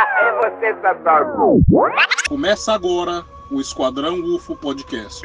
É 0.00 0.50
você, 0.50 0.80
Satanás. 0.80 1.26
Começa 2.28 2.72
agora 2.72 3.24
o 3.50 3.60
Esquadrão 3.60 4.20
UFO 4.20 4.56
Podcast. 4.56 5.22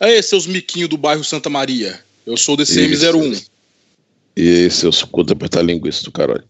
Aí, 0.00 0.22
seus 0.22 0.46
miquinhos 0.46 0.88
do 0.88 0.96
bairro 0.96 1.24
Santa 1.24 1.50
Maria. 1.50 2.00
Eu 2.24 2.36
sou 2.36 2.54
o 2.54 2.58
DCM01. 2.58 3.48
E 4.36 4.64
aí, 4.64 4.70
seus 4.70 5.02
da 5.02 5.32
apertar 5.32 5.62
linguiça 5.62 6.04
do 6.04 6.12
caralho. 6.12 6.48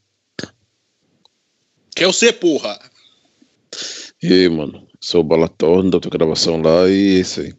Quer 1.95 2.06
você, 2.06 2.33
porra? 2.33 2.78
E 4.23 4.33
aí, 4.33 4.48
mano? 4.48 4.86
Sou 5.00 5.20
o 5.20 5.25
Balatorno 5.25 5.91
da 5.91 6.00
tua 6.00 6.11
gravação 6.11 6.61
lá 6.61 6.89
e 6.89 7.16
é 7.16 7.20
isso 7.20 7.41
aí. 7.41 7.55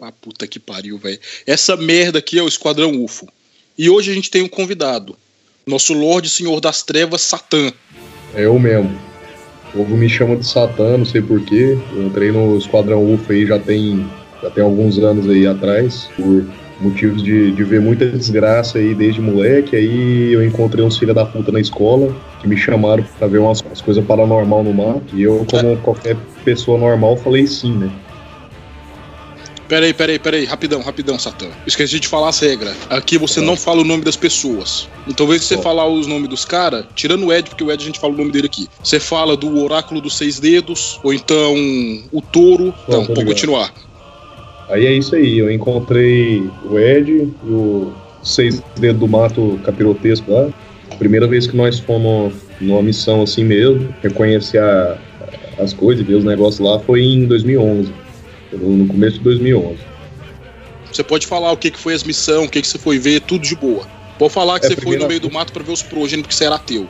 Ah, 0.00 0.12
puta 0.12 0.46
que 0.46 0.58
pariu, 0.58 0.96
velho. 0.96 1.20
Essa 1.46 1.76
merda 1.76 2.20
aqui 2.20 2.38
é 2.38 2.42
o 2.42 2.48
Esquadrão 2.48 3.04
UFO. 3.04 3.28
E 3.76 3.90
hoje 3.90 4.10
a 4.10 4.14
gente 4.14 4.30
tem 4.30 4.42
um 4.42 4.48
convidado. 4.48 5.16
Nosso 5.66 5.92
Lorde 5.92 6.28
Senhor 6.28 6.60
das 6.60 6.82
Trevas, 6.82 7.22
Satã. 7.22 7.72
É 8.34 8.44
eu 8.44 8.58
mesmo. 8.58 8.90
O 9.72 9.78
povo 9.78 9.96
me 9.96 10.08
chama 10.08 10.36
de 10.36 10.46
Satã, 10.46 10.96
não 10.98 11.04
sei 11.04 11.22
porquê. 11.22 11.78
Eu 11.94 12.06
entrei 12.06 12.32
no 12.32 12.56
Esquadrão 12.56 13.12
UFO 13.12 13.32
aí 13.32 13.46
já 13.46 13.58
tem, 13.58 14.04
já 14.42 14.50
tem 14.50 14.64
alguns 14.64 14.98
anos 14.98 15.28
aí 15.28 15.46
atrás, 15.46 16.08
por 16.16 16.44
motivos 16.80 17.22
de, 17.22 17.52
de 17.52 17.62
ver 17.62 17.80
muita 17.80 18.06
desgraça 18.06 18.78
aí 18.78 18.94
desde 18.94 19.20
moleque. 19.20 19.76
Aí 19.76 20.32
eu 20.32 20.44
encontrei 20.44 20.84
uns 20.84 20.98
filha 20.98 21.14
da 21.14 21.24
puta 21.24 21.52
na 21.52 21.60
escola 21.60 22.14
que 22.40 22.48
me 22.48 22.56
chamaram 22.56 23.04
pra 23.18 23.28
ver 23.28 23.38
umas, 23.38 23.60
umas 23.60 23.80
coisas 23.80 24.04
paranormal 24.04 24.64
no 24.64 24.72
mar. 24.72 24.96
E 25.12 25.22
eu, 25.22 25.46
como 25.48 25.76
qualquer 25.78 26.16
pessoa 26.44 26.78
normal, 26.78 27.16
falei 27.16 27.46
sim, 27.46 27.76
né? 27.76 27.90
Peraí, 29.70 29.94
peraí, 29.94 30.18
peraí, 30.18 30.44
rapidão, 30.46 30.82
rapidão, 30.82 31.16
Satã. 31.16 31.46
Esqueci 31.64 32.00
de 32.00 32.08
falar 32.08 32.30
as 32.30 32.40
regras. 32.40 32.74
Aqui 32.90 33.16
você 33.16 33.40
não 33.40 33.56
fala 33.56 33.82
o 33.82 33.84
nome 33.84 34.02
das 34.02 34.16
pessoas. 34.16 34.88
Então, 35.06 35.26
invés 35.26 35.42
de 35.42 35.46
você 35.46 35.58
falar 35.58 35.86
os 35.86 36.08
nomes 36.08 36.28
dos 36.28 36.44
caras, 36.44 36.84
tirando 36.96 37.26
o 37.26 37.32
Ed, 37.32 37.48
porque 37.48 37.62
o 37.62 37.70
Ed 37.70 37.80
a 37.80 37.86
gente 37.86 38.00
fala 38.00 38.12
o 38.12 38.16
nome 38.16 38.32
dele 38.32 38.46
aqui. 38.46 38.66
Você 38.82 38.98
fala 38.98 39.36
do 39.36 39.62
Oráculo 39.62 40.00
dos 40.00 40.18
Seis 40.18 40.40
Dedos, 40.40 40.98
ou 41.04 41.14
então 41.14 41.54
o 42.10 42.20
Touro. 42.20 42.74
Ó, 42.88 42.92
Não, 42.92 43.02
ligado. 43.02 43.24
continuar. 43.26 43.72
Aí 44.68 44.86
é 44.86 44.92
isso 44.92 45.14
aí, 45.14 45.38
eu 45.38 45.48
encontrei 45.48 46.42
o 46.68 46.76
Ed, 46.76 47.28
o 47.44 47.92
Seis 48.24 48.60
Dedos 48.76 48.98
do 48.98 49.06
Mato 49.06 49.60
capirotesco 49.64 50.32
lá. 50.32 50.48
Primeira 50.98 51.28
vez 51.28 51.46
que 51.46 51.56
nós 51.56 51.78
fomos 51.78 52.34
numa 52.60 52.82
missão 52.82 53.22
assim 53.22 53.44
mesmo, 53.44 53.94
reconhecer 54.02 54.58
a- 54.58 54.98
as 55.60 55.72
coisas, 55.72 56.04
ver 56.04 56.14
os 56.16 56.24
negócios 56.24 56.58
lá, 56.58 56.80
foi 56.80 57.02
em 57.02 57.24
2011. 57.26 57.92
No 58.52 58.86
começo 58.86 59.18
de 59.18 59.24
2011. 59.24 59.76
Você 60.90 61.04
pode 61.04 61.26
falar 61.26 61.52
o 61.52 61.56
que, 61.56 61.70
que 61.70 61.78
foi 61.78 61.94
as 61.94 62.02
missões, 62.02 62.46
o 62.46 62.50
que, 62.50 62.60
que 62.60 62.66
você 62.66 62.78
foi 62.78 62.98
ver, 62.98 63.20
tudo 63.20 63.42
de 63.42 63.54
boa. 63.54 63.86
Pode 64.18 64.32
falar 64.32 64.58
que 64.58 64.66
É, 64.66 64.70
você 64.70 64.76
foi 64.76 64.96
no 64.96 65.06
meio 65.06 65.20
do 65.20 65.30
mato 65.30 65.52
pra 65.52 65.62
ver 65.62 65.72
os 65.72 65.82
progênitos 65.82 66.22
porque 66.22 66.34
você 66.34 66.44
era 66.44 66.56
ateu. 66.56 66.86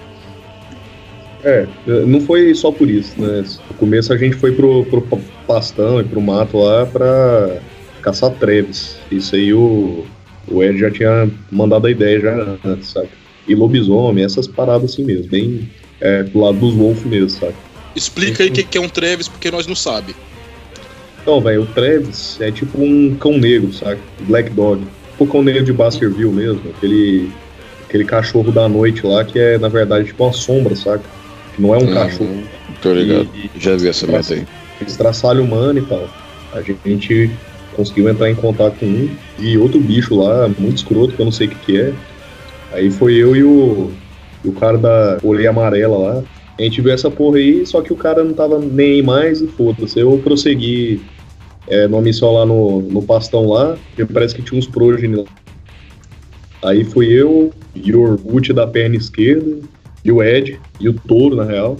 É, 1.42 1.66
não 2.06 2.20
foi 2.20 2.54
só 2.54 2.70
por 2.70 2.88
isso, 2.88 3.20
né? 3.20 3.44
No 3.70 3.76
começo 3.76 4.12
a 4.12 4.16
gente 4.16 4.36
foi 4.36 4.52
pro, 4.52 4.84
pro 4.86 5.02
pastão 5.46 6.00
e 6.00 6.04
pro 6.04 6.20
mato 6.20 6.58
lá 6.58 6.84
pra 6.86 7.58
caçar 8.02 8.30
treves. 8.32 8.96
Isso 9.10 9.34
aí 9.34 9.52
o, 9.52 10.04
o 10.48 10.62
Ed 10.62 10.78
já 10.78 10.90
tinha 10.90 11.30
mandado 11.50 11.86
a 11.86 11.90
ideia 11.90 12.20
já 12.20 12.56
antes, 12.64 12.90
sabe? 12.90 13.08
E 13.46 13.54
lobisomem, 13.54 14.24
essas 14.24 14.46
paradas 14.46 14.92
assim 14.92 15.04
mesmo, 15.04 15.28
bem 15.28 15.68
é, 16.00 16.22
do 16.22 16.40
lado 16.40 16.58
dos 16.58 16.74
wolf 16.74 17.04
mesmo, 17.04 17.30
sabe? 17.30 17.54
Explica 17.94 18.42
aí 18.42 18.50
o 18.50 18.52
que, 18.52 18.62
que 18.62 18.78
é 18.78 18.80
um 18.80 18.88
Treves, 18.88 19.28
porque 19.28 19.50
nós 19.50 19.66
não 19.66 19.74
sabe. 19.74 20.14
Então, 21.22 21.40
velho, 21.42 21.62
o 21.62 21.66
Travis 21.66 22.40
é 22.40 22.50
tipo 22.50 22.78
um 22.82 23.14
cão 23.16 23.38
negro, 23.38 23.72
sabe? 23.72 24.00
Black 24.22 24.50
Dog. 24.50 24.82
Tipo 25.12 25.24
o 25.24 25.26
cão 25.26 25.42
negro 25.42 25.62
de 25.64 25.72
Baskerville 25.72 26.32
mesmo, 26.32 26.60
aquele, 26.76 27.28
aquele 27.88 28.04
cachorro 28.04 28.50
da 28.50 28.68
noite 28.68 29.06
lá 29.06 29.24
que 29.24 29.38
é, 29.38 29.58
na 29.58 29.68
verdade, 29.68 30.06
tipo 30.06 30.24
uma 30.24 30.32
sombra, 30.32 30.74
saca? 30.74 31.04
Que 31.54 31.60
não 31.62 31.74
é 31.74 31.78
um 31.78 31.82
Uhum. 31.86 31.94
cachorro. 31.94 32.42
Tô 32.80 32.94
ligado. 32.94 33.28
E- 33.34 33.50
Já 33.60 33.76
vi 33.76 33.88
essa 33.88 34.06
meta 34.06 34.34
aí. 34.34 34.46
estraçalho 34.86 35.44
humano 35.44 35.78
e 35.78 35.82
tal. 35.82 36.08
A 36.52 36.62
gente 36.62 37.30
conseguiu 37.76 38.08
entrar 38.08 38.30
em 38.30 38.34
contato 38.34 38.76
com 38.78 38.86
um 38.86 39.08
e 39.38 39.56
outro 39.58 39.78
bicho 39.80 40.16
lá, 40.16 40.48
muito 40.58 40.78
escroto, 40.78 41.14
que 41.14 41.20
eu 41.20 41.24
não 41.26 41.32
sei 41.32 41.46
o 41.46 41.50
que, 41.50 41.56
que 41.72 41.76
é. 41.80 41.92
Aí 42.72 42.90
foi 42.90 43.14
eu 43.14 43.36
e 43.36 43.44
o, 43.44 43.90
o 44.44 44.52
cara 44.52 44.78
da 44.78 45.18
orelha 45.22 45.50
amarela 45.50 45.98
lá. 45.98 46.22
A 46.58 46.62
gente 46.62 46.80
viu 46.80 46.92
essa 46.92 47.10
porra 47.10 47.38
aí, 47.38 47.64
só 47.64 47.80
que 47.80 47.92
o 47.92 47.96
cara 47.96 48.22
não 48.22 48.34
tava 48.34 48.58
nem 48.58 48.94
aí 48.94 49.02
mais 49.02 49.40
e 49.40 49.46
foda-se. 49.46 49.98
Eu 49.98 50.18
prossegui 50.18 51.00
é, 51.66 51.86
numa 51.88 52.02
missão 52.02 52.32
lá 52.32 52.44
no, 52.44 52.82
no 52.82 53.02
pastão 53.02 53.48
lá, 53.48 53.76
que 53.96 54.04
parece 54.04 54.34
que 54.34 54.42
tinha 54.42 54.58
uns 54.58 54.66
progeny 54.66 55.16
lá. 55.16 55.24
Aí 56.62 56.84
fui 56.84 57.06
eu 57.06 57.50
e 57.74 57.94
o 57.94 58.02
Orgut 58.02 58.52
da 58.52 58.66
perna 58.66 58.96
esquerda, 58.96 59.56
e 60.04 60.12
o 60.12 60.22
Ed, 60.22 60.58
e 60.78 60.88
o 60.88 60.92
Touro, 60.94 61.36
na 61.36 61.44
real 61.44 61.76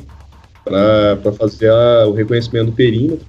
para 0.65 1.33
fazer 1.33 1.71
a- 1.71 2.07
o 2.07 2.13
reconhecimento 2.13 2.67
do 2.67 2.73
perímetro. 2.73 3.27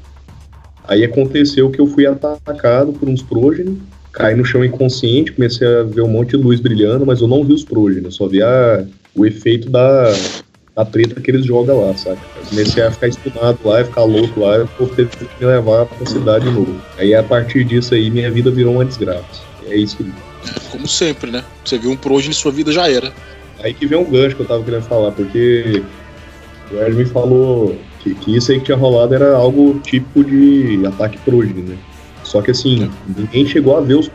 Aí 0.87 1.03
aconteceu 1.03 1.69
que 1.71 1.79
eu 1.79 1.87
fui 1.87 2.05
atacado 2.05 2.91
por 2.93 3.07
uns 3.07 3.21
prógenes, 3.23 3.77
caí 4.11 4.35
no 4.35 4.43
chão 4.43 4.63
inconsciente, 4.63 5.31
comecei 5.31 5.65
a 5.67 5.83
ver 5.83 6.01
um 6.01 6.07
monte 6.09 6.31
de 6.31 6.37
luz 6.37 6.59
brilhando, 6.59 7.05
mas 7.05 7.21
eu 7.21 7.27
não 7.27 7.43
vi 7.43 7.53
os 7.53 7.63
prógenes, 7.63 8.03
eu 8.05 8.11
só 8.11 8.27
vi 8.27 8.41
a- 8.43 8.85
o 9.15 9.25
efeito 9.25 9.69
da, 9.69 10.13
da 10.75 10.85
treta 10.85 11.19
que 11.19 11.31
eles 11.31 11.45
jogam 11.45 11.85
lá, 11.85 11.95
saca? 11.97 12.19
Eu 12.37 12.45
comecei 12.45 12.83
a 12.83 12.91
ficar 12.91 13.07
estunado 13.07 13.59
lá, 13.63 13.83
ficar 13.83 14.03
louco 14.03 14.39
lá, 14.39 14.57
e 14.57 14.61
o 14.61 14.67
povo 14.67 14.95
teve 14.95 15.09
que 15.09 15.25
me 15.39 15.45
levar 15.45 15.85
pra 15.85 16.05
cidade 16.05 16.45
de 16.45 16.51
novo. 16.51 16.79
Aí 16.97 17.13
a 17.13 17.23
partir 17.23 17.63
disso 17.63 17.93
aí, 17.93 18.09
minha 18.09 18.31
vida 18.31 18.49
virou 18.51 18.73
uma 18.75 18.85
desgraça. 18.85 19.41
É 19.67 19.75
isso 19.75 19.97
que 19.97 20.11
Como 20.71 20.87
sempre, 20.87 21.29
né? 21.31 21.43
Você 21.63 21.77
viu 21.77 21.91
um 21.91 21.97
prógeno 21.97 22.31
e 22.31 22.35
sua 22.35 22.51
vida 22.51 22.71
já 22.71 22.89
era. 22.89 23.13
Aí 23.59 23.73
que 23.73 23.85
vem 23.85 23.97
um 23.97 24.09
gancho 24.09 24.35
que 24.35 24.41
eu 24.41 24.47
tava 24.47 24.63
querendo 24.63 24.83
falar, 24.83 25.11
porque 25.11 25.83
o 26.71 26.81
Ed 26.81 26.95
me 26.95 27.05
falou 27.05 27.77
que, 27.99 28.15
que 28.15 28.35
isso 28.37 28.51
aí 28.51 28.59
que 28.59 28.65
tinha 28.65 28.77
rolado 28.77 29.13
era 29.13 29.35
algo 29.35 29.79
típico 29.83 30.23
de 30.23 30.81
ataque 30.87 31.17
prógene, 31.19 31.61
né? 31.61 31.77
Só 32.23 32.41
que 32.41 32.51
assim, 32.51 32.89
ninguém 33.15 33.45
chegou 33.45 33.77
a 33.77 33.81
ver 33.81 33.95
os. 33.95 34.09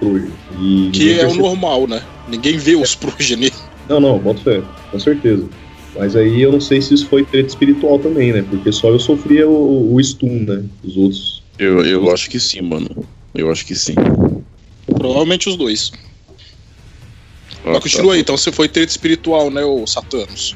E 0.58 0.90
Que 0.92 1.12
é 1.12 1.16
o 1.16 1.20
percebeu- 1.20 1.46
normal, 1.46 1.86
né? 1.86 2.02
Ninguém 2.26 2.56
vê 2.56 2.74
os 2.74 2.94
progênitos. 2.94 3.62
Não, 3.88 4.00
não, 4.00 4.18
boto 4.18 4.40
fé, 4.40 4.62
com 4.90 4.98
certeza. 4.98 5.44
Mas 5.98 6.14
aí 6.14 6.42
eu 6.42 6.52
não 6.52 6.60
sei 6.60 6.80
se 6.80 6.94
isso 6.94 7.08
foi 7.08 7.24
treta 7.24 7.48
espiritual 7.48 7.98
também, 7.98 8.32
né? 8.32 8.42
Porque 8.42 8.70
só 8.70 8.90
eu 8.90 8.98
sofria 8.98 9.48
o, 9.48 9.94
o 9.94 10.02
stun, 10.02 10.44
né? 10.44 10.62
Os 10.84 10.96
outros. 10.96 11.42
Eu, 11.58 11.84
eu 11.84 12.10
acho 12.12 12.28
que 12.28 12.38
sim, 12.38 12.60
mano. 12.60 12.88
Eu 13.34 13.50
acho 13.50 13.64
que 13.64 13.74
sim. 13.74 13.94
Provavelmente 14.86 15.48
os 15.48 15.56
dois. 15.56 15.90
Ah, 17.64 17.72
Mas 17.72 17.82
continua 17.82 18.08
tá. 18.08 18.12
aí, 18.14 18.20
então 18.20 18.36
você 18.36 18.52
foi 18.52 18.68
treta 18.68 18.90
espiritual, 18.90 19.50
né, 19.50 19.64
o 19.64 19.86
Satanos? 19.86 20.54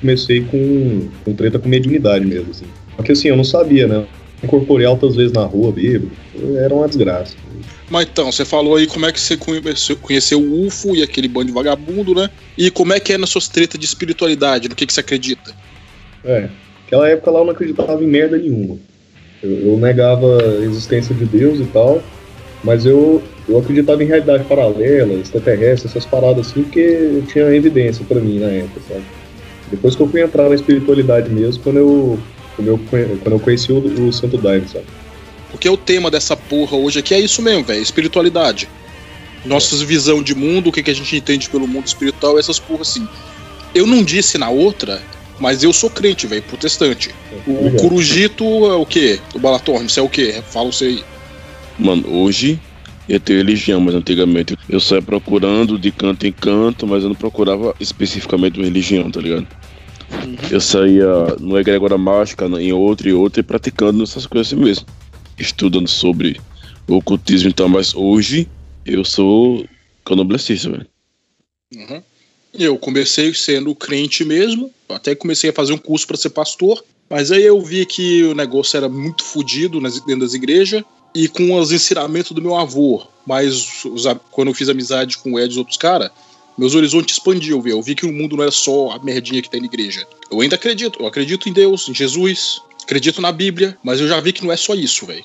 Comecei 0.00 0.42
com, 0.44 1.08
com 1.24 1.34
treta 1.34 1.58
com 1.58 1.68
mediunidade 1.68 2.26
mesmo, 2.26 2.50
assim. 2.50 2.66
Porque 2.96 3.12
assim, 3.12 3.28
eu 3.28 3.36
não 3.36 3.44
sabia, 3.44 3.86
né? 3.86 4.04
Incorporei 4.42 4.86
altas 4.86 5.14
vezes 5.14 5.32
na 5.32 5.44
rua, 5.44 5.70
bêbado. 5.72 6.10
Era 6.56 6.74
uma 6.74 6.88
desgraça. 6.88 7.36
Mas 7.88 8.08
então, 8.10 8.32
você 8.32 8.44
falou 8.44 8.76
aí 8.76 8.86
como 8.86 9.06
é 9.06 9.12
que 9.12 9.20
você 9.20 9.36
conheceu, 9.36 10.40
o 10.40 10.66
UFO 10.66 10.96
e 10.96 11.02
aquele 11.02 11.28
bando 11.28 11.46
de 11.46 11.52
vagabundo, 11.52 12.14
né? 12.14 12.30
E 12.56 12.70
como 12.70 12.92
é 12.92 12.98
que 12.98 13.12
é 13.12 13.18
nas 13.18 13.30
suas 13.30 13.48
tretas 13.48 13.78
de 13.78 13.84
espiritualidade, 13.86 14.68
no 14.68 14.74
que, 14.74 14.86
que 14.86 14.92
você 14.92 15.00
acredita? 15.00 15.54
É, 16.24 16.48
aquela 16.86 17.08
época 17.08 17.30
lá 17.30 17.40
eu 17.40 17.44
não 17.44 17.52
acreditava 17.52 18.02
em 18.02 18.06
merda 18.06 18.38
nenhuma. 18.38 18.78
Eu, 19.42 19.72
eu 19.72 19.78
negava 19.78 20.42
a 20.42 20.64
existência 20.64 21.14
de 21.14 21.24
Deus 21.24 21.60
e 21.60 21.64
tal, 21.64 22.02
mas 22.64 22.86
eu, 22.86 23.22
eu 23.48 23.58
acreditava 23.58 24.02
em 24.02 24.06
realidade 24.06 24.44
paralela, 24.44 25.12
extraterrestre, 25.14 25.88
essas 25.88 26.06
paradas 26.06 26.46
assim, 26.46 26.62
porque 26.62 27.22
tinha 27.30 27.44
evidência 27.54 28.04
pra 28.06 28.20
mim 28.20 28.38
na 28.38 28.48
época, 28.48 28.80
sabe? 28.88 29.04
Depois 29.70 29.96
que 29.96 30.02
eu 30.02 30.08
fui 30.08 30.22
entrar 30.22 30.48
na 30.48 30.54
espiritualidade 30.54 31.30
mesmo, 31.30 31.62
quando 31.62 31.76
eu, 31.78 32.18
quando 32.56 32.68
eu, 32.68 32.78
quando 32.78 33.32
eu 33.32 33.40
conheci 33.40 33.72
o, 33.72 33.78
o 33.78 34.12
Santo 34.12 34.38
Daime, 34.38 34.68
sabe? 34.68 34.84
Porque 35.50 35.68
o 35.68 35.76
tema 35.76 36.10
dessa 36.10 36.36
porra 36.36 36.76
hoje 36.76 36.98
aqui 36.98 37.14
é 37.14 37.20
isso 37.20 37.42
mesmo, 37.42 37.64
velho, 37.64 37.82
espiritualidade. 37.82 38.68
Nossas 39.44 39.82
visão 39.82 40.22
de 40.22 40.34
mundo, 40.34 40.68
o 40.68 40.72
que, 40.72 40.82
que 40.82 40.90
a 40.90 40.94
gente 40.94 41.14
entende 41.16 41.50
pelo 41.50 41.66
mundo 41.66 41.86
espiritual, 41.86 42.38
essas 42.38 42.58
porra 42.58 42.82
assim. 42.82 43.06
Eu 43.74 43.86
não 43.86 44.02
disse 44.02 44.38
na 44.38 44.48
outra, 44.48 45.02
mas 45.38 45.62
eu 45.62 45.72
sou 45.72 45.90
crente, 45.90 46.26
velho, 46.26 46.42
protestante. 46.42 47.10
O 47.46 47.52
Obrigado. 47.52 47.80
Curujito 47.80 48.44
é 48.44 48.74
o 48.74 48.86
quê? 48.86 49.20
O 49.34 49.38
Balatorno, 49.38 49.88
você 49.88 50.00
é 50.00 50.02
o 50.02 50.08
quê? 50.08 50.42
Fala 50.48 50.70
você 50.70 50.84
aí. 50.84 51.04
Mano, 51.78 52.04
hoje 52.08 52.60
ia 53.08 53.18
ter 53.18 53.36
religião, 53.36 53.80
mas 53.80 53.94
antigamente 53.94 54.56
eu 54.68 54.80
saía 54.80 55.02
procurando 55.02 55.78
de 55.78 55.90
canto 55.90 56.26
em 56.26 56.32
canto, 56.32 56.86
mas 56.86 57.02
eu 57.02 57.08
não 57.08 57.16
procurava 57.16 57.74
especificamente 57.80 58.58
uma 58.58 58.64
religião, 58.64 59.10
tá 59.10 59.20
ligado? 59.20 59.46
Eu 60.50 60.60
saía 60.60 61.36
no 61.40 61.58
Egrégora 61.58 61.98
Mágica, 61.98 62.46
em 62.46 62.72
outra 62.72 63.08
e 63.08 63.12
outra, 63.12 63.40
e 63.40 63.42
praticando 63.42 64.02
essas 64.02 64.26
coisas 64.26 64.52
assim 64.52 64.62
mesmo. 64.62 64.86
Estudando 65.38 65.88
sobre 65.88 66.40
o 66.86 66.96
ocultismo 66.96 67.48
então, 67.48 67.68
mas 67.68 67.94
hoje 67.94 68.48
eu 68.84 69.04
sou 69.04 69.64
candomblessista, 70.04 70.70
velho. 70.70 70.86
Uhum. 71.74 72.02
Eu 72.52 72.76
comecei 72.76 73.32
sendo 73.32 73.74
crente 73.74 74.24
mesmo, 74.24 74.70
até 74.88 75.14
comecei 75.14 75.50
a 75.50 75.54
fazer 75.54 75.72
um 75.72 75.78
curso 75.78 76.06
para 76.06 76.18
ser 76.18 76.30
pastor, 76.30 76.84
mas 77.08 77.32
aí 77.32 77.44
eu 77.44 77.60
vi 77.60 77.86
que 77.86 78.24
o 78.24 78.34
negócio 78.34 78.76
era 78.76 78.88
muito 78.88 79.24
fodido 79.24 79.80
dentro 79.80 80.20
das 80.20 80.34
igrejas 80.34 80.82
e 81.14 81.28
com 81.28 81.54
os 81.54 81.72
ensinamentos 81.72 82.32
do 82.32 82.42
meu 82.42 82.56
avô. 82.56 83.02
Mas 83.26 83.84
os 83.84 84.04
quando 84.30 84.48
eu 84.48 84.54
fiz 84.54 84.68
amizade 84.68 85.16
com 85.18 85.32
o 85.32 85.38
Ed 85.38 85.48
e 85.48 85.52
os 85.52 85.56
outros 85.56 85.76
caras, 85.76 86.10
meus 86.56 86.74
horizontes 86.74 87.16
expandiam, 87.16 87.60
viu? 87.60 87.76
Eu 87.76 87.82
vi 87.82 87.94
que 87.94 88.06
o 88.06 88.12
mundo 88.12 88.36
não 88.36 88.42
era 88.42 88.52
só 88.52 88.90
a 88.90 88.98
merdinha 88.98 89.42
que 89.42 89.48
tem 89.48 89.60
na 89.60 89.66
igreja. 89.66 90.06
Eu 90.30 90.40
ainda 90.40 90.56
acredito, 90.56 91.00
eu 91.00 91.06
acredito 91.06 91.48
em 91.48 91.52
Deus, 91.52 91.88
em 91.88 91.94
Jesus, 91.94 92.60
acredito 92.82 93.20
na 93.20 93.32
Bíblia, 93.32 93.76
mas 93.82 94.00
eu 94.00 94.08
já 94.08 94.20
vi 94.20 94.32
que 94.32 94.44
não 94.44 94.52
é 94.52 94.56
só 94.56 94.74
isso, 94.74 95.06
velho. 95.06 95.24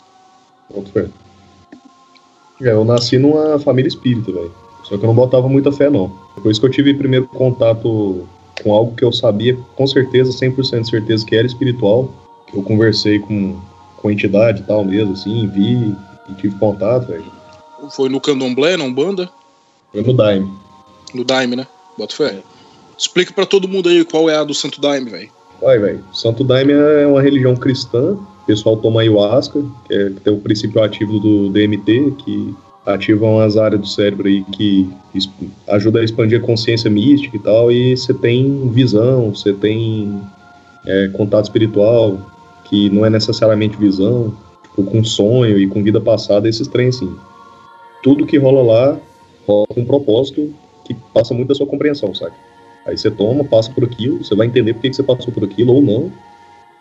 É, 2.62 2.72
eu 2.72 2.84
nasci 2.84 3.18
numa 3.18 3.60
família 3.60 3.88
espírita, 3.88 4.32
velho. 4.32 4.54
Só 4.84 4.98
que 4.98 5.04
eu 5.04 5.08
não 5.08 5.16
botava 5.16 5.50
muita 5.50 5.72
fé, 5.72 5.90
não. 5.90 6.12
Depois 6.36 6.58
que 6.58 6.66
eu 6.66 6.72
tive 6.72 6.94
primeiro 6.94 7.28
contato 7.28 8.28
com 8.64 8.74
algo 8.74 8.96
que 8.96 9.04
eu 9.04 9.12
sabia 9.12 9.58
com 9.76 9.86
certeza, 9.86 10.32
100% 10.32 10.82
de 10.82 10.90
certeza 10.90 11.26
que 11.26 11.36
era 11.36 11.46
espiritual, 11.46 12.12
eu 12.54 12.64
conversei 12.64 13.20
com, 13.20 13.60
com 13.98 14.10
entidade 14.10 14.62
e 14.62 14.64
tal 14.64 14.84
mesmo, 14.84 15.14
assim, 15.14 15.48
vi 15.48 15.96
e 16.30 16.34
tive 16.36 16.58
contato, 16.58 17.08
velho. 17.08 17.26
Foi 17.92 18.10
no 18.10 18.20
Candomblé, 18.20 18.76
na 18.76 18.84
Umbanda, 18.84 19.30
Foi 19.92 20.02
no 20.02 20.14
Daime. 20.14 20.52
No 21.14 21.24
Daime, 21.24 21.56
né? 21.56 21.68
Bota 21.98 22.16
fé. 22.16 22.42
Explica 22.98 23.34
pra 23.34 23.46
todo 23.46 23.68
mundo 23.68 23.90
aí 23.90 24.04
qual 24.04 24.30
é 24.30 24.36
a 24.36 24.44
do 24.44 24.54
Santo 24.54 24.82
Daime, 24.82 25.10
velho. 25.10 25.30
Olha, 25.62 25.80
velho, 25.80 26.06
Santo 26.14 26.44
Daime 26.44 26.74
é 26.74 27.06
uma 27.08 27.22
religião 27.22 27.56
cristã. 27.56 28.14
O 28.14 28.46
pessoal 28.46 28.78
toma 28.78 29.02
ayahuasca, 29.02 29.64
que, 29.88 29.94
é, 29.94 30.10
que 30.10 30.22
tem 30.22 30.34
o 30.34 30.40
princípio 30.40 30.82
ativo 30.82 31.20
do 31.20 31.50
DMT, 31.50 32.14
que 32.20 32.56
ativam 32.86 33.40
as 33.40 33.58
áreas 33.58 33.82
do 33.82 33.88
cérebro 33.88 34.28
aí 34.28 34.44
que 34.46 34.90
ajuda 35.68 36.00
a 36.00 36.04
expandir 36.04 36.40
a 36.40 36.46
consciência 36.46 36.90
mística 36.90 37.36
e 37.36 37.40
tal. 37.40 37.72
E 37.72 37.96
você 37.96 38.14
tem 38.14 38.70
visão, 38.70 39.36
você 39.36 39.52
tem 39.52 40.22
é, 40.86 41.10
contato 41.10 41.46
espiritual, 41.46 42.18
que 42.66 42.90
não 42.90 43.06
é 43.06 43.10
necessariamente 43.10 43.78
visão, 43.78 44.34
tipo, 44.64 44.84
com 44.84 45.04
sonho 45.04 45.60
e 45.60 45.68
com 45.68 45.84
vida 45.84 46.00
passada, 46.00 46.48
esses 46.48 46.68
trem 46.68 46.88
assim. 46.88 47.14
Tudo 48.02 48.26
que 48.26 48.38
rola 48.38 48.62
lá 48.62 49.00
rola 49.48 49.66
com 49.68 49.82
um 49.82 49.86
propósito 49.86 50.54
que 50.88 50.96
passa 51.14 51.34
muito 51.34 51.50
da 51.50 51.56
sua 51.56 51.68
compreensão, 51.68 52.14
sabe? 52.16 52.34
Aí 52.86 52.98
você 52.98 53.12
toma, 53.12 53.44
passa 53.44 53.70
por 53.72 53.84
aquilo, 53.84 54.24
você 54.24 54.34
vai 54.36 54.48
entender 54.48 54.74
por 54.74 54.82
que 54.82 54.94
você 54.94 55.04
passou 55.04 55.34
por 55.34 55.44
aquilo 55.44 55.74
ou 55.74 55.82
não. 55.82 56.12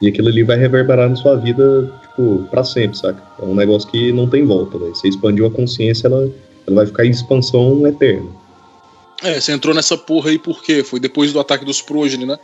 E 0.00 0.06
aquilo 0.08 0.28
ali 0.28 0.42
vai 0.42 0.58
reverberar 0.58 1.08
na 1.08 1.16
sua 1.16 1.36
vida, 1.36 1.90
tipo, 2.02 2.44
pra 2.50 2.62
sempre, 2.62 2.98
saca? 2.98 3.22
É 3.40 3.44
um 3.44 3.54
negócio 3.54 3.88
que 3.90 4.12
não 4.12 4.28
tem 4.28 4.44
volta, 4.44 4.78
velho. 4.78 4.94
Você 4.94 5.08
expandiu 5.08 5.46
a 5.46 5.50
consciência, 5.50 6.06
ela, 6.06 6.30
ela 6.66 6.76
vai 6.76 6.86
ficar 6.86 7.06
em 7.06 7.10
expansão 7.10 7.86
eterna. 7.86 8.28
É, 9.22 9.40
você 9.40 9.52
entrou 9.52 9.74
nessa 9.74 9.96
porra 9.96 10.28
aí 10.30 10.38
por 10.38 10.62
quê? 10.62 10.84
Foi 10.84 11.00
depois 11.00 11.32
do 11.32 11.40
ataque 11.40 11.64
dos 11.64 11.80
Progeny, 11.80 12.26
né? 12.26 12.36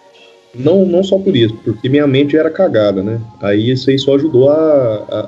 Não, 0.54 0.84
não 0.86 1.02
só 1.04 1.18
por 1.18 1.34
isso, 1.36 1.54
porque 1.64 1.88
minha 1.88 2.06
mente 2.06 2.36
era 2.36 2.50
cagada, 2.50 3.02
né? 3.02 3.20
Aí 3.40 3.70
isso 3.70 3.88
aí 3.90 3.98
só 3.98 4.14
ajudou 4.16 4.50
a, 4.50 4.54
a, 4.56 5.20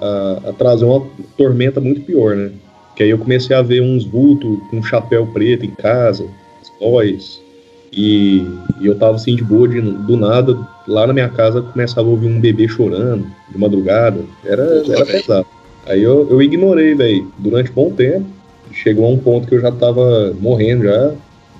a- 0.46 0.50
a 0.50 0.52
trazer 0.54 0.84
uma 0.86 1.06
tormenta 1.36 1.80
muito 1.80 2.00
pior, 2.02 2.34
né? 2.36 2.50
Que 2.94 3.02
aí 3.02 3.10
eu 3.10 3.18
comecei 3.18 3.54
a 3.54 3.62
ver 3.62 3.80
uns 3.80 4.04
vultos 4.04 4.58
com 4.70 4.82
chapéu 4.82 5.26
preto 5.26 5.64
em 5.64 5.70
casa, 5.70 6.26
voz. 6.80 7.42
E, 7.92 8.46
e 8.80 8.86
eu 8.86 8.96
tava 8.98 9.14
assim 9.14 9.36
de 9.36 9.44
boa, 9.44 9.68
de, 9.68 9.80
do 9.80 10.16
nada, 10.16 10.58
lá 10.86 11.06
na 11.06 11.12
minha 11.12 11.28
casa 11.28 11.62
começava 11.62 12.08
a 12.08 12.10
ouvir 12.10 12.26
um 12.26 12.40
bebê 12.40 12.66
chorando 12.68 13.26
de 13.50 13.58
madrugada. 13.58 14.20
Era, 14.44 14.82
era 14.88 15.06
pesado. 15.06 15.46
Aí 15.86 16.02
eu, 16.02 16.28
eu 16.30 16.42
ignorei, 16.42 16.94
velho, 16.94 17.30
durante 17.38 17.70
um 17.70 17.74
bom 17.74 17.90
tempo. 17.90 18.26
Chegou 18.72 19.06
a 19.06 19.08
um 19.08 19.18
ponto 19.18 19.46
que 19.46 19.54
eu 19.54 19.60
já 19.60 19.70
tava 19.70 20.34
morrendo 20.40 20.84
já. 20.84 21.12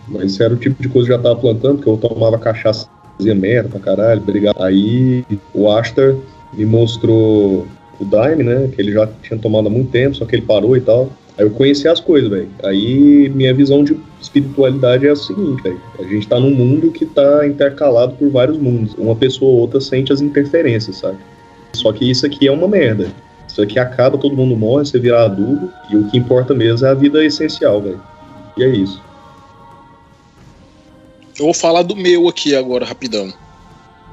Mas 0.09 0.33
isso 0.33 0.43
era 0.43 0.53
o 0.53 0.57
tipo 0.57 0.83
de 0.83 0.89
coisa 0.89 1.07
que 1.07 1.13
eu 1.13 1.17
já 1.17 1.23
tava 1.23 1.37
plantando, 1.37 1.77
porque 1.77 1.89
eu 1.89 1.97
tomava 1.97 2.39
cachaça 2.39 2.89
fazia 3.17 3.35
merda 3.35 3.69
pra 3.69 3.81
caralho, 3.81 4.21
brigava. 4.21 4.67
Aí 4.67 5.25
o 5.53 5.71
Astor 5.71 6.17
me 6.53 6.65
mostrou 6.65 7.67
o 8.01 8.05
Daime, 8.05 8.43
né? 8.43 8.69
Que 8.75 8.83
ele 8.83 8.93
já 8.93 9.09
tinha 9.23 9.39
tomado 9.39 9.69
há 9.69 9.71
muito 9.71 9.91
tempo, 9.91 10.17
só 10.17 10.25
que 10.25 10.35
ele 10.35 10.43
parou 10.43 10.77
e 10.77 10.81
tal. 10.81 11.11
Aí 11.37 11.45
eu 11.45 11.51
conheci 11.51 11.89
as 11.89 12.01
coisas, 12.01 12.31
velho. 12.31 12.49
Aí 12.63 13.29
minha 13.31 13.53
visão 13.53 13.83
de 13.83 13.97
espiritualidade 14.21 15.07
é 15.07 15.11
a 15.11 15.17
seguinte, 15.17 15.63
velho. 15.63 15.81
A 15.99 16.03
gente 16.05 16.29
tá 16.29 16.39
num 16.39 16.55
mundo 16.55 16.93
que 16.93 17.05
tá 17.05 17.47
intercalado 17.47 18.15
por 18.15 18.31
vários 18.31 18.57
mundos. 18.57 18.95
Uma 18.95 19.17
pessoa 19.17 19.51
ou 19.51 19.59
outra 19.61 19.81
sente 19.81 20.13
as 20.13 20.21
interferências, 20.21 20.97
sabe? 20.97 21.19
Só 21.73 21.93
que 21.93 22.09
isso 22.09 22.25
aqui 22.25 22.47
é 22.47 22.53
uma 22.53 22.69
merda. 22.69 23.11
Isso 23.49 23.63
aqui 23.63 23.79
acaba, 23.79 24.19
todo 24.19 24.37
mundo 24.37 24.57
morre, 24.57 24.85
você 24.85 24.99
vira 24.99 25.25
adubo, 25.25 25.71
e 25.89 25.97
o 25.97 26.11
que 26.11 26.19
importa 26.19 26.53
mesmo 26.55 26.87
é 26.87 26.91
a 26.91 26.95
vida 26.95 27.25
essencial, 27.25 27.81
velho. 27.81 28.03
E 28.57 28.65
é 28.65 28.69
isso. 28.69 29.01
Eu 31.39 31.47
vou 31.47 31.55
falar 31.55 31.83
do 31.83 31.97
meu 31.97 32.29
aqui 32.29 32.55
agora, 32.55 32.85
rapidão. 32.85 33.33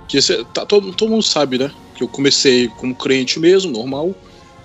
Que 0.07 0.17
esse, 0.17 0.43
tá, 0.45 0.65
todo, 0.65 0.91
todo 0.93 1.09
mundo 1.09 1.23
sabe, 1.23 1.57
né? 1.57 1.71
Que 1.95 2.03
eu 2.03 2.07
comecei 2.07 2.67
como 2.67 2.95
crente 2.95 3.39
mesmo, 3.39 3.71
normal. 3.71 4.13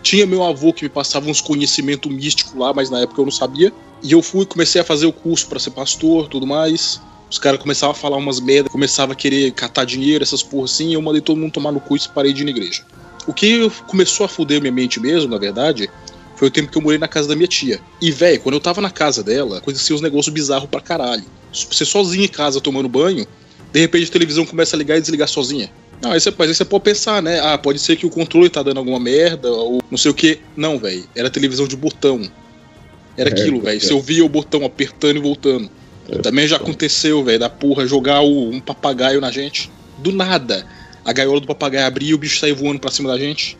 Tinha 0.07 0.25
meu 0.25 0.45
avô 0.45 0.73
que 0.73 0.85
me 0.85 0.89
passava 0.89 1.29
uns 1.29 1.41
conhecimentos 1.41 2.09
místicos 2.13 2.55
lá, 2.55 2.73
mas 2.73 2.89
na 2.89 3.01
época 3.01 3.21
eu 3.21 3.25
não 3.25 3.33
sabia. 3.33 3.73
E 4.05 4.13
eu 4.13 4.23
fui, 4.23 4.47
comecei 4.47 4.81
a 4.81 4.85
fazer 4.85 5.05
o 5.05 5.13
curso 5.13 5.49
para 5.49 5.59
ser 5.59 5.73
pastor, 5.73 6.29
tudo 6.29 6.47
mais. 6.47 7.01
Os 7.29 7.41
caras 7.41 7.59
começavam 7.59 7.91
a 7.91 7.95
falar 7.95 8.17
umas 8.17 8.39
merda, 8.39 8.71
começava 8.71 9.15
a 9.15 9.17
querer 9.17 9.51
catar 9.51 9.85
dinheiro, 9.85 10.23
essas 10.23 10.45
porra 10.45 10.67
assim, 10.67 10.91
e 10.91 10.93
eu 10.93 11.03
mandei 11.03 11.21
todo 11.21 11.37
mundo 11.37 11.51
tomar 11.51 11.73
no 11.73 11.81
cu 11.81 11.97
e 11.97 12.01
parei 12.15 12.33
de 12.33 12.43
ir 12.43 12.45
na 12.45 12.53
igreja. 12.53 12.85
O 13.27 13.35
que 13.35 13.69
começou 13.89 14.25
a 14.25 14.29
fuder 14.29 14.61
minha 14.61 14.73
mente 14.73 15.01
mesmo, 15.01 15.29
na 15.29 15.39
verdade, 15.39 15.91
foi 16.37 16.47
o 16.47 16.51
tempo 16.53 16.71
que 16.71 16.79
eu 16.79 16.83
morei 16.83 17.01
na 17.01 17.09
casa 17.09 17.27
da 17.27 17.35
minha 17.35 17.49
tia. 17.49 17.81
E, 18.01 18.13
velho, 18.13 18.41
quando 18.41 18.55
eu 18.55 18.61
tava 18.61 18.81
na 18.81 18.91
casa 18.91 19.25
dela, 19.25 19.59
acontecia 19.59 19.97
uns 19.97 20.01
negócios 20.01 20.33
bizarros 20.33 20.71
pra 20.71 20.81
caralho. 20.81 21.25
Você 21.53 21.85
sozinho 21.85 22.27
em 22.27 22.29
casa 22.29 22.61
tomando 22.61 22.89
banho, 22.89 23.27
de 23.73 23.81
repente 23.81 24.09
a 24.09 24.13
televisão 24.13 24.47
começa 24.47 24.77
a 24.77 24.79
ligar 24.79 24.99
e 24.99 25.01
desligar 25.01 25.27
sozinha. 25.27 25.69
Não, 26.03 26.13
aí 26.13 26.21
você, 26.21 26.33
mas 26.37 26.49
aí 26.49 26.55
você 26.55 26.65
pode 26.65 26.85
pensar, 26.85 27.23
né? 27.23 27.41
Ah, 27.41 27.57
pode 27.57 27.79
ser 27.79 27.97
que 27.97 28.07
o 28.07 28.11
controle 28.11 28.51
tá 28.51 28.63
dando 28.63 28.79
alguma 28.79 29.01
merda, 29.01 29.51
ou 29.51 29.79
não 29.91 29.97
sei 29.99 30.11
o 30.11 30.15
que. 30.15 30.41
Não, 30.57 30.79
velho. 30.79 31.09
Era 31.15 31.31
televisão 31.31 31.67
de 31.67 31.77
botão. 31.77 32.21
Era 33.17 33.31
É, 33.31 33.33
aquilo, 33.33 33.61
velho. 33.61 33.77
é. 33.77 33.81
Você 33.81 33.95
ouvia 33.95 34.25
o 34.25 34.29
botão 34.29 34.65
apertando 34.65 35.17
e 35.17 35.21
voltando. 35.21 35.71
É, 36.09 36.19
Também 36.19 36.47
já 36.47 36.57
aconteceu, 36.57 37.25
velho, 37.25 37.39
da 37.39 37.49
porra 37.49 37.87
jogar 37.87 38.21
o- 38.21 38.51
um 38.51 38.61
papagaio 38.61 39.21
na 39.21 39.31
gente. 39.31 39.71
Do 39.99 40.13
nada. 40.13 40.67
A 41.05 41.13
gaiola 41.13 41.41
do 41.41 41.47
papagaio 41.47 41.87
abria 41.87 42.11
e 42.11 42.15
o 42.15 42.19
bicho 42.19 42.39
saía 42.39 42.55
voando 42.55 42.79
pra 42.79 42.91
cima 42.91 43.09
da 43.09 43.19
gente. 43.19 43.57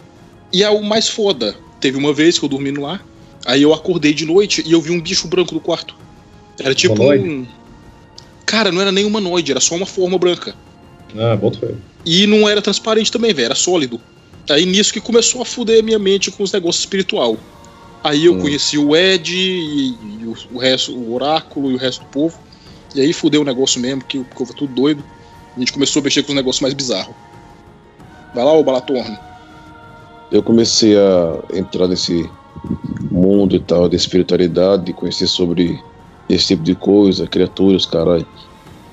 E 0.53 0.63
é 0.63 0.69
o 0.71 0.83
mais 0.83 1.09
foda. 1.09 1.57
Teve 1.81 1.97
uma 1.97 2.13
vez 2.13 2.39
que 2.39 2.45
eu 2.45 2.49
dormindo 2.49 2.81
lá, 2.81 3.01
aí 3.47 3.63
eu 3.63 3.73
acordei 3.73 4.13
de 4.13 4.25
noite 4.27 4.63
e 4.67 4.73
eu 4.73 4.81
vi 4.81 4.91
um 4.91 5.01
bicho 5.01 5.27
branco 5.27 5.55
no 5.55 5.61
quarto. 5.61 5.95
Era 6.61 6.75
tipo 6.75 6.95
um. 7.25 7.47
Cara, 8.45 8.71
não 8.71 8.81
era 8.81 8.93
nem 8.93 9.05
humanoide, 9.05 9.51
era 9.51 9.61
só 9.61 9.75
uma 9.75 9.87
forma 9.87 10.19
branca. 10.19 10.55
Ah, 11.15 11.37
bota 11.37 11.59
fé. 11.59 11.75
E 12.05 12.27
não 12.27 12.49
era 12.49 12.63
transparente 12.63 13.11
também, 13.13 13.35
velho, 13.35 13.47
era 13.47 13.55
sólido. 13.55 14.01
Aí 14.49 14.65
nisso 14.65 14.93
que 14.93 15.01
começou 15.01 15.43
a 15.43 15.45
fuder 15.45 15.81
a 15.81 15.83
minha 15.83 15.99
mente 15.99 16.31
com 16.31 16.43
os 16.43 16.53
negócios 16.53 16.85
espiritual. 16.85 17.37
Aí 18.05 18.27
eu 18.27 18.35
Hum. 18.35 18.41
conheci 18.41 18.79
o 18.79 18.95
Ed 18.95 19.35
e, 19.35 19.89
e 20.21 20.25
o, 20.25 20.37
o 20.55 20.59
resto, 20.59 20.93
o 20.97 21.13
oráculo 21.13 21.71
e 21.71 21.75
o 21.75 21.79
resto 21.79 22.05
do 22.05 22.07
povo. 22.11 22.39
E 22.95 23.01
aí 23.01 23.13
fudeu 23.13 23.43
o 23.43 23.45
negócio 23.45 23.81
mesmo, 23.81 24.05
que 24.05 24.19
o 24.19 24.25
povo 24.25 24.55
tudo 24.55 24.73
doido. 24.73 25.03
A 25.57 25.59
gente 25.59 25.73
começou 25.73 26.01
a 26.01 26.05
mexer 26.05 26.23
com 26.23 26.31
os 26.31 26.37
negócios 26.37 26.63
mais 26.63 26.75
bizarros. 26.75 27.15
Vai 28.35 28.45
lá, 28.45 28.53
ô 28.53 28.63
Balatorno. 28.63 29.19
Eu 30.31 30.43
comecei 30.43 30.97
a 30.97 31.39
entrar 31.55 31.89
nesse 31.89 32.29
mundo 33.11 33.57
e 33.57 33.61
tal, 33.61 33.89
de 33.89 33.97
espiritualidade, 33.97 34.85
de 34.85 34.93
conhecer 34.93 35.27
sobre 35.27 35.81
esse 36.29 36.49
tipo 36.49 36.63
de 36.63 36.75
coisa, 36.75 37.27
criaturas, 37.27 37.87
caralho. 37.87 38.27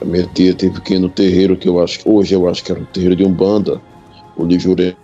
A 0.01 0.05
minha 0.05 0.25
tia 0.33 0.53
teve 0.53 0.81
que 0.81 0.95
ir 0.95 0.99
no 0.99 1.09
terreiro, 1.09 1.55
que 1.55 1.67
eu 1.67 1.81
acho, 1.81 1.99
hoje 2.05 2.33
eu 2.33 2.47
acho 2.49 2.63
que 2.63 2.71
era 2.71 2.81
um 2.81 2.85
terreiro 2.85 3.15
de 3.15 3.23
Umbanda, 3.23 3.81
o 4.35 4.45
de 4.45 4.59
Jurema. 4.59 4.95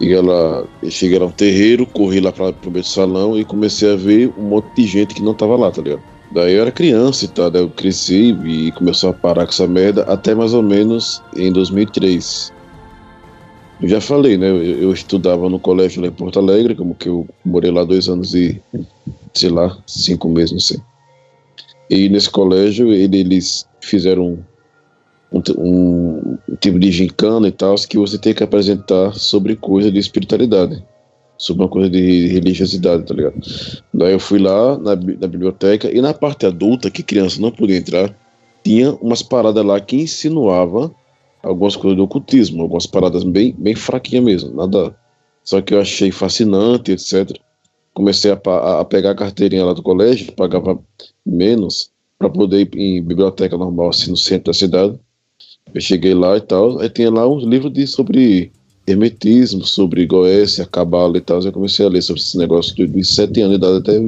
E 0.00 0.12
ela, 0.12 0.66
eu 0.82 0.90
cheguei 0.90 1.18
lá 1.18 1.26
no 1.26 1.32
terreiro, 1.32 1.86
corri 1.86 2.20
lá 2.20 2.32
pra, 2.32 2.52
pro 2.52 2.70
meio 2.70 2.82
do 2.82 2.88
salão 2.88 3.38
e 3.38 3.44
comecei 3.44 3.92
a 3.92 3.96
ver 3.96 4.32
um 4.38 4.48
monte 4.48 4.74
de 4.74 4.86
gente 4.86 5.14
que 5.14 5.22
não 5.22 5.34
tava 5.34 5.56
lá, 5.56 5.70
tá 5.70 5.82
ligado? 5.82 6.02
Daí 6.32 6.54
eu 6.54 6.62
era 6.62 6.72
criança 6.72 7.24
e 7.24 7.50
daí 7.50 7.62
eu 7.62 7.68
cresci 7.68 8.36
e 8.44 8.72
começou 8.72 9.10
a 9.10 9.12
parar 9.12 9.44
com 9.44 9.52
essa 9.52 9.66
merda 9.66 10.02
até 10.04 10.34
mais 10.34 10.54
ou 10.54 10.62
menos 10.62 11.20
em 11.36 11.52
2003. 11.52 12.52
Eu 13.82 13.88
já 13.88 14.00
falei, 14.00 14.36
né? 14.36 14.48
Eu, 14.48 14.62
eu 14.62 14.92
estudava 14.92 15.48
no 15.48 15.58
colégio 15.58 16.02
lá 16.02 16.08
em 16.08 16.12
Porto 16.12 16.38
Alegre, 16.38 16.74
como 16.74 16.94
que 16.94 17.08
eu 17.08 17.26
morei 17.44 17.70
lá 17.70 17.82
dois 17.84 18.08
anos 18.08 18.34
e, 18.34 18.60
sei 19.34 19.50
lá, 19.50 19.76
cinco 19.86 20.28
meses, 20.28 20.52
não 20.52 20.60
sei. 20.60 20.80
E 21.90 22.08
nesse 22.08 22.30
colégio 22.30 22.92
ele- 22.92 23.18
eles 23.20 23.66
fizeram 23.82 24.46
um, 25.32 25.42
um, 25.58 26.38
um 26.48 26.56
tipo 26.60 26.78
de 26.78 26.90
gincana 26.90 27.48
e 27.48 27.52
tal, 27.52 27.74
que 27.76 27.98
você 27.98 28.18
tem 28.18 28.34
que 28.34 28.42
apresentar 28.42 29.14
sobre 29.14 29.56
coisa 29.56 29.90
de 29.90 29.98
espiritualidade. 29.98 30.84
sobre 31.38 31.62
uma 31.64 31.70
coisa 31.70 31.90
de 31.90 32.26
religiosidade, 32.28 33.04
tá 33.06 33.14
ligado? 33.14 33.34
Daí 33.94 34.12
eu 34.12 34.20
fui 34.20 34.38
lá 34.38 34.76
na, 34.78 34.94
na 34.94 35.26
biblioteca 35.26 35.90
e 35.90 36.00
na 36.02 36.14
parte 36.14 36.46
adulta, 36.46 36.90
que 36.90 37.02
criança 37.02 37.40
não 37.40 37.50
podia 37.50 37.78
entrar, 37.78 38.14
tinha 38.64 38.92
umas 38.96 39.22
paradas 39.22 39.64
lá 39.64 39.80
que 39.80 39.96
insinuava 39.96 40.94
algumas 41.42 41.76
coisas 41.76 41.96
do 41.96 42.04
ocultismo, 42.04 42.62
algumas 42.62 42.86
paradas 42.86 43.24
bem, 43.24 43.54
bem 43.58 43.74
fraquinhas 43.74 44.24
mesmo, 44.24 44.54
nada. 44.54 44.94
Só 45.42 45.62
que 45.62 45.74
eu 45.74 45.80
achei 45.80 46.10
fascinante, 46.12 46.92
etc. 46.92 47.38
Comecei 47.94 48.30
a, 48.32 48.80
a 48.80 48.84
pegar 48.84 49.12
a 49.12 49.16
carteirinha 49.16 49.64
lá 49.64 49.72
do 49.72 49.82
colégio, 49.82 50.32
pagava 50.34 50.78
menos 51.24 51.90
para 52.18 52.28
poder 52.28 52.68
ir 52.74 52.78
em 52.78 53.02
biblioteca 53.02 53.56
normal, 53.56 53.90
assim, 53.90 54.10
no 54.10 54.16
centro 54.16 54.52
da 54.52 54.58
cidade. 54.58 54.98
Eu 55.72 55.80
cheguei 55.80 56.14
lá 56.14 56.36
e 56.36 56.40
tal, 56.40 56.80
aí 56.80 56.88
tinha 56.88 57.10
lá 57.10 57.28
uns 57.28 57.44
livros 57.44 57.72
de, 57.72 57.86
sobre 57.86 58.52
hermetismo, 58.86 59.64
sobre 59.64 60.06
Goécia, 60.06 60.66
Cabala 60.66 61.16
e 61.16 61.20
tal. 61.20 61.40
Eu 61.40 61.52
comecei 61.52 61.86
a 61.86 61.88
ler 61.88 62.02
sobre 62.02 62.20
esse 62.20 62.36
negócio 62.36 62.74
dos 62.86 63.14
sete 63.14 63.40
anos 63.40 63.58
de 63.58 63.64
idade 63.64 63.78
até, 63.78 63.98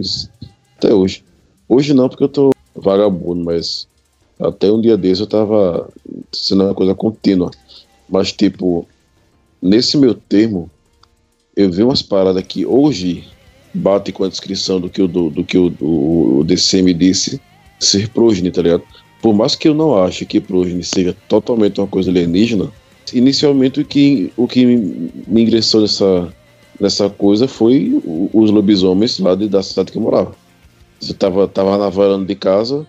até 0.76 0.94
hoje. 0.94 1.24
Hoje 1.68 1.94
não, 1.94 2.08
porque 2.08 2.24
eu 2.24 2.28
tô 2.28 2.52
vagabundo, 2.74 3.44
mas 3.44 3.86
até 4.38 4.70
um 4.70 4.80
dia 4.80 4.96
desse 4.96 5.22
eu 5.22 5.26
tava 5.26 5.88
sendo 6.32 6.64
uma 6.64 6.74
coisa 6.74 6.94
contínua. 6.94 7.50
Mas, 8.08 8.32
tipo, 8.32 8.86
nesse 9.60 9.96
meu 9.96 10.14
termo, 10.14 10.70
eu 11.56 11.70
vi 11.70 11.82
umas 11.82 12.02
paradas 12.02 12.42
que 12.42 12.66
hoje 12.66 13.24
bate 13.74 14.12
com 14.12 14.24
a 14.24 14.28
descrição 14.28 14.80
do 14.80 14.88
que 14.88 15.02
o, 15.02 15.08
do, 15.08 15.30
do 15.30 15.44
que 15.44 15.56
o, 15.56 15.72
o, 15.80 16.38
o 16.38 16.44
DCM 16.44 16.92
disse 16.94 17.40
ser 17.78 18.08
prógene, 18.08 18.50
tá 18.50 18.62
ligado? 18.62 18.82
Por 19.20 19.34
mais 19.34 19.54
que 19.54 19.68
eu 19.68 19.74
não 19.74 19.96
ache 19.96 20.26
que 20.26 20.40
prógene 20.40 20.82
seja 20.82 21.16
totalmente 21.28 21.80
uma 21.80 21.86
coisa 21.86 22.10
alienígena, 22.10 22.70
inicialmente 23.12 23.80
o 23.80 23.84
que, 23.84 24.32
o 24.36 24.46
que 24.46 24.64
me 24.66 25.42
ingressou 25.42 25.80
nessa, 25.80 26.32
nessa 26.80 27.08
coisa 27.08 27.46
foi 27.46 28.00
os 28.32 28.50
lobisomens 28.50 29.18
lá 29.18 29.34
de, 29.34 29.48
da 29.48 29.62
cidade 29.62 29.92
que 29.92 29.98
eu 29.98 30.02
morava. 30.02 30.34
Você 31.00 31.14
tava, 31.14 31.48
tava 31.48 31.78
na 31.78 31.88
varanda 31.88 32.26
de 32.26 32.34
casa 32.34 32.86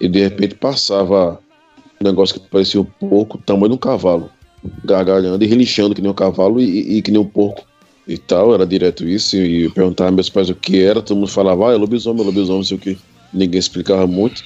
e 0.00 0.08
de 0.08 0.20
repente 0.20 0.54
passava 0.54 1.40
um 2.00 2.04
negócio 2.04 2.40
que 2.40 2.48
parecia 2.48 2.80
um 2.80 2.84
porco, 2.84 3.38
tamanho 3.38 3.70
de 3.70 3.74
um 3.74 3.78
cavalo, 3.78 4.30
gargalhando 4.84 5.42
e 5.42 5.46
relinchando 5.46 5.94
que 5.94 6.02
nem 6.02 6.10
um 6.10 6.14
cavalo 6.14 6.60
e, 6.60 6.98
e 6.98 7.02
que 7.02 7.10
nem 7.10 7.20
um 7.20 7.24
porco 7.24 7.64
e 8.08 8.16
tal, 8.16 8.54
era 8.54 8.66
direto 8.66 9.06
isso, 9.06 9.36
e 9.36 9.64
eu 9.64 9.70
perguntava 9.70 10.10
meus 10.10 10.30
pais 10.30 10.48
o 10.48 10.54
que 10.54 10.80
era, 10.80 11.02
todo 11.02 11.18
mundo 11.18 11.28
falava, 11.28 11.68
ah, 11.68 11.74
é 11.74 11.76
lobisomem, 11.76 12.22
é 12.22 12.26
lobisomem, 12.26 12.56
não 12.56 12.64
sei 12.64 12.76
o 12.78 12.80
que, 12.80 12.98
ninguém 13.34 13.58
explicava 13.58 14.06
muito. 14.06 14.42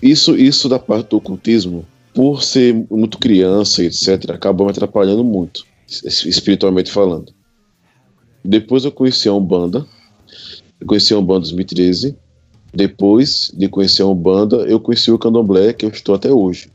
Isso, 0.00 0.36
isso 0.36 0.68
da 0.68 0.78
parte 0.78 1.10
do 1.10 1.16
ocultismo, 1.16 1.84
por 2.14 2.44
ser 2.44 2.86
muito 2.88 3.18
criança, 3.18 3.82
etc., 3.82 4.30
acabou 4.30 4.66
me 4.66 4.70
atrapalhando 4.70 5.24
muito, 5.24 5.66
espiritualmente 6.06 6.92
falando. 6.92 7.34
Depois 8.44 8.84
eu 8.84 8.92
conheci 8.92 9.28
a 9.28 9.34
Umbanda, 9.34 9.84
eu 10.80 10.86
conheci 10.86 11.12
a 11.12 11.18
Umbanda 11.18 11.40
em 11.40 11.50
2013, 11.50 12.16
depois 12.72 13.50
de 13.52 13.68
conhecer 13.68 14.02
a 14.02 14.06
Umbanda, 14.06 14.58
eu 14.58 14.78
conheci 14.78 15.10
o 15.10 15.18
Candomblé, 15.18 15.72
que 15.72 15.84
eu 15.84 15.90
estou 15.90 16.14
até 16.14 16.32
hoje. 16.32 16.70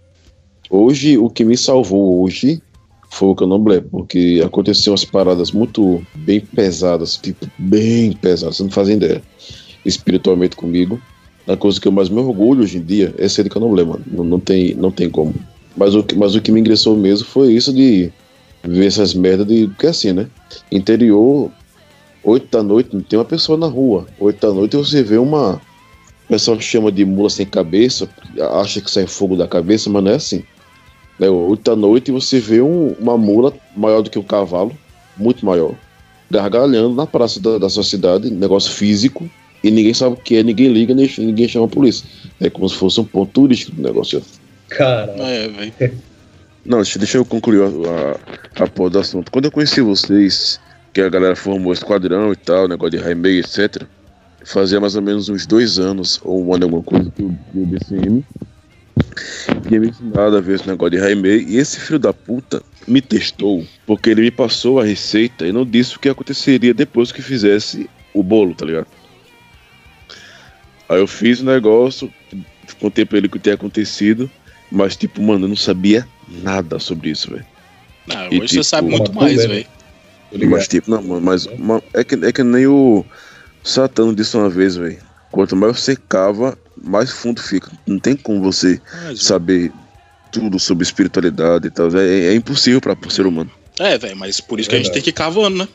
Hoje, 0.69 1.17
o 1.17 1.29
que 1.29 1.45
me 1.45 1.55
salvou 1.55 2.21
hoje 2.21 2.61
foi 3.15 3.29
o 3.29 3.35
Candomblé, 3.35 3.79
porque 3.79 4.41
aconteciam 4.45 4.91
umas 4.91 5.05
paradas 5.05 5.51
muito 5.53 6.05
bem 6.15 6.41
pesadas, 6.41 7.15
tipo, 7.15 7.49
bem 7.57 8.11
pesadas, 8.11 8.57
você 8.57 8.63
não 8.63 8.69
fazem 8.69 8.97
ideia, 8.97 9.23
espiritualmente 9.85 10.57
comigo. 10.57 11.01
A 11.47 11.55
coisa 11.55 11.79
que 11.79 11.87
eu 11.87 11.93
mais 11.93 12.09
me 12.09 12.19
orgulho 12.19 12.63
hoje 12.63 12.77
em 12.77 12.83
dia 12.83 13.15
é 13.17 13.29
ser 13.29 13.43
de 13.43 13.49
Candomblé, 13.49 13.85
mano. 13.85 14.03
Não, 14.05 14.23
não, 14.23 14.39
tem, 14.39 14.75
não 14.75 14.91
tem 14.91 15.09
como. 15.09 15.33
Mas 15.77 15.95
o, 15.95 16.03
que, 16.03 16.13
mas 16.15 16.35
o 16.35 16.41
que 16.41 16.51
me 16.51 16.59
ingressou 16.59 16.97
mesmo 16.97 17.25
foi 17.25 17.53
isso 17.53 17.71
de 17.71 18.11
ver 18.63 18.87
essas 18.87 19.13
merdas 19.13 19.47
de. 19.47 19.67
Porque 19.67 19.87
assim, 19.87 20.11
né? 20.11 20.27
Interior, 20.69 21.49
oito 22.23 22.47
da 22.49 22.63
noite, 22.63 22.89
não 22.93 23.01
tem 23.01 23.17
uma 23.17 23.23
pessoa 23.23 23.57
na 23.57 23.67
rua. 23.67 24.07
Oito 24.19 24.45
da 24.45 24.53
noite 24.53 24.75
você 24.75 25.01
vê 25.01 25.17
uma. 25.17 25.61
O 26.25 26.27
pessoal 26.27 26.59
chama 26.59 26.91
de 26.91 27.05
mula 27.05 27.29
sem 27.29 27.45
cabeça, 27.45 28.09
acha 28.59 28.81
que 28.81 28.91
sai 28.91 29.07
fogo 29.07 29.37
da 29.37 29.47
cabeça, 29.47 29.89
mas 29.89 30.03
não 30.03 30.11
é 30.11 30.15
assim. 30.15 30.43
Né? 31.19 31.29
Oito 31.29 31.63
da 31.63 31.75
noite 31.75 32.11
você 32.11 32.39
vê 32.39 32.61
um, 32.61 32.95
uma 32.99 33.17
mula 33.17 33.53
maior 33.75 34.01
do 34.01 34.09
que 34.09 34.17
o 34.17 34.21
um 34.21 34.25
cavalo, 34.25 34.71
muito 35.17 35.45
maior, 35.45 35.73
gargalhando 36.29 36.95
na 36.95 37.07
praça 37.07 37.39
da, 37.39 37.57
da 37.57 37.69
sua 37.69 37.83
cidade, 37.83 38.29
negócio 38.29 38.71
físico, 38.71 39.29
e 39.63 39.71
ninguém 39.71 39.93
sabe 39.93 40.13
o 40.13 40.17
que 40.17 40.35
é, 40.35 40.43
ninguém 40.43 40.71
liga, 40.71 40.93
nem, 40.93 41.09
ninguém 41.17 41.47
chama 41.47 41.65
a 41.65 41.69
polícia. 41.69 42.07
É 42.39 42.49
como 42.49 42.69
se 42.69 42.75
fosse 42.75 42.99
um 42.99 43.05
ponto 43.05 43.31
turístico 43.31 43.75
do 43.75 43.81
negócio. 43.81 44.21
Cara. 44.69 45.11
É, 45.17 45.47
velho. 45.47 45.73
Não, 46.65 46.79
deixa, 46.79 46.97
deixa 46.97 47.17
eu 47.19 47.25
concluir 47.25 47.61
a, 47.61 48.61
a, 48.61 48.63
a 48.63 48.67
porra 48.67 48.89
do 48.89 48.99
assunto. 48.99 49.31
Quando 49.31 49.45
eu 49.45 49.51
conheci 49.51 49.81
vocês, 49.81 50.59
que 50.91 51.01
a 51.01 51.09
galera 51.09 51.35
formou 51.35 51.73
esquadrão 51.73 52.31
e 52.31 52.35
tal, 52.35 52.67
negócio 52.67 52.97
de 52.97 53.03
Raimei, 53.03 53.39
etc. 53.39 53.83
Fazia 54.43 54.79
mais 54.79 54.95
ou 54.95 55.01
menos 55.01 55.29
uns 55.29 55.45
dois 55.45 55.77
anos, 55.77 56.19
ou 56.23 56.43
um 56.43 56.53
ano, 56.53 56.65
alguma 56.65 56.83
coisa, 56.83 57.11
que 57.11 57.21
o 57.21 57.35
BCM. 57.53 58.23
Tinha 59.67 59.79
me 59.79 59.89
ensinado 59.89 60.37
a 60.37 60.41
ver 60.41 60.55
esse 60.55 60.67
negócio 60.67 60.91
de 60.91 60.97
Raimei. 60.97 61.45
E 61.47 61.57
esse 61.57 61.79
filho 61.79 61.99
da 61.99 62.13
puta 62.13 62.61
me 62.87 63.01
testou, 63.01 63.65
porque 63.85 64.09
ele 64.09 64.21
me 64.21 64.31
passou 64.31 64.79
a 64.79 64.83
receita 64.83 65.45
e 65.45 65.51
não 65.51 65.65
disse 65.65 65.95
o 65.95 65.99
que 65.99 66.09
aconteceria 66.09 66.73
depois 66.73 67.11
que 67.11 67.21
fizesse 67.21 67.89
o 68.13 68.21
bolo, 68.21 68.53
tá 68.53 68.65
ligado? 68.65 68.87
Aí 70.87 70.99
eu 70.99 71.07
fiz 71.07 71.39
o 71.39 71.45
negócio, 71.45 72.11
contei 72.79 73.05
pra 73.05 73.17
ele 73.17 73.27
o 73.27 73.29
que 73.29 73.39
tinha 73.39 73.55
acontecido, 73.55 74.29
mas, 74.71 74.95
tipo, 74.95 75.21
mano, 75.21 75.45
eu 75.45 75.49
não 75.49 75.55
sabia 75.55 76.07
nada 76.27 76.79
sobre 76.79 77.09
isso, 77.09 77.31
velho. 77.31 77.45
Não, 78.07 78.27
hoje 78.27 78.43
e, 78.43 78.47
você 78.49 78.63
sabe 78.63 78.89
muito 78.89 79.13
mais, 79.13 79.45
velho. 79.45 79.65
Mas, 80.49 80.67
tipo, 80.67 80.91
não, 80.91 81.01
mas, 81.21 81.47
mas 81.57 81.81
é, 81.93 82.03
que, 82.03 82.15
é 82.15 82.31
que 82.31 82.43
nem 82.43 82.67
o 82.67 83.05
Satã 83.63 84.13
disse 84.13 84.37
uma 84.37 84.49
vez, 84.49 84.75
velho. 84.75 84.99
Quanto 85.35 85.53
mais 85.53 85.81
você 85.81 85.97
cava, 85.97 86.57
mais 86.81 87.11
fundo 87.11 87.41
fica. 87.41 87.69
Não 87.85 87.99
tem 87.99 88.15
como 88.15 88.41
você 88.41 88.79
saber 89.17 89.69
tudo 90.31 90.57
sobre 90.57 90.85
espiritualidade 90.85 91.67
e 91.67 91.69
tal. 91.69 91.89
É, 91.97 92.27
é 92.27 92.33
impossível 92.33 92.79
para 92.79 92.95
o 93.05 93.11
ser 93.11 93.25
humano. 93.25 93.51
É, 93.77 93.97
velho, 93.97 94.15
mas 94.15 94.39
por 94.39 94.61
isso 94.61 94.69
é 94.69 94.71
que 94.71 94.75
a 94.75 94.79
gente 94.79 94.93
tem 94.93 95.01
que 95.01 95.09
ir 95.09 95.13
cavando, 95.13 95.57
né? 95.57 95.67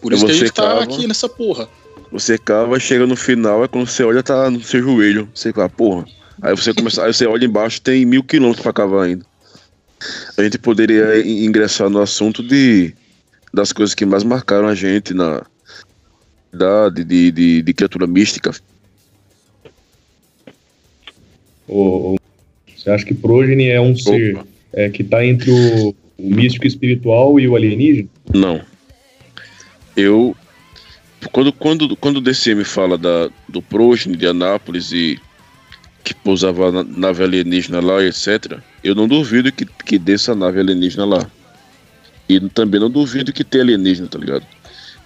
Por 0.00 0.14
isso 0.14 0.24
que 0.24 0.32
a 0.32 0.34
gente 0.34 0.52
tá 0.52 0.62
cava, 0.62 0.84
aqui 0.84 1.06
nessa 1.06 1.28
porra. 1.28 1.68
Você 2.10 2.38
cava, 2.38 2.80
chega 2.80 3.06
no 3.06 3.14
final, 3.14 3.62
é 3.62 3.68
quando 3.68 3.86
você 3.86 4.04
olha, 4.04 4.22
tá 4.22 4.50
no 4.50 4.62
seu 4.62 4.82
joelho. 4.82 5.28
Você 5.34 5.52
fala, 5.52 5.68
porra. 5.68 6.06
Aí 6.40 6.56
você 6.56 6.72
começa, 6.72 7.04
aí 7.04 7.12
você 7.12 7.26
olha 7.26 7.44
embaixo, 7.44 7.78
tem 7.78 8.06
mil 8.06 8.24
quilômetros 8.24 8.62
para 8.62 8.72
cavar 8.72 9.04
ainda. 9.04 9.26
A 10.38 10.42
gente 10.42 10.56
poderia 10.56 11.20
ingressar 11.20 11.90
no 11.90 12.00
assunto 12.00 12.42
de 12.42 12.94
das 13.52 13.70
coisas 13.70 13.94
que 13.94 14.06
mais 14.06 14.24
marcaram 14.24 14.66
a 14.66 14.74
gente 14.74 15.12
na 15.12 15.44
idade 16.52 17.04
de, 17.04 17.30
de, 17.30 17.62
de 17.62 17.74
criatura 17.74 18.06
mística. 18.06 18.52
O, 21.68 22.16
você 22.76 22.90
acha 22.90 23.04
que 23.04 23.14
Progeny 23.14 23.68
é 23.68 23.80
um 23.80 23.96
ser 23.96 24.38
é, 24.72 24.90
que 24.90 25.02
está 25.02 25.24
entre 25.24 25.50
o, 25.50 25.94
o 26.18 26.30
místico 26.30 26.66
espiritual 26.66 27.38
e 27.38 27.48
o 27.48 27.56
alienígena? 27.56 28.08
Não. 28.34 28.60
Eu 29.96 30.36
quando, 31.30 31.52
quando, 31.52 31.96
quando 31.96 32.16
o 32.16 32.20
DCM 32.20 32.64
fala 32.64 32.98
da, 32.98 33.30
do 33.48 33.62
Progeny 33.62 34.16
de 34.16 34.26
Anápolis 34.26 34.90
e 34.92 35.20
que 36.02 36.12
pousava 36.12 36.72
na 36.72 36.82
nave 36.82 37.22
alienígena 37.22 37.80
lá, 37.80 38.02
etc., 38.02 38.58
eu 38.82 38.94
não 38.94 39.06
duvido 39.06 39.52
que, 39.52 39.64
que 39.64 39.98
desça 39.98 40.32
a 40.32 40.34
nave 40.34 40.58
alienígena 40.58 41.04
lá. 41.04 41.30
E 42.28 42.40
também 42.48 42.80
não 42.80 42.90
duvido 42.90 43.32
que 43.32 43.44
tenha 43.44 43.62
alienígena, 43.62 44.08
tá 44.08 44.18
ligado? 44.18 44.44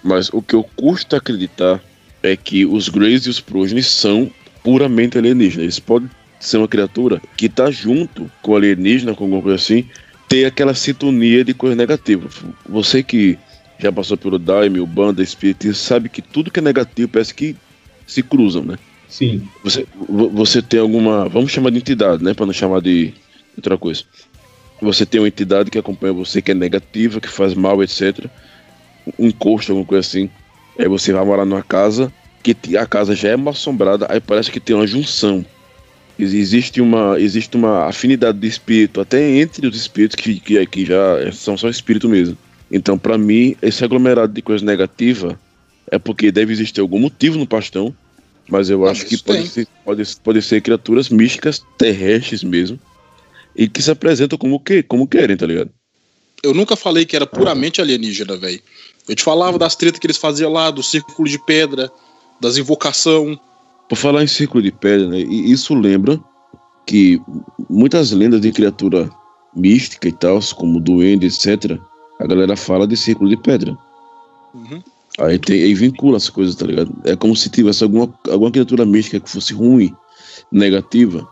Mas 0.03 0.29
o 0.31 0.41
que 0.41 0.53
eu 0.53 0.63
custo 0.63 1.15
acreditar 1.15 1.81
é 2.21 2.35
que 2.35 2.65
os 2.65 2.89
Greys 2.89 3.25
e 3.25 3.29
os 3.29 3.39
Progeny 3.39 3.83
são 3.83 4.31
puramente 4.63 5.17
alienígenas. 5.17 5.63
Eles 5.63 5.79
podem 5.79 6.09
ser 6.39 6.57
uma 6.57 6.67
criatura 6.67 7.21
que 7.35 7.49
tá 7.49 7.71
junto 7.71 8.29
com 8.41 8.51
o 8.51 8.55
alienígena, 8.55 9.15
com 9.15 9.25
alguma 9.25 9.41
coisa 9.41 9.55
assim, 9.55 9.85
ter 10.27 10.45
aquela 10.45 10.73
sintonia 10.73 11.43
de 11.43 11.53
coisa 11.53 11.75
negativa. 11.75 12.29
Você 12.67 13.01
que 13.01 13.37
já 13.79 13.91
passou 13.91 14.17
pelo 14.17 14.39
Daime, 14.39 14.79
o 14.79 14.85
Banda, 14.87 15.21
Espiritismo, 15.21 15.75
sabe 15.75 16.09
que 16.09 16.21
tudo 16.21 16.51
que 16.51 16.59
é 16.59 16.63
negativo 16.63 17.09
parece 17.09 17.33
que 17.33 17.55
se 18.05 18.23
cruzam, 18.23 18.63
né? 18.63 18.77
Sim. 19.07 19.47
Você, 19.63 19.85
você 20.07 20.61
tem 20.61 20.79
alguma. 20.79 21.29
Vamos 21.29 21.51
chamar 21.51 21.69
de 21.71 21.77
entidade, 21.77 22.23
né? 22.23 22.33
Para 22.33 22.45
não 22.45 22.53
chamar 22.53 22.81
de 22.81 23.13
outra 23.55 23.77
coisa. 23.77 24.03
Você 24.81 25.05
tem 25.05 25.19
uma 25.19 25.27
entidade 25.27 25.71
que 25.71 25.77
acompanha 25.77 26.13
você, 26.13 26.41
que 26.41 26.51
é 26.51 26.53
negativa, 26.53 27.21
que 27.21 27.27
faz 27.27 27.53
mal, 27.53 27.81
etc. 27.81 28.25
Um 29.17 29.27
encosto, 29.27 29.71
alguma 29.71 29.87
coisa 29.87 30.07
assim. 30.07 30.29
Aí 30.77 30.87
você 30.87 31.11
vai 31.11 31.25
morar 31.25 31.45
numa 31.45 31.63
casa, 31.63 32.11
que 32.43 32.77
a 32.77 32.85
casa 32.85 33.15
já 33.15 33.29
é 33.29 33.49
assombrada, 33.49 34.07
aí 34.09 34.19
parece 34.19 34.51
que 34.51 34.59
tem 34.59 34.75
uma 34.75 34.87
junção. 34.87 35.45
Existe 36.19 36.81
uma, 36.81 37.19
existe 37.19 37.55
uma 37.55 37.85
afinidade 37.85 38.39
de 38.39 38.47
espírito, 38.47 38.99
até 38.99 39.37
entre 39.37 39.67
os 39.67 39.75
espíritos 39.75 40.15
que, 40.15 40.39
que, 40.39 40.65
que 40.65 40.85
já 40.85 41.31
são 41.31 41.57
só 41.57 41.69
espírito 41.69 42.09
mesmo. 42.09 42.37
Então, 42.71 42.97
para 42.97 43.17
mim, 43.17 43.55
esse 43.61 43.83
aglomerado 43.83 44.33
de 44.33 44.41
coisa 44.41 44.65
negativa 44.65 45.39
é 45.91 45.97
porque 45.99 46.31
deve 46.31 46.51
existir 46.51 46.81
algum 46.81 46.99
motivo 46.99 47.37
no 47.37 47.47
pastão, 47.47 47.95
mas 48.49 48.69
eu 48.69 48.85
ah, 48.85 48.91
acho 48.91 49.05
que 49.05 49.17
pode 49.17 49.47
ser, 49.47 49.67
pode, 49.85 50.03
pode 50.23 50.41
ser 50.41 50.61
criaturas 50.61 51.09
místicas, 51.09 51.63
terrestres 51.77 52.43
mesmo, 52.43 52.79
e 53.55 53.67
que 53.67 53.81
se 53.81 53.91
apresentam 53.91 54.37
como, 54.37 54.59
que, 54.59 54.83
como 54.83 55.07
querem, 55.07 55.37
tá 55.37 55.45
ligado? 55.45 55.69
Eu 56.43 56.53
nunca 56.53 56.75
falei 56.75 57.05
que 57.05 57.15
era 57.15 57.25
puramente 57.25 57.81
alienígena, 57.81 58.37
velho. 58.37 58.61
Eu 59.07 59.15
te 59.15 59.23
falava 59.23 59.57
das 59.57 59.75
tretas 59.75 59.99
que 59.99 60.07
eles 60.07 60.17
faziam 60.17 60.51
lá, 60.51 60.69
do 60.69 60.83
círculo 60.83 61.27
de 61.27 61.39
pedra, 61.39 61.91
das 62.39 62.57
invocação. 62.57 63.39
Por 63.87 63.95
falar 63.95 64.23
em 64.23 64.27
círculo 64.27 64.61
de 64.61 64.71
pedra, 64.71 65.07
né? 65.07 65.19
Isso 65.19 65.73
lembra 65.73 66.19
que 66.85 67.21
muitas 67.69 68.11
lendas 68.11 68.41
de 68.41 68.51
criatura 68.51 69.09
mística 69.55 70.07
e 70.07 70.11
tal, 70.11 70.39
como 70.55 70.79
duende, 70.79 71.27
etc., 71.27 71.79
a 72.19 72.25
galera 72.25 72.55
fala 72.55 72.87
de 72.87 72.97
círculo 72.97 73.29
de 73.29 73.37
pedra. 73.37 73.77
Uhum. 74.53 74.81
Aí, 75.19 75.39
tem, 75.39 75.63
aí 75.63 75.73
vincula 75.73 76.17
as 76.17 76.29
coisas, 76.29 76.55
tá 76.55 76.65
ligado? 76.65 76.93
É 77.03 77.15
como 77.15 77.35
se 77.35 77.49
tivesse 77.49 77.83
alguma, 77.83 78.13
alguma 78.29 78.51
criatura 78.51 78.85
mística 78.85 79.19
que 79.19 79.29
fosse 79.29 79.53
ruim, 79.53 79.93
negativa. 80.51 81.27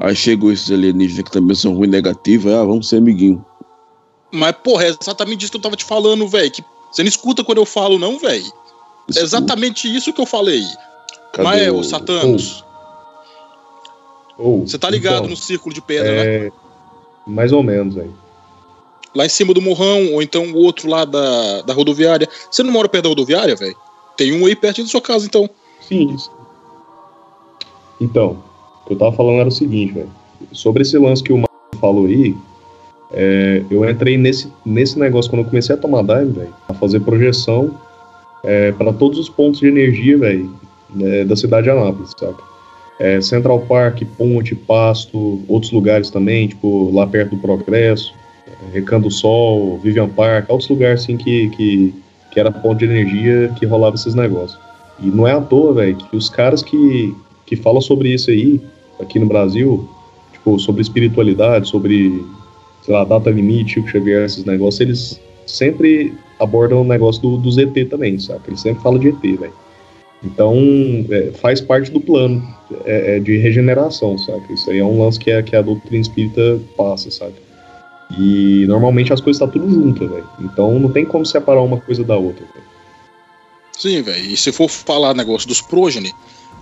Aí 0.00 0.14
chegou 0.14 0.52
esses 0.52 0.70
alienígenas 0.70 1.24
que 1.24 1.32
também 1.32 1.56
são 1.56 1.74
ruim, 1.74 1.88
negativos. 1.88 2.52
Ah, 2.52 2.64
vamos 2.64 2.88
ser 2.88 2.96
amiguinho. 2.96 3.44
Mas, 4.32 4.54
porra, 4.62 4.84
é 4.84 4.96
exatamente 5.00 5.42
isso 5.42 5.52
que 5.52 5.58
eu 5.58 5.62
tava 5.62 5.76
te 5.76 5.84
falando, 5.84 6.26
velho. 6.26 6.50
Que 6.50 6.64
você 6.94 7.02
não 7.02 7.08
escuta 7.08 7.42
quando 7.42 7.58
eu 7.58 7.66
falo, 7.66 7.98
não, 7.98 8.18
velho. 8.18 8.44
É 9.16 9.20
exatamente 9.20 9.92
isso 9.94 10.12
que 10.12 10.20
eu 10.20 10.26
falei. 10.26 10.62
Cadê 11.32 11.42
Mas 11.48 11.62
é, 11.62 11.70
o- 11.72 11.82
Satanos. 11.82 12.64
Ou, 14.38 14.66
Você 14.66 14.78
tá 14.78 14.90
ligado 14.90 15.16
então, 15.18 15.28
no 15.30 15.36
círculo 15.36 15.74
de 15.74 15.80
pedra, 15.80 16.10
né? 16.10 16.24
é, 16.46 16.52
Mais 17.26 17.52
ou 17.52 17.62
menos, 17.62 17.94
velho. 17.94 18.14
Lá 19.14 19.24
em 19.26 19.28
cima 19.28 19.54
do 19.54 19.62
morrão, 19.62 20.12
ou 20.12 20.22
então 20.22 20.44
o 20.52 20.56
outro 20.56 20.88
lá 20.88 21.04
da, 21.04 21.62
da 21.62 21.72
rodoviária. 21.72 22.28
Você 22.50 22.62
não 22.64 22.72
mora 22.72 22.88
perto 22.88 23.04
da 23.04 23.08
rodoviária, 23.10 23.54
velho? 23.54 23.76
Tem 24.16 24.32
um 24.40 24.46
aí 24.46 24.56
perto 24.56 24.82
da 24.82 24.88
sua 24.88 25.00
casa, 25.00 25.24
então. 25.26 25.48
Sim. 25.80 26.16
Então, 28.00 28.42
o 28.82 28.86
que 28.88 28.94
eu 28.94 28.98
tava 28.98 29.12
falando 29.12 29.38
era 29.40 29.48
o 29.48 29.52
seguinte, 29.52 29.92
velho. 29.92 30.10
Sobre 30.52 30.82
esse 30.82 30.98
lance 30.98 31.22
que 31.22 31.32
o 31.32 31.36
Marco 31.38 31.76
falou 31.80 32.06
aí, 32.06 32.36
é, 33.12 33.62
eu 33.70 33.88
entrei 33.88 34.16
nesse, 34.16 34.48
nesse 34.64 34.98
negócio 34.98 35.30
quando 35.30 35.42
eu 35.42 35.48
comecei 35.48 35.74
a 35.74 35.78
tomar 35.78 36.02
dive, 36.02 36.32
velho, 36.32 36.54
a 36.68 36.74
fazer 36.74 37.00
projeção 37.00 37.78
é, 38.42 38.72
para 38.72 38.92
todos 38.92 39.18
os 39.18 39.28
pontos 39.28 39.60
de 39.60 39.66
energia, 39.66 40.18
velho, 40.18 40.50
né, 40.94 41.24
da 41.24 41.36
cidade 41.36 41.64
de 41.64 41.70
Anápolis, 41.70 42.12
saca? 42.18 42.42
É, 42.98 43.20
Central 43.20 43.60
Park, 43.60 44.02
Ponte, 44.16 44.54
Pasto, 44.54 45.42
outros 45.48 45.72
lugares 45.72 46.10
também, 46.10 46.46
tipo, 46.48 46.92
lá 46.92 47.06
perto 47.06 47.34
do 47.34 47.42
Progresso, 47.42 48.14
é, 48.46 48.74
Recanto 48.74 49.10
Sol, 49.10 49.78
Vivian 49.82 50.08
Park, 50.08 50.48
outros 50.48 50.68
lugares 50.70 51.02
assim 51.02 51.16
que, 51.16 51.48
que, 51.50 51.94
que 52.30 52.38
era 52.38 52.52
ponto 52.52 52.78
de 52.78 52.84
energia 52.84 53.52
que 53.58 53.66
rolava 53.66 53.96
esses 53.96 54.14
negócios. 54.14 54.60
E 55.00 55.06
não 55.06 55.26
é 55.26 55.32
à 55.32 55.40
toa, 55.40 55.72
velho, 55.72 55.96
que 55.96 56.16
os 56.16 56.28
caras 56.28 56.62
que, 56.62 57.14
que 57.46 57.56
falam 57.56 57.80
sobre 57.80 58.12
isso 58.14 58.30
aí, 58.30 58.60
aqui 59.00 59.18
no 59.18 59.26
Brasil, 59.26 59.88
tipo, 60.32 60.56
sobre 60.60 60.82
espiritualidade, 60.82 61.68
sobre, 61.68 62.24
sei 62.84 62.94
lá, 62.94 63.04
data 63.04 63.30
limite, 63.30 63.74
Chico 63.74 63.88
Xavier, 63.88 64.24
esses 64.24 64.44
negócios, 64.44 64.80
eles 64.80 65.20
sempre 65.46 66.14
abordam 66.38 66.82
o 66.82 66.84
negócio 66.84 67.22
do, 67.22 67.36
do 67.38 67.50
ZT 67.50 67.86
também, 67.86 68.18
saca? 68.18 68.42
Eles 68.48 68.60
sempre 68.60 68.82
falam 68.82 68.98
de 68.98 69.08
ET, 69.08 69.20
velho. 69.22 69.52
Então, 70.22 70.56
é, 71.10 71.32
faz 71.32 71.60
parte 71.60 71.90
do 71.90 72.00
plano 72.00 72.42
é, 72.84 73.16
é, 73.16 73.20
de 73.20 73.36
regeneração, 73.36 74.16
saca? 74.18 74.52
Isso 74.52 74.70
aí 74.70 74.78
é 74.78 74.84
um 74.84 75.02
lance 75.02 75.18
que, 75.18 75.30
a- 75.30 75.42
que 75.42 75.54
a 75.54 75.62
doutrina 75.62 76.00
espírita 76.00 76.58
passa, 76.76 77.10
saca? 77.10 77.34
E 78.18 78.64
normalmente 78.66 79.12
as 79.12 79.20
coisas 79.20 79.40
estão 79.40 79.48
tudo 79.50 79.70
junto, 79.72 80.06
velho. 80.08 80.28
Então 80.40 80.78
não 80.78 80.90
tem 80.90 81.04
como 81.04 81.24
separar 81.24 81.62
uma 81.62 81.80
coisa 81.80 82.04
da 82.04 82.16
outra, 82.16 82.44
velho. 82.54 82.64
Sim, 83.76 84.02
velho. 84.02 84.24
E 84.26 84.36
se 84.36 84.52
for 84.52 84.68
falar 84.68 85.14
negócio 85.14 85.48
dos 85.48 85.60
progeny, 85.60 86.12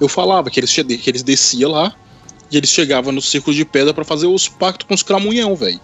eu 0.01 0.09
falava 0.09 0.51
que 0.51 0.59
eles, 0.61 0.73
que 0.75 1.11
eles 1.11 1.23
desciam 1.23 1.71
lá 1.71 1.95
e 2.51 2.57
eles 2.57 2.71
chegavam 2.71 3.13
no 3.13 3.21
círculo 3.21 3.55
de 3.55 3.65
pedra 3.65 3.93
pra 3.93 4.05
fazer 4.05 4.27
os 4.27 4.49
pactos 4.49 4.87
com 4.87 4.95
os 4.95 5.03
cramunhão, 5.03 5.55
velho. 5.55 5.81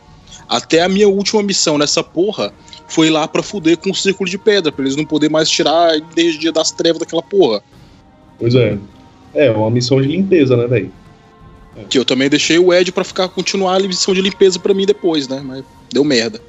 Até 0.48 0.82
a 0.82 0.88
minha 0.88 1.08
última 1.08 1.42
missão 1.42 1.76
nessa 1.76 2.02
porra 2.02 2.52
foi 2.88 3.10
lá 3.10 3.28
pra 3.28 3.42
fuder 3.42 3.76
com 3.76 3.90
o 3.90 3.94
círculo 3.94 4.28
de 4.28 4.38
pedra, 4.38 4.72
pra 4.72 4.82
eles 4.82 4.96
não 4.96 5.04
poder 5.04 5.28
mais 5.28 5.50
tirar 5.50 5.90
a 5.90 5.96
energia 5.96 6.50
das 6.50 6.70
trevas 6.70 6.98
daquela 6.98 7.22
porra. 7.22 7.62
Pois 8.38 8.54
é. 8.54 8.78
É, 9.34 9.50
uma 9.50 9.70
missão 9.70 10.00
de 10.00 10.08
limpeza, 10.08 10.56
né, 10.56 10.66
velho? 10.66 10.90
Que 11.88 11.98
eu 11.98 12.04
também 12.04 12.28
deixei 12.28 12.58
o 12.58 12.72
Ed 12.72 12.90
pra 12.90 13.04
ficar 13.04 13.28
continuar 13.28 13.76
a 13.76 13.80
missão 13.80 14.14
de 14.14 14.20
limpeza 14.20 14.58
pra 14.58 14.74
mim 14.74 14.86
depois, 14.86 15.28
né? 15.28 15.40
Mas 15.44 15.62
deu 15.92 16.02
merda. 16.02 16.40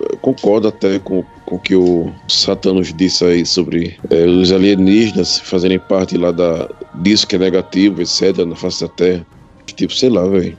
Eu 0.00 0.18
concordo 0.18 0.68
até 0.68 0.98
com, 0.98 1.24
com 1.46 1.56
o 1.56 1.58
que 1.58 1.74
o 1.74 2.12
Satanos 2.28 2.92
disse 2.92 3.24
aí 3.24 3.46
sobre 3.46 3.96
é, 4.10 4.26
os 4.26 4.52
alienígenas 4.52 5.38
fazerem 5.38 5.78
parte 5.78 6.18
lá 6.18 6.30
da, 6.30 6.68
disso 6.96 7.26
que 7.26 7.36
é 7.36 7.38
negativo, 7.38 8.02
etc., 8.02 8.44
na 8.44 8.56
face 8.56 8.82
da 8.82 8.88
Terra. 8.88 9.26
Tipo, 9.74 9.94
sei 9.94 10.10
lá, 10.10 10.26
velho. 10.26 10.58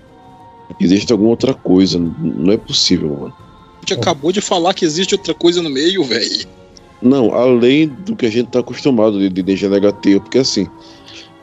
Existe 0.80 1.12
alguma 1.12 1.30
outra 1.32 1.54
coisa. 1.54 1.99
Não 1.99 2.51
é 2.51 2.58
possível, 2.58 3.10
mano. 3.10 3.34
A 3.38 3.80
gente 3.82 3.93
acabou 3.93 4.32
de 4.32 4.41
falar 4.41 4.73
que 4.73 4.84
existe 4.86 5.13
outra 5.13 5.34
coisa 5.34 5.62
no 5.62 5.69
meio, 5.69 6.04
velho. 6.04 6.47
Não, 7.01 7.34
além 7.34 7.88
do 7.88 8.15
que 8.15 8.25
a 8.25 8.32
gente 8.32 8.47
tá 8.47 8.60
acostumado 8.60 9.19
de, 9.19 9.30
de 9.30 9.41
energia 9.41 9.69
negativa, 9.69 10.19
porque 10.19 10.39
assim, 10.39 10.67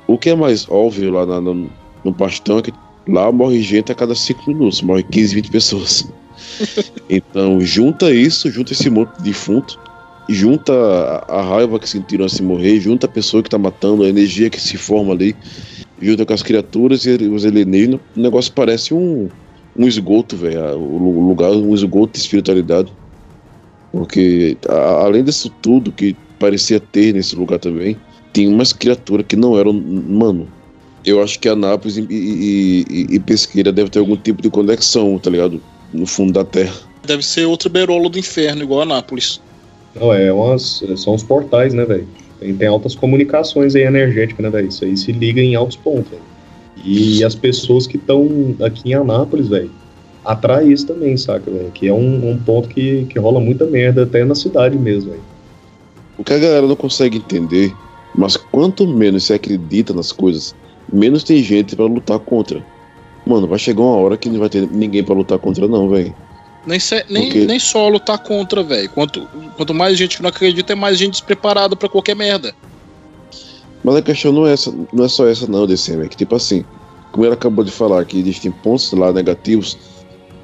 o 0.07 0.19
que 0.19 0.31
é 0.31 0.35
mais 0.35 0.69
óbvio 0.69 1.13
lá 1.13 1.25
na- 1.25 1.41
no, 1.41 1.71
no 2.05 2.13
pastão 2.13 2.59
é 2.59 2.63
que 2.63 2.73
lá 3.07 3.31
morre 3.31 3.63
gente 3.63 3.93
a 3.93 3.95
cada 3.95 4.15
5 4.15 4.51
minutos, 4.51 4.83
morre 4.83 5.03
15, 5.05 5.35
20 5.35 5.51
pessoas. 5.51 6.09
então, 7.09 7.61
junta 7.61 8.13
isso, 8.13 8.51
junta 8.51 8.73
esse 8.73 8.91
monte 8.91 9.17
de 9.19 9.25
defunto, 9.25 9.79
junta 10.29 10.73
a, 11.29 11.39
a 11.39 11.43
raiva 11.43 11.79
que 11.79 11.89
sentiram 11.89 12.25
assim 12.25 12.43
morrer, 12.43 12.81
junta 12.81 13.07
a 13.07 13.09
pessoa 13.09 13.43
que 13.43 13.51
tá 13.51 13.59
matando, 13.59 14.03
a 14.03 14.09
energia 14.09 14.51
que 14.51 14.61
se 14.61 14.77
forma 14.77 15.13
ali, 15.13 15.37
junta 16.03 16.27
com 16.27 16.35
as 16.35 16.43
criaturas 16.43 17.07
e 17.07 17.11
os 17.29 17.45
alienígenas, 17.47 18.01
o 18.17 18.21
negócio 18.21 18.53
parece 18.53 18.93
um, 18.93 19.29
um 19.77 19.87
esgoto, 19.87 20.37
velho, 20.37 20.77
o 20.77 20.99
lu- 20.99 21.29
lugar, 21.29 21.51
um 21.53 21.75
esgoto 21.75 22.13
de 22.15 22.19
espiritualidade. 22.19 22.93
Porque 23.91 24.57
a- 24.69 25.05
além 25.05 25.23
disso 25.23 25.51
tudo 25.63 25.93
que 25.93 26.17
parecia 26.39 26.81
ter 26.81 27.13
nesse 27.15 27.37
lugar 27.37 27.59
também, 27.59 27.97
tinha 28.33 28.49
umas 28.49 28.73
criaturas 28.73 29.27
que 29.27 29.37
não 29.37 29.59
eram. 29.59 29.73
Mano, 29.73 30.49
eu 31.05 31.23
acho 31.23 31.39
que 31.39 31.49
Anápolis 31.49 31.99
e, 31.99 32.07
e, 32.11 32.85
e, 32.91 33.15
e 33.17 33.21
Pesqueira 33.21 33.71
deve 33.71 33.91
ter 33.91 33.99
algum 33.99 34.17
tipo 34.17 34.41
de 34.43 34.49
conexão, 34.51 35.19
tá 35.19 35.31
ligado? 35.31 35.61
No 35.93 36.07
fundo 36.07 36.33
da 36.33 36.45
terra. 36.45 36.75
Deve 37.07 37.23
ser 37.23 37.45
outro 37.45 37.69
berolo 37.69 38.09
do 38.09 38.19
inferno, 38.19 38.63
igual 38.63 38.81
a 38.83 38.87
Nápoles. 38.87 39.41
Não, 39.95 40.13
é 40.13 40.33
umas. 40.33 40.83
São 40.97 41.15
os 41.15 41.23
portais, 41.23 41.75
né, 41.75 41.85
velho? 41.85 42.07
Tem, 42.43 42.55
tem 42.55 42.69
altas 42.69 42.95
comunicações 42.97 43.77
aí 43.77 43.83
energéticas, 43.83 44.43
né, 44.43 44.51
velho? 44.51 44.69
Isso 44.69 44.85
aí 44.85 44.97
se 44.97 45.13
liga 45.13 45.41
em 45.41 45.55
altos 45.55 45.77
pontos, 45.77 46.11
velho. 46.11 46.23
E 46.85 47.23
as 47.23 47.35
pessoas 47.37 47.87
que 47.87 47.97
estão 47.97 48.57
aqui 48.61 48.91
em 48.91 48.95
Anápolis, 48.95 49.49
velho, 49.49 49.71
atrai 50.25 50.67
isso 50.67 50.87
também, 50.87 51.17
saca, 51.17 51.49
velho? 51.49 51.71
Que 51.71 51.87
é 51.87 51.93
um, 51.93 52.31
um 52.31 52.37
ponto 52.37 52.69
que, 52.69 53.07
que 53.09 53.19
rola 53.19 53.39
muita 53.39 53.65
merda 53.67 54.03
até 54.03 54.25
na 54.25 54.35
cidade 54.35 54.77
mesmo, 54.77 55.11
velho. 55.11 55.23
O 56.19 56.25
que 56.25 56.33
a 56.33 56.39
galera 56.39 56.67
não 56.67 56.75
consegue 56.75 57.19
entender, 57.19 57.73
mas 58.17 58.37
quanto 58.37 58.87
menos 58.89 59.25
se 59.25 59.33
acredita 59.33 59.95
nas 59.95 60.11
coisas, 60.11 60.55
menos 60.93 61.23
tem 61.23 61.43
gente 61.43 61.77
pra 61.77 61.85
lutar 61.85 62.19
contra. 62.19 62.65
Mano, 63.25 63.47
vai 63.47 63.59
chegar 63.59 63.83
uma 63.83 63.97
hora 63.97 64.17
que 64.17 64.29
não 64.29 64.41
vai 64.41 64.49
ter 64.49 64.69
ninguém 64.69 65.05
pra 65.05 65.15
lutar 65.15 65.39
contra, 65.39 65.69
não, 65.69 65.89
velho. 65.89 66.13
Nem, 66.67 66.79
se- 66.79 67.05
nem, 67.09 67.25
Porque- 67.25 67.47
nem 67.47 67.59
só 67.59 67.89
lutar 67.89 68.19
contra, 68.19 68.63
velho. 68.63 68.89
Quanto, 68.91 69.27
quanto 69.57 69.75
mais 69.75 69.99
gente 69.99 70.17
que 70.17 70.23
não 70.23 70.29
acredita, 70.31 70.73
é 70.73 70.77
mais 70.77 70.97
gente 70.97 71.13
despreparada 71.13 71.75
pra 71.75 71.89
qualquer 71.89 72.15
merda. 72.15 72.55
Mas 73.85 73.97
a 73.97 74.03
questão 74.03 74.33
não 74.33 74.47
é, 74.47 74.53
essa, 74.53 74.73
não 74.93 75.05
é 75.05 75.09
só 75.09 75.27
essa, 75.27 75.47
não, 75.47 75.67
DCM. 75.67 76.05
É 76.05 76.09
que, 76.09 76.17
tipo 76.17 76.37
assim, 76.37 76.65
como 77.11 77.25
ele 77.27 77.35
acabou 77.35 77.65
de 77.65 77.73
falar, 77.73 78.05
que 78.05 78.19
existem 78.19 78.51
pontos 78.53 78.93
lá 78.93 79.13
negativos, 79.13 79.77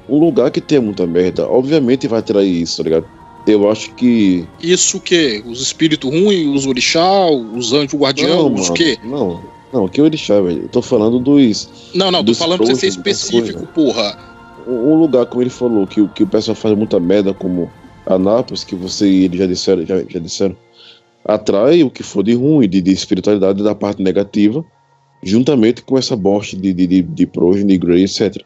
um 0.09 0.19
lugar 0.19 0.51
que 0.51 0.59
tem 0.59 0.79
muita 0.79 1.07
merda, 1.07 1.47
obviamente 1.47 2.07
vai 2.07 2.19
atrair 2.19 2.61
isso, 2.61 2.77
tá 2.77 2.83
ligado? 2.83 3.05
Eu 3.47 3.71
acho 3.71 3.93
que. 3.95 4.45
Isso 4.61 4.97
o 4.97 5.01
quê? 5.01 5.41
Os 5.47 5.61
espíritos 5.61 6.09
ruins, 6.11 6.53
os 6.53 6.65
orixá, 6.67 7.25
os 7.27 7.71
anjos 7.71 7.93
guardião, 7.97 8.53
os 8.53 8.61
mano, 8.63 8.73
quê? 8.73 8.97
Não, 9.03 9.41
não, 9.71 9.87
que 9.87 10.01
orixá, 10.01 10.39
velho. 10.41 10.63
Eu 10.63 10.67
tô 10.67 10.81
falando 10.81 11.17
dos. 11.19 11.69
Não, 11.95 12.11
não, 12.11 12.19
tô 12.19 12.25
dos 12.25 12.37
falando 12.37 12.57
pra 12.57 12.67
você 12.67 12.75
ser 12.81 12.87
específico, 12.87 13.65
porra. 13.67 14.19
Um 14.67 14.95
lugar, 14.95 15.25
como 15.25 15.41
ele 15.41 15.49
falou, 15.49 15.87
que, 15.87 16.07
que 16.09 16.23
o 16.23 16.27
pessoal 16.27 16.55
faz 16.55 16.75
muita 16.75 16.99
merda, 16.99 17.33
como 17.33 17.71
Anápolis, 18.05 18.63
que 18.63 18.75
você 18.75 19.07
e 19.07 19.25
ele 19.25 19.37
já 19.37 19.45
disseram, 19.45 19.85
já, 19.85 20.03
já 20.03 20.19
disseram, 20.19 20.55
atrai 21.25 21.83
o 21.83 21.91
que 21.91 22.03
for 22.03 22.23
de 22.23 22.33
ruim, 22.33 22.67
de, 22.67 22.81
de 22.81 22.91
espiritualidade 22.91 23.63
da 23.63 23.75
parte 23.75 24.01
negativa, 24.01 24.63
juntamente 25.23 25.81
com 25.83 25.97
essa 25.97 26.15
bosta 26.15 26.57
de, 26.57 26.73
de, 26.73 26.87
de, 26.87 27.01
de 27.01 27.27
progeny, 27.27 27.77
grey, 27.77 28.03
etc. 28.03 28.43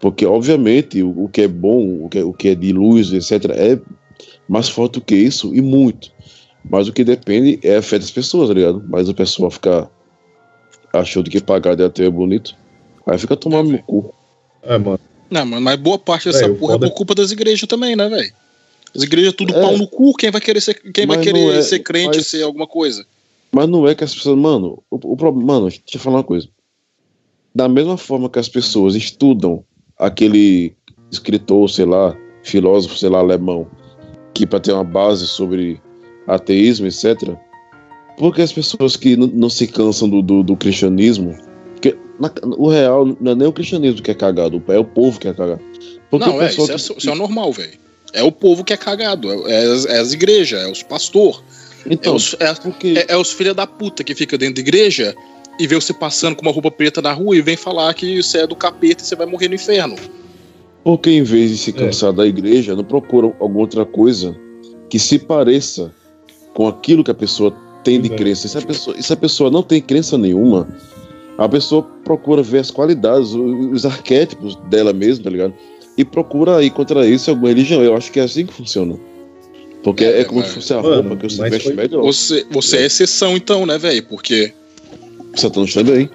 Porque, 0.00 0.26
obviamente, 0.26 1.02
o, 1.02 1.24
o 1.24 1.28
que 1.28 1.42
é 1.42 1.48
bom, 1.48 2.04
o 2.04 2.08
que 2.08 2.18
é, 2.18 2.24
o 2.24 2.32
que 2.32 2.48
é 2.48 2.54
de 2.54 2.72
luz, 2.72 3.12
etc., 3.12 3.50
é 3.50 3.80
mais 4.48 4.68
forte 4.68 4.94
do 4.94 5.00
que 5.00 5.14
isso, 5.14 5.54
e 5.54 5.60
muito. 5.60 6.12
Mas 6.68 6.88
o 6.88 6.92
que 6.92 7.02
depende 7.02 7.58
é 7.62 7.76
a 7.76 7.82
fé 7.82 7.98
das 7.98 8.10
pessoas, 8.10 8.48
tá 8.48 8.54
ligado? 8.54 8.84
Mas 8.88 9.08
o 9.08 9.14
pessoal 9.14 9.50
ficar 9.50 9.90
achando 10.92 11.30
que 11.30 11.40
pagar 11.40 11.74
de 11.74 11.84
até 11.84 12.04
é 12.04 12.10
bonito, 12.10 12.54
aí 13.06 13.18
fica 13.18 13.36
tomando 13.36 13.72
no 13.72 13.82
cu. 13.82 14.14
É, 14.62 14.78
mano. 14.78 15.00
Não, 15.30 15.46
mano, 15.46 15.62
mas 15.62 15.76
boa 15.76 15.98
parte 15.98 16.26
dessa 16.26 16.40
Velho, 16.40 16.56
porra 16.56 16.72
é 16.72 16.76
foda- 16.76 16.88
por 16.88 16.94
culpa 16.96 17.14
das 17.14 17.30
igrejas 17.30 17.66
também, 17.68 17.96
né, 17.96 18.08
velho? 18.08 18.32
As 18.94 19.02
igrejas 19.02 19.32
tudo 19.32 19.54
É. 19.54 19.60
pau 19.60 19.76
no 19.78 19.86
cu, 19.88 20.12
quem 20.14 20.30
vai 20.30 20.40
querer 20.40 20.60
ser, 20.60 20.74
quem 20.92 21.06
vai 21.06 21.18
querer 21.20 21.56
é- 21.58 21.62
ser 21.62 21.78
crente, 21.80 22.18
mas- 22.18 22.26
ser 22.26 22.42
alguma 22.42 22.66
coisa? 22.66 23.06
Mas 23.50 23.68
não 23.68 23.86
é 23.88 23.94
que 23.94 24.04
as 24.04 24.14
pessoas. 24.14 24.38
Mano, 24.38 24.82
o, 24.90 25.16
problema. 25.16 25.54
Mano, 25.54 25.68
deixa 25.68 25.82
eu 25.94 26.00
falar 26.00 26.18
uma 26.18 26.24
coisa. 26.24 26.48
Da 27.54 27.68
mesma 27.68 27.96
forma 27.98 28.28
que 28.30 28.38
as 28.38 28.48
pessoas 28.48 28.94
estudam 28.94 29.62
aquele 29.98 30.74
escritor, 31.10 31.68
sei 31.68 31.84
lá, 31.84 32.16
filósofo, 32.42 32.96
sei 32.96 33.10
lá, 33.10 33.18
alemão, 33.18 33.66
que 34.34 34.46
para 34.46 34.58
ter 34.60 34.72
uma 34.72 34.84
base 34.84 35.26
sobre 35.26 35.80
ateísmo, 36.26 36.86
etc. 36.86 37.36
Porque 38.16 38.40
as 38.42 38.52
pessoas 38.52 38.96
que 38.96 39.16
não, 39.16 39.26
não 39.26 39.50
se 39.50 39.66
cansam 39.66 40.08
do, 40.08 40.22
do, 40.22 40.42
do 40.42 40.56
cristianismo, 40.56 41.36
na, 42.18 42.30
o 42.56 42.68
real 42.68 43.06
não 43.20 43.32
é 43.32 43.34
nem 43.34 43.48
o 43.48 43.52
cristianismo 43.52 44.02
que 44.02 44.10
é 44.10 44.14
cagado, 44.14 44.62
é 44.68 44.78
o 44.78 44.84
povo 44.84 45.18
que 45.18 45.28
é 45.28 45.34
cagado. 45.34 45.60
Porque 46.10 46.26
não, 46.26 46.40
é, 46.42 46.50
isso, 46.50 46.62
é, 46.62 46.66
que- 46.66 46.98
isso 46.98 47.10
é 47.10 47.14
normal, 47.14 47.52
velho. 47.52 47.72
É 48.12 48.22
o 48.22 48.30
povo 48.30 48.62
que 48.62 48.72
é 48.72 48.76
cagado, 48.76 49.32
é, 49.48 49.52
é 49.52 49.72
as, 49.72 49.86
é 49.86 49.98
as 49.98 50.12
igrejas, 50.12 50.62
é 50.62 50.70
os 50.70 50.82
pastor, 50.82 51.42
é 51.86 51.92
Então, 51.94 52.14
os, 52.14 52.36
é, 52.38 52.52
porque 52.54 52.94
é, 53.08 53.14
é 53.14 53.16
os 53.16 53.32
filha 53.32 53.54
da 53.54 53.66
puta 53.66 54.04
que 54.04 54.14
fica 54.14 54.36
dentro 54.36 54.56
da 54.56 54.60
igreja 54.60 55.14
e 55.58 55.66
vê 55.66 55.74
você 55.74 55.92
passando 55.94 56.36
com 56.36 56.42
uma 56.42 56.52
roupa 56.52 56.70
preta 56.70 57.00
na 57.00 57.12
rua 57.12 57.36
e 57.36 57.40
vem 57.42 57.56
falar 57.56 57.92
que 57.94 58.22
você 58.22 58.38
é 58.38 58.46
do 58.46 58.54
capeta 58.54 59.02
e 59.02 59.06
você 59.06 59.16
vai 59.16 59.26
morrer 59.26 59.48
no 59.48 59.54
inferno. 59.54 59.96
Porque 60.84 61.10
em 61.10 61.22
vez 61.22 61.50
de 61.50 61.56
É. 61.56 61.58
se 61.58 61.72
cansar 61.72 62.12
da 62.12 62.26
igreja, 62.26 62.74
não 62.74 62.84
procuram 62.84 63.34
alguma 63.40 63.60
outra 63.60 63.84
coisa 63.86 64.36
que 64.90 64.98
se 64.98 65.18
pareça 65.18 65.92
com 66.52 66.66
aquilo 66.68 67.02
que 67.04 67.10
a 67.10 67.14
pessoa 67.14 67.54
tem 67.82 68.00
de 68.00 68.12
é. 68.12 68.16
crença. 68.16 68.46
E 68.46 68.50
se 68.50 68.58
a 68.58 68.62
pessoa, 68.62 68.96
e 68.98 69.02
se 69.02 69.12
a 69.12 69.16
pessoa 69.16 69.50
não 69.50 69.62
tem 69.62 69.80
crença 69.80 70.18
nenhuma, 70.18 70.68
a 71.44 71.48
pessoa 71.48 71.82
procura 72.04 72.42
ver 72.42 72.58
as 72.58 72.70
qualidades, 72.70 73.30
os 73.32 73.84
arquétipos 73.86 74.56
dela 74.70 74.92
mesma, 74.92 75.24
tá 75.24 75.30
ligado? 75.30 75.54
E 75.96 76.04
procura 76.04 76.62
ir 76.62 76.70
contra 76.70 77.06
isso 77.06 77.30
alguma 77.30 77.48
religião. 77.48 77.82
Eu 77.82 77.94
acho 77.96 78.10
que 78.10 78.18
é 78.20 78.22
assim 78.22 78.46
que 78.46 78.52
funciona. 78.52 78.96
Porque 79.82 80.04
É, 80.04 80.20
é, 80.20 80.24
como 80.24 80.40
mas- 80.40 80.48
se 80.48 80.54
fosse 80.54 80.72
a 80.72 80.80
Mano, 80.80 81.08
roupa 81.08 81.16
que 81.16 81.34
você 81.34 81.50
veste 81.50 81.64
foi- 81.68 81.74
melhor. 81.76 82.02
Você, 82.02 82.46
você 82.50 82.76
é 82.78 82.86
exceção, 82.86 83.36
então, 83.36 83.66
né, 83.66 83.76
velho? 83.78 84.02
Porque. 84.04 84.52
O 85.36 85.40
Satanás 85.40 85.74
também. 85.74 86.08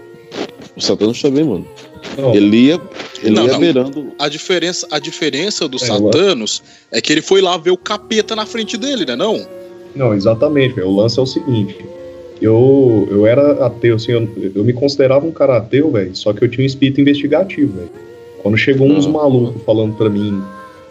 O 0.76 0.82
Satanás 0.82 1.22
também, 1.22 1.44
mano. 1.44 1.68
Não, 2.18 2.34
Ele 2.34 2.56
ia, 2.68 2.82
ele 3.22 3.36
Não, 3.36 3.46
ia 3.46 3.52
não. 3.54 3.60
beirando. 3.60 4.12
A 4.18 4.30
diferença, 4.30 4.88
a 4.90 5.00
diferença 5.00 5.68
do 5.68 5.78
É, 5.78 5.80
Satanos 5.80 6.64
é 6.92 7.02
que 7.02 7.12
ele 7.12 7.22
foi 7.22 7.42
lá 7.42 7.58
ver 7.58 7.72
o 7.72 7.78
capeta 7.78 8.36
na 8.36 8.46
frente 8.46 8.78
dele, 8.78 9.06
né? 9.06 9.16
Não? 9.16 9.46
Não, 9.96 10.14
exatamente. 10.14 10.80
O 10.80 10.96
lance 10.96 11.20
é 11.20 11.22
o 11.22 11.26
seguinte. 11.26 11.76
Eu, 12.42 13.08
eu 13.10 13.26
era 13.26 13.66
ateu, 13.66 13.96
assim, 13.96 14.12
eu, 14.12 14.30
eu 14.56 14.64
me 14.64 14.74
considerava 14.74 15.26
um 15.26 15.32
cara 15.32 15.58
ateu, 15.58 15.92
velho, 15.92 16.16
só 16.16 16.34
que 16.34 16.44
eu 16.44 16.50
tinha 16.50 16.64
um 16.64 16.68
espírito 16.68 17.02
investigativo, 17.02 17.74
velho. 17.78 17.90
Quando 18.44 18.58
chegou 18.58 18.88
uns 18.88 19.08
Ah. 19.08 19.10
malucos 19.10 19.62
falando 19.64 19.96
pra 19.96 20.10
mim 20.10 20.42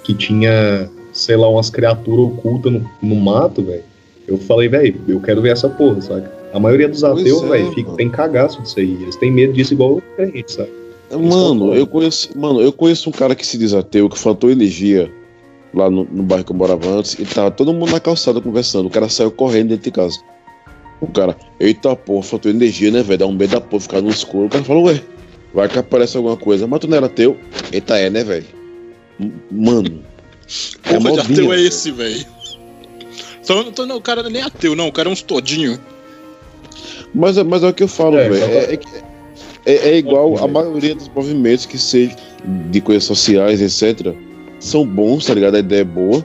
que 0.03 0.13
tinha, 0.15 0.91
sei 1.13 1.37
lá, 1.37 1.49
umas 1.49 1.71
criaturas 1.71 2.27
ocultas 2.27 2.73
no, 2.73 2.85
no 3.03 3.15
mato, 3.17 3.63
velho, 3.63 3.83
eu 4.27 4.37
falei, 4.39 4.69
velho, 4.69 4.97
eu 5.07 5.21
quero 5.21 5.41
ver 5.41 5.53
essa 5.53 5.69
porra, 5.69 6.01
sabe? 6.01 6.27
A 6.53 6.59
maioria 6.59 6.89
dos 6.89 7.05
ateus, 7.05 7.43
é, 7.45 7.49
velho, 7.49 7.73
tem 7.97 8.09
cagaço 8.11 8.61
disso 8.63 8.81
aí. 8.81 8.97
Eles 9.03 9.15
têm 9.17 9.31
medo 9.31 9.53
disso 9.53 9.75
igual 9.75 10.03
a 10.19 10.25
gente, 10.25 10.51
sabe? 10.53 10.71
Mano, 11.11 11.73
eu 11.75 11.87
conheço, 11.87 12.37
mano, 12.37 12.61
eu 12.61 12.73
conheço 12.73 13.09
um 13.09 13.13
cara 13.13 13.35
que 13.37 13.47
se 13.47 13.57
diz 13.57 13.73
ateu, 13.73 14.09
que 14.09 14.19
faltou 14.19 14.51
energia 14.51 15.09
lá 15.73 15.89
no, 15.89 16.05
no 16.11 16.23
bairro 16.23 16.45
que 16.45 16.51
eu 16.51 16.57
morava 16.57 16.89
antes, 16.89 17.15
e 17.19 17.25
tava 17.25 17.51
todo 17.51 17.73
mundo 17.73 17.93
na 17.93 18.01
calçada 18.01 18.41
conversando. 18.41 18.87
O 18.87 18.91
cara 18.91 19.09
saiu 19.09 19.31
correndo 19.31 19.69
dentro 19.69 19.85
de 19.85 19.91
casa. 19.93 20.19
O 21.01 21.07
cara, 21.07 21.37
eita 21.61 21.95
porra, 21.95 22.23
faltou 22.23 22.51
energia, 22.51 22.91
né, 22.91 23.03
velho? 23.03 23.19
Dá 23.19 23.27
um 23.27 23.33
medo 23.33 23.51
da 23.51 23.61
porra 23.61 23.81
ficar 23.81 24.01
no 24.01 24.09
escuro. 24.11 24.47
O 24.47 24.49
cara 24.49 24.65
falou, 24.65 24.85
ué, 24.85 25.01
vai 25.53 25.69
que 25.69 25.79
aparece 25.79 26.17
alguma 26.17 26.37
coisa. 26.37 26.67
Mas 26.67 26.81
tu 26.81 26.89
não 26.89 26.97
era 26.97 27.07
ateu? 27.07 27.37
Eita, 27.73 27.99
é, 27.99 28.09
né, 28.09 28.25
velho? 28.25 28.47
Mano. 29.51 30.03
Porra 30.83 30.99
de 30.99 31.05
modinha, 31.05 31.23
ateu 31.23 31.53
é 31.53 31.61
esse, 31.61 31.91
velho? 31.91 32.25
Então, 33.43 33.61
então, 33.69 33.87
não, 33.87 33.97
o 33.97 34.01
cara 34.01 34.23
é 34.23 34.31
nem 34.31 34.43
ateu, 34.43 34.75
não. 34.75 34.89
O 34.89 34.93
cara 34.93 35.09
é 35.09 35.13
uns 35.13 35.23
todinho. 35.23 35.79
Mas, 37.15 37.39
é- 37.39 37.45
mas 37.45 37.63
é 37.63 37.69
o 37.69 37.75
que 37.75 37.83
eu 37.83 37.89
falo, 37.89 38.19
É, 38.19 38.29
velho. 38.29 38.45
É, 38.45 38.75
é, 38.75 38.79
é- 39.67 39.89
é 39.91 39.97
igual 39.99 40.37
a 40.39 40.49
maioria 40.49 40.95
dos 40.95 41.09
movimentos 41.09 41.67
que 41.67 41.79
sejam 41.79 42.17
de 42.71 42.81
coisas 42.81 43.05
sociais, 43.05 43.61
etc. 43.61 44.15
São 44.59 44.87
bons, 44.87 45.27
tá 45.27 45.35
ligado? 45.35 45.57
A 45.57 45.61
ideia 45.61 45.81
é 45.83 45.85
boa. 45.85 46.25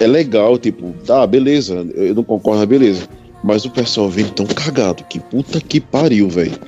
É 0.00 0.06
legal, 0.06 0.56
tipo, 0.58 0.94
tá, 1.04 1.26
beleza. 1.26 1.86
Eu 1.94 2.14
não 2.14 2.24
concordo, 2.24 2.60
mas 2.60 2.68
beleza. 2.68 3.08
Mas 3.44 3.66
o 3.66 3.70
pessoal 3.70 4.08
vem 4.08 4.24
tão 4.24 4.46
cagado 4.46 5.04
que 5.04 5.20
puta 5.20 5.60
que 5.60 5.78
pariu, 5.78 6.30
velho. 6.30 6.58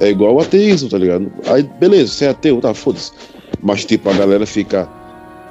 É 0.00 0.08
igual 0.08 0.36
o 0.36 0.40
ateísmo, 0.40 0.88
tá 0.88 0.96
ligado? 0.96 1.30
Aí, 1.44 1.62
beleza, 1.62 2.10
você 2.10 2.24
é 2.24 2.28
ateu, 2.30 2.58
tá, 2.58 2.72
foda-se. 2.72 3.12
Mas, 3.60 3.84
tipo, 3.84 4.08
a 4.08 4.14
galera 4.14 4.46
fica. 4.46 4.88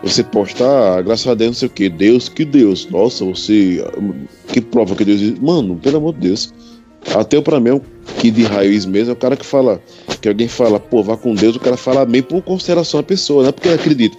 Você 0.02 0.24
postar, 0.24 0.98
ah, 0.98 1.02
graças 1.04 1.28
a 1.28 1.36
Deus, 1.36 1.50
não 1.50 1.54
sei 1.54 1.68
o 1.68 1.72
que, 1.72 1.88
Deus, 1.88 2.30
que 2.30 2.44
Deus, 2.44 2.90
nossa, 2.90 3.24
você. 3.26 3.86
Que 4.48 4.60
prova 4.60 4.96
que 4.96 5.06
Deus. 5.06 5.22
Mano, 5.40 5.76
pelo 5.76 5.98
amor 5.98 6.16
de 6.16 6.22
Deus. 6.22 6.52
Ateu 7.16 7.44
pra 7.44 7.60
mim 7.60 7.70
é 7.70 7.82
que 8.20 8.32
de 8.32 8.44
raiz 8.44 8.86
mesmo, 8.86 9.12
é 9.12 9.14
o 9.14 9.16
cara 9.16 9.38
que 9.38 9.46
fala. 9.46 9.80
Que 10.20 10.30
alguém 10.30 10.48
fala, 10.48 10.80
pô, 10.80 11.04
vá 11.04 11.16
com 11.16 11.36
Deus, 11.36 11.56
o 11.56 11.60
cara 11.60 11.78
fala 11.78 12.02
amém 12.02 12.24
por 12.24 12.42
consideração 12.42 13.00
à 13.00 13.04
pessoa, 13.04 13.44
não 13.44 13.50
é 13.50 13.52
porque 13.52 13.68
ele 13.68 13.76
acredita. 13.76 14.18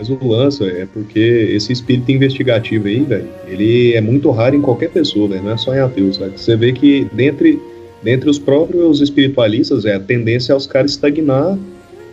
Mas 0.00 0.08
o 0.08 0.18
lance 0.26 0.64
é 0.64 0.86
porque 0.90 1.20
esse 1.54 1.74
espírito 1.74 2.10
investigativo 2.10 2.88
aí, 2.88 3.00
velho, 3.00 3.28
ele 3.46 3.92
é 3.92 4.00
muito 4.00 4.30
raro 4.30 4.56
em 4.56 4.60
qualquer 4.62 4.88
pessoa, 4.88 5.28
velho, 5.28 5.42
não 5.42 5.52
é 5.52 5.58
só 5.58 5.74
em 5.74 5.78
ateus, 5.78 6.16
sabe? 6.16 6.40
Você 6.40 6.56
vê 6.56 6.72
que 6.72 7.06
dentre, 7.12 7.60
dentre 8.02 8.30
os 8.30 8.38
próprios 8.38 9.02
espiritualistas, 9.02 9.84
é 9.84 9.96
a 9.96 10.00
tendência 10.00 10.54
é 10.54 10.56
os 10.56 10.66
caras 10.66 10.92
estagnar 10.92 11.58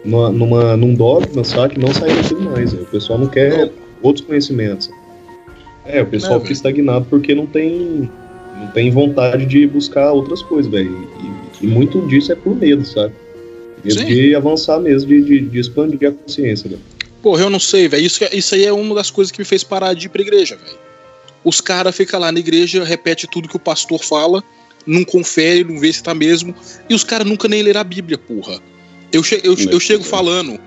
numa, 0.03 0.29
numa, 0.29 0.75
num 0.75 0.93
dogma, 0.93 1.45
sabe? 1.45 1.79
Não 1.79 1.93
sair 1.93 2.13
daquilo 2.13 2.41
mais, 2.41 2.73
velho. 2.73 2.83
O 2.83 2.87
pessoal 2.87 3.19
não 3.19 3.27
quer 3.27 3.71
outros 4.03 4.25
conhecimentos. 4.25 4.89
É, 5.85 6.01
o 6.01 6.05
pessoal 6.05 6.39
É, 6.39 6.41
fica 6.41 6.51
estagnado 6.51 7.05
porque 7.09 7.33
não 7.33 7.45
tem, 7.45 8.11
não 8.59 8.67
tem 8.73 8.91
vontade 8.91 9.45
de 9.45 9.65
buscar 9.65 10.11
outras 10.11 10.41
coisas, 10.43 10.69
velho. 10.69 11.07
E, 11.61 11.65
e 11.65 11.67
muito 11.67 12.05
disso 12.07 12.33
é 12.33 12.35
por 12.35 12.53
medo, 12.53 12.83
sabe? 12.85 13.13
Medo 13.81 13.97
Sim. 13.97 14.05
de 14.07 14.35
avançar 14.35 14.77
mesmo, 14.77 15.07
de, 15.07 15.21
de, 15.21 15.39
de 15.39 15.57
expandir 15.57 16.09
a 16.09 16.11
consciência, 16.11 16.69
velho. 16.69 16.96
Porra, 17.27 17.41
eu 17.41 17.49
não 17.49 17.59
sei, 17.59 17.89
velho. 17.89 18.05
Isso, 18.05 18.23
isso 18.31 18.55
aí 18.55 18.63
é 18.63 18.71
uma 18.71 18.95
das 18.95 19.11
coisas 19.11 19.33
que 19.33 19.39
me 19.39 19.43
fez 19.43 19.61
parar 19.61 19.93
de 19.93 20.05
ir 20.05 20.09
pra 20.09 20.21
igreja, 20.21 20.55
velho. 20.55 20.79
Os 21.43 21.59
caras 21.59 21.93
ficam 21.93 22.21
lá 22.21 22.31
na 22.31 22.39
igreja, 22.39 22.85
repete 22.85 23.27
tudo 23.27 23.49
que 23.49 23.57
o 23.57 23.59
pastor 23.59 24.01
fala, 24.01 24.41
não 24.85 25.03
confere, 25.03 25.65
não 25.65 25.77
vê 25.77 25.91
se 25.91 26.01
tá 26.01 26.13
mesmo. 26.13 26.55
E 26.89 26.95
os 26.95 27.03
caras 27.03 27.27
nunca 27.27 27.49
nem 27.49 27.61
leram 27.61 27.81
a 27.81 27.83
Bíblia, 27.83 28.17
porra. 28.17 28.61
Eu, 29.11 29.21
che 29.23 29.41
eu, 29.43 29.57
eu 29.57 29.77
chego 29.77 30.05
falando 30.05 30.57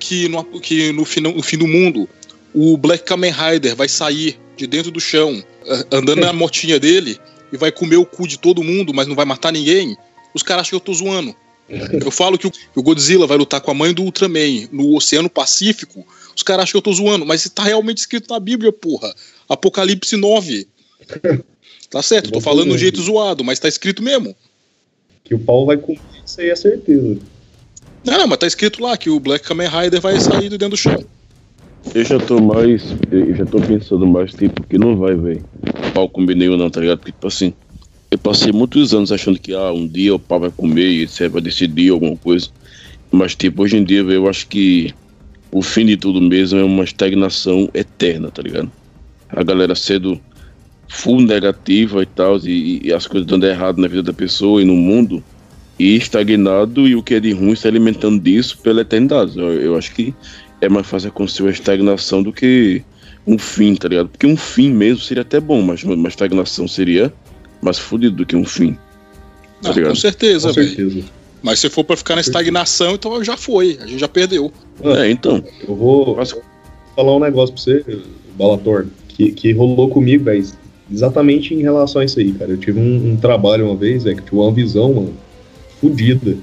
que, 0.00 0.26
no, 0.30 0.42
que 0.58 0.90
no, 0.90 1.04
fim, 1.04 1.20
no 1.20 1.42
fim 1.42 1.58
do 1.58 1.66
mundo 1.66 2.08
o 2.54 2.78
Black 2.78 3.04
Kamen 3.04 3.30
Rider 3.30 3.76
vai 3.76 3.86
sair 3.86 4.40
de 4.56 4.66
dentro 4.66 4.90
do 4.90 4.98
chão, 4.98 5.44
ah, 5.68 5.84
andando 5.98 6.22
na 6.22 6.32
motinha 6.32 6.80
dele, 6.80 7.20
e 7.52 7.58
vai 7.58 7.70
comer 7.70 7.98
o 7.98 8.06
cu 8.06 8.26
de 8.26 8.38
todo 8.38 8.64
mundo, 8.64 8.94
mas 8.94 9.06
não 9.06 9.14
vai 9.14 9.26
matar 9.26 9.52
ninguém. 9.52 9.94
Os 10.32 10.42
caras 10.42 10.62
acham 10.62 10.70
que 10.70 10.76
eu 10.76 10.80
tô 10.80 10.94
zoando. 10.94 11.36
Eu 11.68 12.10
falo 12.10 12.38
que 12.38 12.46
o, 12.46 12.50
que 12.50 12.60
o 12.76 12.82
Godzilla 12.82 13.26
vai 13.26 13.36
lutar 13.36 13.60
com 13.60 13.70
a 13.70 13.74
mãe 13.74 13.92
do 13.92 14.02
Ultraman 14.02 14.68
no 14.70 14.94
Oceano 14.94 15.28
Pacífico. 15.28 16.06
Os 16.34 16.42
caras 16.42 16.64
acham 16.64 16.72
que 16.72 16.76
eu 16.76 16.82
tô 16.82 16.92
zoando, 16.92 17.26
mas 17.26 17.48
tá 17.48 17.64
realmente 17.64 17.98
escrito 17.98 18.32
na 18.32 18.38
Bíblia, 18.38 18.72
porra. 18.72 19.14
Apocalipse 19.48 20.16
9. 20.16 20.66
Tá 21.88 22.02
certo, 22.02 22.32
tô 22.32 22.40
falando 22.40 22.74
um 22.74 22.78
jeito 22.78 23.00
zoado, 23.00 23.44
mas 23.44 23.60
tá 23.60 23.68
escrito 23.68 24.02
mesmo. 24.02 24.34
Que 25.22 25.34
o 25.34 25.38
pau 25.38 25.64
vai 25.64 25.76
comer, 25.76 26.00
isso 26.24 26.40
aí 26.40 26.50
é 26.50 26.56
certeza. 26.56 27.16
Não, 28.04 28.18
não, 28.18 28.26
mas 28.26 28.38
tá 28.38 28.46
escrito 28.46 28.82
lá 28.82 28.96
que 28.96 29.08
o 29.08 29.20
Black 29.20 29.46
Kamen 29.46 29.68
Rider 29.68 30.00
vai 30.00 30.18
sair 30.20 30.48
de 30.48 30.58
dentro 30.58 30.70
do 30.70 30.76
chão. 30.76 31.04
Eu 31.94 32.04
já 32.04 32.18
tô 32.18 32.40
mais. 32.40 32.82
Eu 33.10 33.34
já 33.34 33.46
tô 33.46 33.60
pensando 33.60 34.06
mais, 34.06 34.32
tipo, 34.32 34.62
que 34.64 34.78
não 34.78 34.96
vai, 34.96 35.14
velho. 35.14 35.44
Pau 35.94 36.08
comer 36.08 36.34
nenhum, 36.34 36.56
não, 36.56 36.68
tá 36.68 36.80
ligado? 36.80 36.98
Porque, 36.98 37.12
tipo 37.12 37.26
assim. 37.26 37.54
Eu 38.16 38.20
passei 38.20 38.50
muitos 38.50 38.94
anos 38.94 39.12
achando 39.12 39.38
que, 39.38 39.52
ah, 39.52 39.70
um 39.70 39.86
dia 39.86 40.14
o 40.14 40.18
pau 40.18 40.40
vai 40.40 40.50
comer 40.50 40.88
e 40.88 41.06
você 41.06 41.28
vai 41.28 41.42
decidir 41.42 41.90
alguma 41.90 42.16
coisa. 42.16 42.48
Mas, 43.12 43.34
tipo, 43.34 43.62
hoje 43.62 43.76
em 43.76 43.84
dia, 43.84 43.98
eu 43.98 44.26
acho 44.26 44.46
que 44.46 44.94
o 45.52 45.60
fim 45.60 45.84
de 45.84 45.98
tudo 45.98 46.18
mesmo 46.18 46.58
é 46.58 46.64
uma 46.64 46.82
estagnação 46.82 47.68
eterna, 47.74 48.30
tá 48.30 48.40
ligado? 48.40 48.72
A 49.28 49.42
galera 49.42 49.74
sendo 49.74 50.18
full 50.88 51.20
negativa 51.20 52.02
e 52.02 52.06
tal, 52.06 52.38
e, 52.38 52.80
e 52.86 52.90
as 52.90 53.06
coisas 53.06 53.28
dando 53.28 53.44
errado 53.46 53.82
na 53.82 53.86
vida 53.86 54.04
da 54.04 54.14
pessoa 54.14 54.62
e 54.62 54.64
no 54.64 54.76
mundo, 54.76 55.22
e 55.78 55.94
estagnado, 55.94 56.88
e 56.88 56.96
o 56.96 57.02
que 57.02 57.16
é 57.16 57.20
de 57.20 57.32
ruim 57.32 57.54
se 57.54 57.68
alimentando 57.68 58.18
disso 58.18 58.56
pela 58.62 58.80
eternidade. 58.80 59.38
Eu, 59.38 59.60
eu 59.60 59.76
acho 59.76 59.94
que 59.94 60.14
é 60.62 60.70
mais 60.70 60.86
fácil 60.86 61.10
acontecer 61.10 61.42
uma 61.42 61.50
estagnação 61.50 62.22
do 62.22 62.32
que 62.32 62.82
um 63.26 63.36
fim, 63.36 63.74
tá 63.74 63.88
ligado? 63.88 64.08
Porque 64.08 64.26
um 64.26 64.38
fim 64.38 64.70
mesmo 64.70 65.02
seria 65.02 65.20
até 65.20 65.38
bom, 65.38 65.60
mas 65.60 65.84
uma 65.84 66.08
estagnação 66.08 66.66
seria 66.66 67.12
mais 67.66 67.78
fodido 67.78 68.16
do 68.16 68.24
que 68.26 68.34
um 68.36 68.44
fim. 68.44 68.76
Tá 69.62 69.70
Ah, 69.70 69.82
com 69.88 69.94
certeza, 69.94 70.48
Com 70.48 70.54
velho. 70.54 70.68
certeza. 70.68 71.04
Mas 71.42 71.58
se 71.60 71.68
for 71.68 71.84
pra 71.84 71.96
ficar 71.96 72.14
na 72.14 72.20
estagnação, 72.22 72.94
então 72.94 73.22
já 73.22 73.36
foi. 73.36 73.78
A 73.80 73.86
gente 73.86 73.98
já 73.98 74.08
perdeu. 74.08 74.50
É, 74.82 75.10
então. 75.10 75.42
eu 75.68 75.74
vou 75.76 76.16
Mas- 76.16 76.34
falar 76.94 77.16
um 77.16 77.20
negócio 77.20 77.54
pra 77.54 77.62
você, 77.62 77.84
Balator, 78.36 78.86
que, 79.08 79.32
que 79.32 79.52
rolou 79.52 79.88
comigo, 79.88 80.24
velho, 80.24 80.44
exatamente 80.92 81.54
em 81.54 81.60
relação 81.62 82.00
a 82.00 82.04
isso 82.04 82.18
aí, 82.18 82.32
cara. 82.32 82.50
Eu 82.52 82.56
tive 82.58 82.78
um, 82.80 83.12
um 83.12 83.16
trabalho 83.16 83.66
uma 83.66 83.76
vez, 83.76 84.04
velho, 84.04 84.16
que 84.16 84.22
tive 84.22 84.36
uma 84.36 84.50
visão, 84.52 84.94
mano, 84.94 85.14
fodida. 85.80 86.36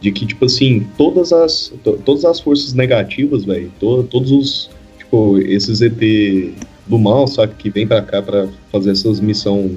De 0.00 0.10
que, 0.10 0.24
tipo 0.24 0.46
assim, 0.46 0.86
todas 0.96 1.30
as, 1.32 1.70
to- 1.84 2.00
todas 2.04 2.24
as 2.24 2.40
forças 2.40 2.72
negativas, 2.72 3.44
velho, 3.44 3.70
to, 3.78 4.02
todos 4.10 4.30
os, 4.32 4.70
tipo, 4.98 5.38
esses 5.38 5.82
ET 5.82 6.54
do 6.86 6.98
mal, 6.98 7.26
sabe, 7.26 7.54
que 7.58 7.68
vem 7.68 7.86
pra 7.86 8.00
cá 8.00 8.22
pra 8.22 8.48
fazer 8.72 8.92
essas 8.92 9.20
missão 9.20 9.76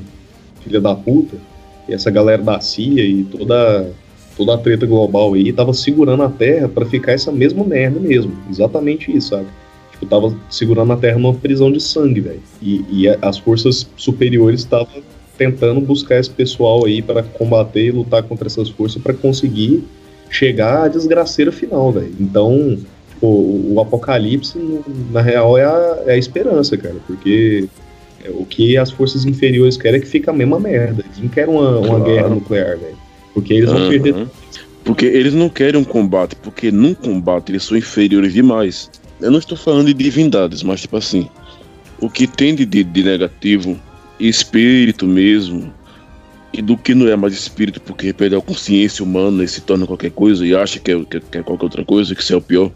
filha 0.64 0.82
da 0.82 0.96
puta, 0.96 1.38
e 1.88 1.94
essa 1.94 2.10
galera 2.10 2.42
da 2.42 2.60
CIA 2.60 3.04
e 3.04 3.24
toda, 3.26 3.92
toda 4.38 4.54
a 4.56 4.58
treta 4.58 4.86
global 4.86 5.34
aí, 5.34 5.52
tava 5.52 5.74
segurando 5.74 6.24
a 6.24 6.30
Terra 6.30 6.68
pra 6.68 6.86
ficar 6.86 7.12
essa 7.12 7.32
mesma 7.32 7.64
merda 7.64 8.00
mesmo. 8.00 8.34
Exatamente 8.50 9.16
isso, 9.16 9.30
sabe? 9.30 9.48
Tipo 9.92 10.06
tava 10.06 10.36
segurando 10.50 10.94
a 10.94 10.98
Terra 10.98 11.20
numa 11.20 11.34
prisão 11.34 11.72
de 11.72 11.80
sangue, 11.80 12.22
velho. 12.22 12.42
E, 12.62 12.86
e 12.90 13.08
as 13.22 13.38
forças 13.38 13.88
superiores 13.98 14.62
estavam 14.62 15.04
tentando 15.38 15.82
buscar 15.82 16.20
esse 16.20 16.30
pessoal 16.30 16.86
aí 16.86 17.02
para 17.02 17.24
combater 17.24 17.88
e 17.88 17.92
lutar 17.92 18.24
contra 18.24 18.48
essas 18.48 18.70
forças 18.70 19.02
para 19.02 19.14
conseguir 19.14 19.84
chegar 20.30 20.86
à 20.86 20.88
desgraceira 20.88 21.52
final, 21.52 21.92
velho. 21.92 22.14
Então, 22.20 22.78
tipo, 23.10 23.28
o, 23.28 23.76
o 23.76 23.80
apocalipse, 23.80 24.58
na 25.12 25.22
real, 25.22 25.58
é 25.58 25.66
a, 25.66 26.04
é 26.08 26.12
a 26.14 26.18
esperança, 26.18 26.78
cara, 26.78 26.96
porque 27.06 27.68
o 28.30 28.46
que 28.46 28.78
as 28.78 28.92
forças 28.92 29.26
inferiores 29.26 29.78
querem 29.78 30.00
é 30.00 30.02
que 30.02 30.08
fica 30.08 30.32
a 30.32 30.34
mesma 30.34 30.60
merda. 30.60 31.04
Eles 31.06 31.20
não 31.20 31.30
querem 31.30 31.54
uma, 31.54 31.80
uma 31.80 31.88
Claro. 31.88 32.04
guerra 32.04 32.30
nuclear, 32.30 32.78
velho. 32.78 32.98
Porque 33.34 33.54
eles 33.54 33.72
vão 33.72 33.90
perder 33.90 34.28
Porque 34.84 35.06
eles 35.06 35.34
não 35.34 35.50
querem 35.50 35.80
um 35.80 35.84
combate, 35.84 36.36
porque 36.36 36.72
num 36.72 36.94
combate 36.94 37.52
eles 37.52 37.64
são 37.64 37.78
inferiores 37.78 38.34
demais. 38.34 38.90
Eu 39.22 39.32
não 39.32 39.40
estou 39.40 39.58
falando 39.58 39.88
de 39.88 39.94
divindades, 39.94 40.62
mas 40.64 40.82
tipo 40.82 40.98
assim, 40.98 41.28
o 42.00 42.10
que 42.10 42.28
tem 42.28 42.54
de, 42.54 42.66
de, 42.66 43.04
negativo, 43.04 43.80
espírito 44.20 45.06
mesmo, 45.06 45.74
e 46.52 46.62
do 46.62 46.78
que 46.78 46.94
não 46.94 47.08
é 47.08 47.16
mais 47.16 47.34
espírito, 47.34 47.80
porque 47.80 48.12
perdeu 48.12 48.40
a 48.40 48.42
consciência 48.42 49.04
humana 49.04 49.44
e 49.44 49.48
se 49.48 49.62
torna 49.62 49.88
qualquer 49.88 50.12
coisa 50.12 50.46
e 50.46 50.54
acha 50.54 50.80
que 50.80 50.92
é, 50.92 51.06
que, 51.06 51.20
que 51.20 51.38
é 51.38 51.44
qualquer 51.44 51.64
outra 51.64 51.86
coisa, 51.86 52.14
que 52.14 52.22
isso 52.22 52.34
é 52.34 52.36
o 52.36 52.42
pior. 52.42 52.70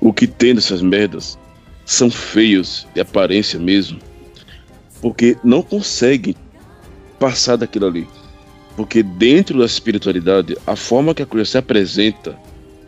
O 0.00 0.12
que 0.12 0.26
tem 0.26 0.54
dessas 0.54 0.82
merdas 0.82 1.38
são 1.84 2.10
feios 2.10 2.86
de 2.94 3.00
aparência 3.00 3.60
mesmo, 3.60 3.98
porque 5.04 5.36
não 5.44 5.60
conseguem 5.60 6.34
passar 7.18 7.56
daquilo 7.56 7.88
ali. 7.88 8.08
Porque 8.74 9.02
dentro 9.02 9.58
da 9.58 9.66
espiritualidade, 9.66 10.56
a 10.66 10.74
forma 10.74 11.14
que 11.14 11.22
a 11.22 11.26
coisa 11.26 11.44
se 11.44 11.58
apresenta 11.58 12.34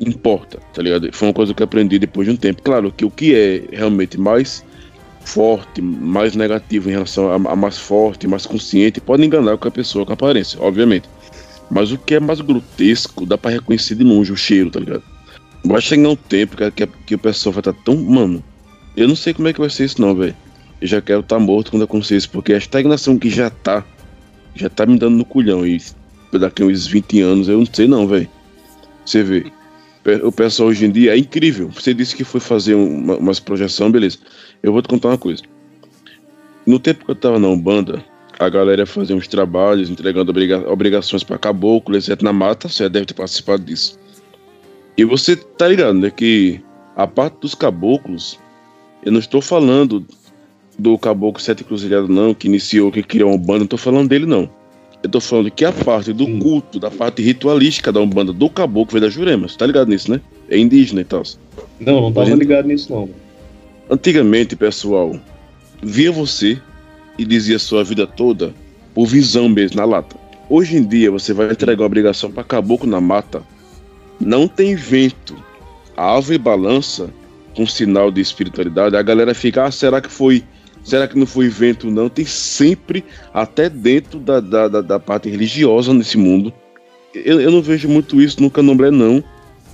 importa, 0.01 0.59
tá 0.73 0.81
ligado? 0.81 1.11
Foi 1.13 1.29
uma 1.29 1.35
coisa 1.35 1.53
que 1.53 1.63
eu 1.63 1.67
aprendi 1.67 1.99
depois 1.99 2.27
de 2.27 2.33
um 2.33 2.37
tempo. 2.37 2.63
Claro 2.63 2.91
que 2.91 3.05
o 3.05 3.11
que 3.11 3.35
é 3.35 3.65
realmente 3.71 4.19
mais 4.19 4.65
forte, 5.27 5.83
mais 5.83 6.35
negativo 6.35 6.89
em 6.89 6.93
relação 6.93 7.31
a, 7.31 7.35
a 7.35 7.55
mais 7.55 7.77
forte, 7.77 8.27
mais 8.27 8.47
consciente, 8.47 8.99
pode 8.99 9.23
enganar 9.23 9.59
com 9.59 9.69
a 9.69 9.71
pessoa 9.71 10.07
com 10.07 10.13
a 10.13 10.15
aparência, 10.15 10.59
obviamente. 10.63 11.11
Mas 11.71 11.93
o 11.93 11.99
que 11.99 12.15
é 12.15 12.21
mais 12.21 12.41
grotesco, 12.41 13.27
dá 13.27 13.37
pra 13.37 13.51
reconhecer 13.51 13.95
de 13.95 14.05
longe 14.05 14.33
o 14.33 14.37
cheiro, 14.39 14.71
tá 14.71 14.81
ligado? 14.81 15.03
Vai 15.67 15.83
chegar 15.83 16.09
um 16.09 16.17
tempo 16.17 16.57
que, 16.57 16.71
que, 16.71 16.87
que 16.87 17.15
o 17.15 17.19
pessoal 17.19 17.53
vai 17.53 17.61
estar 17.61 17.75
tão. 17.85 17.95
Mano, 17.95 18.43
eu 18.97 19.07
não 19.07 19.17
sei 19.17 19.35
como 19.35 19.49
é 19.49 19.53
que 19.53 19.61
vai 19.61 19.69
ser 19.69 19.85
isso, 19.85 20.01
não, 20.01 20.15
velho. 20.15 20.35
Eu 20.81 20.87
já 20.87 21.01
quero 21.01 21.21
estar 21.21 21.39
morto 21.39 21.71
quando 21.71 21.85
acontecer 21.85 22.17
isso, 22.17 22.31
porque 22.31 22.53
a 22.53 22.59
estagnação 22.59 23.19
que 23.19 23.31
já 23.31 23.49
tá 23.51 23.85
já 24.55 24.69
tá 24.71 24.87
me 24.87 24.99
dando 24.99 25.17
no 25.19 25.25
culhão. 25.25 25.67
E 25.67 25.81
daqui 26.39 26.65
uns 26.65 26.87
20 26.87 27.21
anos, 27.21 27.49
eu 27.49 27.59
não 27.59 27.67
sei 27.71 27.87
não, 27.87 28.07
velho. 28.07 28.29
Você 29.05 29.23
vê. 29.23 29.53
O 30.23 30.31
pessoal 30.33 30.69
hoje 30.69 30.87
em 30.87 30.91
dia 30.91 31.15
é 31.15 31.19
incrível. 31.19 31.69
Você 31.69 31.93
disse 31.93 32.15
que 32.15 32.25
foi 32.25 32.41
fazer 32.41 32.75
uma, 32.75 33.17
umas 33.17 33.41
projeção, 33.41 33.91
beleza. 33.91 34.19
Eu 34.63 34.73
vou 34.73 34.81
te 34.81 34.89
contar 34.89 35.09
uma 35.09 35.19
coisa. 35.19 35.43
No 36.65 36.79
tempo 36.79 37.05
que 37.05 37.11
eu 37.11 37.15
tava 37.15 37.39
na 37.39 37.49
Umbanda, 37.49 38.05
a 38.39 38.49
galera 38.49 38.87
fazia 38.87 39.17
uns 39.17 39.27
trabalhos, 39.29 39.91
entregando 39.91 40.31
obriga- 40.31 40.71
obrigações 40.71 41.23
pra 41.25 41.39
caboclo, 41.39 41.97
etc. 41.97 42.23
na 42.23 42.33
mata, 42.33 42.69
você 42.69 42.89
deve 42.89 43.07
ter 43.07 43.15
participado 43.15 43.65
disso. 43.65 43.99
E 44.97 45.05
você 45.05 45.37
tá 45.37 45.69
ligado, 45.69 45.99
né? 45.99 46.11
Que 46.11 46.61
a 46.95 47.07
parte 47.07 47.41
dos 47.41 47.55
caboclos, 47.55 48.39
eu 49.05 49.13
não 49.13 49.19
estou 49.21 49.43
falando 49.43 50.07
do 50.79 50.99
Caboclo 50.99 51.41
Sete 51.43 51.65
Cruzilhado, 51.65 52.09
não, 52.09 52.35
que 52.35 52.47
iniciou, 52.49 52.93
que 52.93 53.03
criou 53.03 53.31
uma 53.31 53.37
Umbanda, 53.37 53.61
não 53.61 53.67
tô 53.67 53.77
falando 53.77 54.09
dele, 54.09 54.27
não. 54.27 54.49
Eu 55.03 55.11
tô 55.11 55.21
falando 55.21 55.51
que 55.51 55.65
a 55.65 55.73
parte 55.73 56.13
do 56.13 56.25
Sim. 56.25 56.39
culto, 56.39 56.81
da 56.81 56.91
parte 56.91 57.23
ritualística 57.23 57.93
da 57.93 58.01
Umbanda 58.01 58.33
do 58.33 58.51
Caboclo 58.51 58.93
veio 58.93 59.03
da 59.03 59.09
Jurema. 59.09 59.49
Você 59.49 59.57
tá 59.57 59.67
ligado 59.67 59.89
nisso, 59.89 60.11
né? 60.11 60.21
É 60.49 60.59
indígena 60.59 61.01
e 61.01 61.05
tal. 61.05 61.23
Não, 61.79 62.01
não 62.01 62.13
tava 62.13 62.27
Gente- 62.27 62.39
ligado 62.41 62.67
nisso, 62.67 62.93
não. 62.93 63.09
Antigamente, 63.89 64.57
pessoal, 64.57 65.15
via 65.83 66.11
você 66.11 66.61
e 67.19 67.25
dizia 67.25 67.59
sua 67.59 67.85
vida 67.85 68.07
toda 68.07 68.53
por 68.95 69.07
visão 69.07 69.49
mesmo, 69.49 69.77
na 69.77 69.85
lata. 69.85 70.17
Hoje 70.49 70.77
em 70.77 70.83
dia, 70.83 71.11
você 71.11 71.33
vai 71.33 71.51
entregar 71.51 71.83
uma 71.83 71.87
obrigação 71.87 72.31
para 72.31 72.43
caboclo 72.43 72.89
na 72.89 73.01
mata. 73.01 73.43
Não 74.19 74.49
tem 74.49 74.75
vento. 74.75 75.37
A 75.97 76.17
árvore 76.17 76.39
balança 76.39 77.11
com 77.55 77.67
sinal 77.67 78.11
de 78.11 78.21
espiritualidade. 78.21 78.97
A 78.97 79.03
galera 79.03 79.35
fica, 79.35 79.65
ah, 79.65 79.71
será 79.71 80.01
que 80.01 80.11
foi. 80.11 80.43
Será 80.87 81.09
que 81.09 81.19
não 81.19 81.27
foi 81.27 81.49
vento? 81.49 81.91
Não. 81.91 82.09
Tem 82.09 82.25
sempre, 82.25 83.05
até 83.35 83.69
dentro 83.69 84.21
da, 84.21 84.39
da, 84.39 84.69
da, 84.69 84.81
da 84.81 85.01
parte 85.01 85.29
religiosa 85.29 85.93
nesse 85.93 86.17
mundo. 86.17 86.53
Eu, 87.13 87.41
eu 87.41 87.51
não 87.51 87.61
vejo 87.61 87.89
muito 87.89 88.23
isso 88.23 88.41
no 88.41 88.49
candomblé, 88.49 88.93
não. 88.93 89.23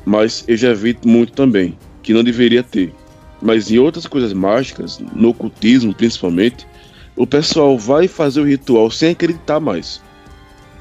Mas 0.07 0.43
eu 0.49 0.57
já 0.57 0.73
vi 0.73 0.97
muito 1.05 1.35
também. 1.35 1.77
Que 2.03 2.15
não 2.15 2.25
deveria 2.25 2.63
ter. 2.63 2.95
Mas 3.43 3.71
em 3.71 3.79
outras 3.79 4.07
coisas 4.07 4.33
mágicas, 4.33 5.01
no 5.15 5.29
ocultismo 5.29 5.93
principalmente, 5.93 6.67
o 7.15 7.27
pessoal 7.27 7.79
vai 7.79 8.09
fazer 8.09 8.41
o 8.41 8.47
ritual 8.47 8.91
sem 8.91 9.11
acreditar 9.11 9.61
mais. 9.61 10.01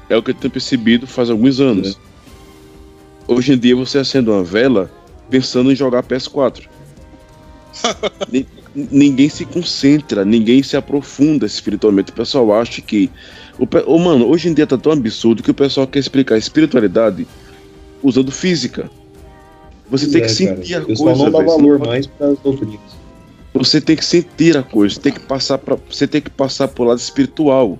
É 0.08 0.16
o 0.16 0.22
que 0.22 0.30
eu 0.30 0.34
tenho 0.34 0.50
percebido 0.50 1.06
faz 1.06 1.28
alguns 1.28 1.60
anos. 1.60 2.00
Hoje 3.28 3.52
em 3.52 3.58
dia 3.58 3.76
você 3.76 3.98
acende 3.98 4.30
uma 4.30 4.42
vela 4.42 4.90
pensando 5.28 5.70
em 5.70 5.76
jogar 5.76 6.02
PS4. 6.02 6.68
Ni- 8.74 8.88
ninguém 8.90 9.28
se 9.28 9.44
concentra, 9.44 10.24
ninguém 10.24 10.62
se 10.62 10.76
aprofunda 10.76 11.46
espiritualmente. 11.46 12.10
O 12.10 12.14
pessoal 12.14 12.52
acha 12.54 12.80
que. 12.80 13.10
O, 13.58 13.66
Ô, 13.92 13.98
mano, 13.98 14.26
hoje 14.26 14.48
em 14.48 14.54
dia 14.54 14.66
tá 14.66 14.78
tão 14.78 14.92
absurdo 14.92 15.42
que 15.42 15.50
o 15.50 15.54
pessoal 15.54 15.86
quer 15.86 15.98
explicar 15.98 16.36
espiritualidade 16.38 17.26
usando 18.02 18.32
física. 18.32 18.90
Você 19.90 20.06
tem 20.06 20.22
que 20.22 20.26
É, 20.26 20.46
cara, 20.46 20.56
sentir 20.56 20.74
a 20.76 20.80
O 20.80 20.86
pessoal 20.86 21.14
coisa. 21.16 21.24
não 21.24 21.30
dá. 21.30 21.38
Você 21.38 21.44
valor 21.44 21.78
pode- 21.78 21.90
mais 21.90 22.06
para 22.06 22.26
as 22.28 22.38
doutrinas. 22.38 22.80
você 23.54 23.80
tem 23.80 23.94
que 23.96 24.04
sentir 24.04 24.56
a 24.56 24.62
coisa, 24.62 24.94
você 24.94 25.00
tem 25.02 25.12
que 25.12 25.20
passar 25.20 25.58
para, 25.58 25.76
você 25.90 26.06
tem 26.06 26.20
que 26.22 26.30
passar 26.30 26.68
pro 26.68 26.84
lado 26.84 26.98
espiritual. 26.98 27.78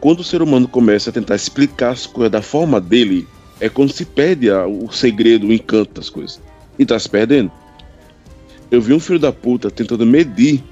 Quando 0.00 0.20
o 0.20 0.24
ser 0.24 0.40
humano 0.40 0.68
começa 0.68 1.10
a 1.10 1.12
tentar 1.12 1.34
explicar 1.34 1.90
as 1.90 2.06
coisas 2.06 2.30
da 2.30 2.40
forma 2.40 2.80
dele, 2.80 3.26
é 3.60 3.68
quando 3.68 3.92
se 3.92 4.04
perde 4.04 4.48
a- 4.48 4.64
o 4.64 4.88
segredo, 4.92 5.48
o 5.48 5.52
encanto 5.52 5.94
das 5.94 6.08
coisas. 6.08 6.40
E 6.78 6.86
tá 6.86 6.96
se 6.96 7.08
perdendo. 7.08 7.50
Eu 8.70 8.80
vi 8.80 8.92
um 8.92 9.00
filho 9.00 9.18
da 9.18 9.32
puta 9.32 9.70
tentando 9.70 10.04
medir 10.04 10.62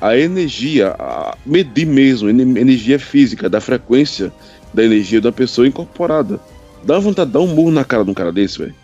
a 0.00 0.16
energia, 0.18 0.88
a- 0.98 1.36
medir 1.46 1.86
mesmo, 1.86 2.28
ene- 2.28 2.60
energia 2.60 2.98
física, 2.98 3.48
da 3.48 3.60
frequência 3.60 4.32
da 4.72 4.84
energia 4.84 5.20
da 5.20 5.30
pessoa 5.30 5.66
incorporada. 5.66 6.40
Dá 6.84 6.98
vontade 6.98 7.28
de 7.28 7.34
dar 7.34 7.40
um 7.40 7.46
murro 7.46 7.70
na 7.70 7.84
cara 7.84 8.04
de 8.04 8.10
um 8.10 8.14
cara 8.14 8.32
desse, 8.32 8.58
velho. 8.58 8.74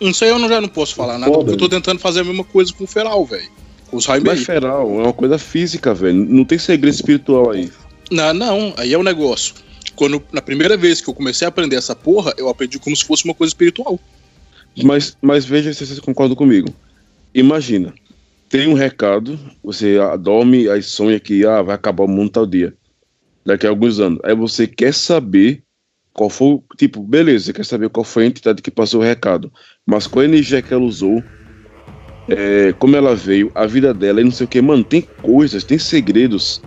Isso 0.00 0.22
aí 0.24 0.30
eu 0.30 0.38
não, 0.38 0.48
já 0.48 0.60
não 0.60 0.68
posso 0.68 0.94
falar 0.94 1.18
nada, 1.18 1.32
Foda, 1.32 1.44
porque 1.44 1.54
eu 1.54 1.58
tô 1.58 1.68
tentando 1.68 1.98
fazer 1.98 2.20
a 2.20 2.24
mesma 2.24 2.44
coisa 2.44 2.72
com 2.72 2.84
o 2.84 2.86
Feral, 2.86 3.24
velho. 3.24 3.48
Com 3.90 3.96
os 3.96 4.06
Mas 4.06 4.22
Raimei. 4.24 4.44
feral, 4.44 4.82
é 5.00 5.02
uma 5.04 5.12
coisa 5.12 5.38
física, 5.38 5.94
velho. 5.94 6.14
Não 6.14 6.44
tem 6.44 6.58
segredo 6.58 6.92
espiritual 6.94 7.50
aí. 7.50 7.70
Não, 8.10 8.34
não, 8.34 8.74
aí 8.76 8.92
é 8.92 8.98
o 8.98 9.02
negócio. 9.02 9.54
Quando, 9.96 10.22
na 10.32 10.42
primeira 10.42 10.76
vez 10.76 11.00
que 11.00 11.08
eu 11.08 11.14
comecei 11.14 11.46
a 11.46 11.48
aprender 11.48 11.76
essa 11.76 11.94
porra, 11.94 12.34
eu 12.36 12.48
aprendi 12.48 12.78
como 12.78 12.94
se 12.96 13.04
fosse 13.04 13.24
uma 13.24 13.34
coisa 13.34 13.50
espiritual. 13.50 13.98
Mas, 14.82 15.16
mas 15.22 15.44
veja 15.44 15.72
se 15.72 15.86
vocês 15.86 16.00
concordam 16.00 16.36
comigo. 16.36 16.68
Imagina, 17.34 17.94
tem 18.48 18.68
um 18.68 18.74
recado, 18.74 19.38
você 19.62 19.96
dorme, 20.20 20.68
aí 20.68 20.82
sonha 20.82 21.20
que 21.20 21.46
ah, 21.46 21.62
vai 21.62 21.74
acabar 21.76 22.04
o 22.04 22.08
mundo 22.08 22.30
tal 22.32 22.46
dia, 22.46 22.76
daqui 23.46 23.66
a 23.66 23.70
alguns 23.70 24.00
anos. 24.00 24.20
Aí 24.24 24.34
você 24.34 24.66
quer 24.66 24.94
saber 24.94 25.64
qual 26.14 26.30
foi, 26.30 26.48
o- 26.54 26.64
tipo, 26.78 27.02
beleza, 27.02 27.46
você 27.46 27.52
quer 27.54 27.66
saber 27.66 27.90
qual 27.90 28.04
foi 28.04 28.24
a 28.24 28.28
entidade 28.28 28.62
que 28.62 28.70
passou 28.70 29.00
o 29.00 29.04
recado, 29.04 29.52
mas 29.86 30.06
qual 30.06 30.22
a 30.22 30.26
energia 30.26 30.62
que 30.62 30.74
ela 30.74 30.84
usou, 30.84 31.28
é, 32.36 32.72
como 32.74 32.96
ela 32.96 33.14
veio, 33.14 33.50
a 33.54 33.66
vida 33.66 33.94
dela 33.94 34.20
e 34.20 34.24
não 34.24 34.30
sei 34.30 34.46
o 34.46 34.48
que. 34.48 34.60
Mano, 34.60 34.84
tem 34.84 35.08
coisas, 35.20 35.64
tem 35.64 35.78
segredos 35.78 36.64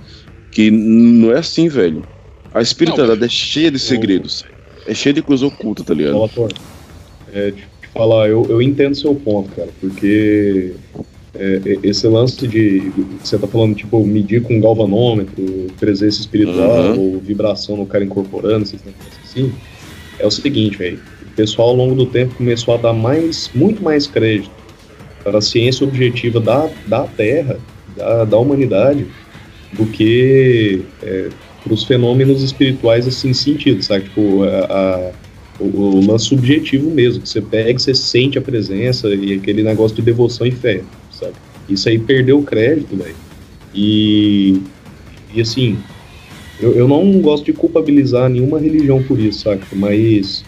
que 0.52 0.72
não 0.72 1.32
é 1.32 1.40
assim, 1.40 1.68
velho. 1.70 2.08
A 2.54 2.62
espiritualidade 2.62 3.26
é 3.26 3.30
cheia 3.30 3.72
de 3.72 3.80
segredos. 3.80 4.44
É 4.86 4.94
cheia 4.96 5.14
de 5.14 5.24
coisa 5.24 5.46
oculta, 5.46 5.84
tá 5.84 5.94
ligado? 5.94 6.26
É, 7.26 7.52
te 7.52 7.70
falar, 7.98 8.30
eu, 8.30 8.46
eu 8.50 8.62
entendo 8.62 8.96
seu 8.96 9.16
ponto, 9.16 9.50
cara, 9.56 9.70
porque 9.82 10.74
é, 11.36 11.62
é, 11.66 11.78
esse 11.84 12.08
lance 12.08 12.48
de. 12.48 12.92
Você 13.24 13.38
tá 13.38 13.48
falando, 13.48 13.76
tipo, 13.76 14.06
medir 14.06 14.42
com 14.44 14.60
galvanômetro, 14.62 15.68
presença 15.80 16.20
espiritual 16.20 16.92
Uhum. 16.94 17.00
ou 17.16 17.20
vibração 17.20 17.78
no 17.78 17.86
cara 17.86 18.04
incorporando, 18.04 18.64
esses 18.64 18.82
negócios 18.84 19.20
assim. 19.24 19.52
É 20.20 20.26
o 20.26 20.32
seguinte, 20.32 20.78
velho. 20.78 21.00
O 21.22 21.36
pessoal, 21.36 21.70
ao 21.70 21.76
longo 21.76 21.96
do 21.96 22.06
tempo, 22.08 22.34
começou 22.36 22.74
a 22.74 22.78
dar 22.78 22.94
mais, 22.94 23.52
muito 23.54 23.84
mais 23.84 24.08
crédito 24.08 24.50
para 25.24 25.38
a 25.38 25.42
ciência 25.42 25.86
objetiva 25.86 26.40
da, 26.40 26.70
da 26.88 27.04
Terra, 27.04 27.60
da, 27.96 28.26
da 28.26 28.38
humanidade, 28.38 29.06
do 29.74 29.86
que 29.88 30.82
para 31.64 31.74
os 31.74 31.84
fenômenos 31.84 32.42
espirituais, 32.42 33.06
assim, 33.08 33.34
sentido, 33.34 33.84
sabe? 33.84 34.06
Tipo, 34.06 34.44
a, 34.44 34.48
a- 34.66 35.12
o, 35.60 35.66
o 35.66 36.06
lance 36.06 36.26
subjetivo 36.26 36.90
mesmo, 36.90 37.22
que 37.22 37.30
você 37.30 37.42
pega, 37.42 37.78
você 37.78 37.94
sente 37.94 38.38
a 38.38 38.42
presença 38.42 39.08
e 39.10 39.34
aquele 39.34 39.64
negócio 39.64 39.96
de 39.96 40.02
devoção 40.02 40.46
e 40.46 40.52
fé, 40.52 40.82
sabe? 41.12 41.34
Isso 41.70 41.90
aí 41.90 41.98
perdeu 41.98 42.40
o 42.40 42.44
crédito, 42.44 42.96
velho. 42.96 43.16
E, 43.74 44.62
e 45.34 45.42
assim, 45.42 45.78
eu, 46.60 46.74
eu 46.74 46.88
não 46.88 47.20
gosto 47.20 47.46
de 47.46 47.54
culpabilizar 47.54 48.30
nenhuma 48.30 48.60
religião 48.60 49.02
por 49.04 49.20
isso, 49.20 49.42
saca? 49.42 49.66
Mas, 49.74 50.44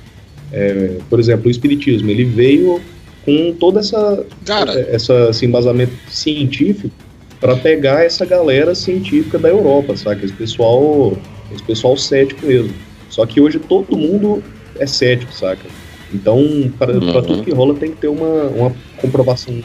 é, 0.52 0.98
por 1.10 1.19
exemplo, 1.19 1.48
o 1.48 1.52
Espiritismo, 1.52 2.10
ele 2.10 2.24
veio 2.24 2.80
com 3.26 3.54
toda 3.54 3.80
essa 3.80 4.26
Cara, 4.45 4.80
essa, 4.89 5.30
esse 5.30 5.45
embasamento 5.45 5.93
científico 6.10 6.93
para 7.39 7.56
pegar 7.56 8.04
essa 8.04 8.26
galera 8.26 8.76
científica 8.76 9.38
da 9.38 9.50
Europa, 9.50 9.95
sabe? 9.95 10.26
Esse 10.26 10.34
pessoal, 10.34 11.17
esse 11.54 11.63
pessoal 11.63 11.95
cético 11.95 12.45
mesmo. 12.45 12.74
Só 13.10 13.26
que 13.26 13.39
hoje 13.39 13.60
todo 13.60 13.98
mundo 13.98 14.43
é 14.80 14.88
cético, 14.88 15.34
saca? 15.34 15.70
Então, 16.12 16.74
para 16.80 16.94
Uhum. 16.94 17.22
tudo 17.22 17.44
que 17.44 17.52
rola 17.52 17.76
tem 17.76 17.92
que 17.92 17.98
ter 17.98 18.08
uma, 18.08 18.50
uma 18.50 18.76
comprovação 18.96 19.62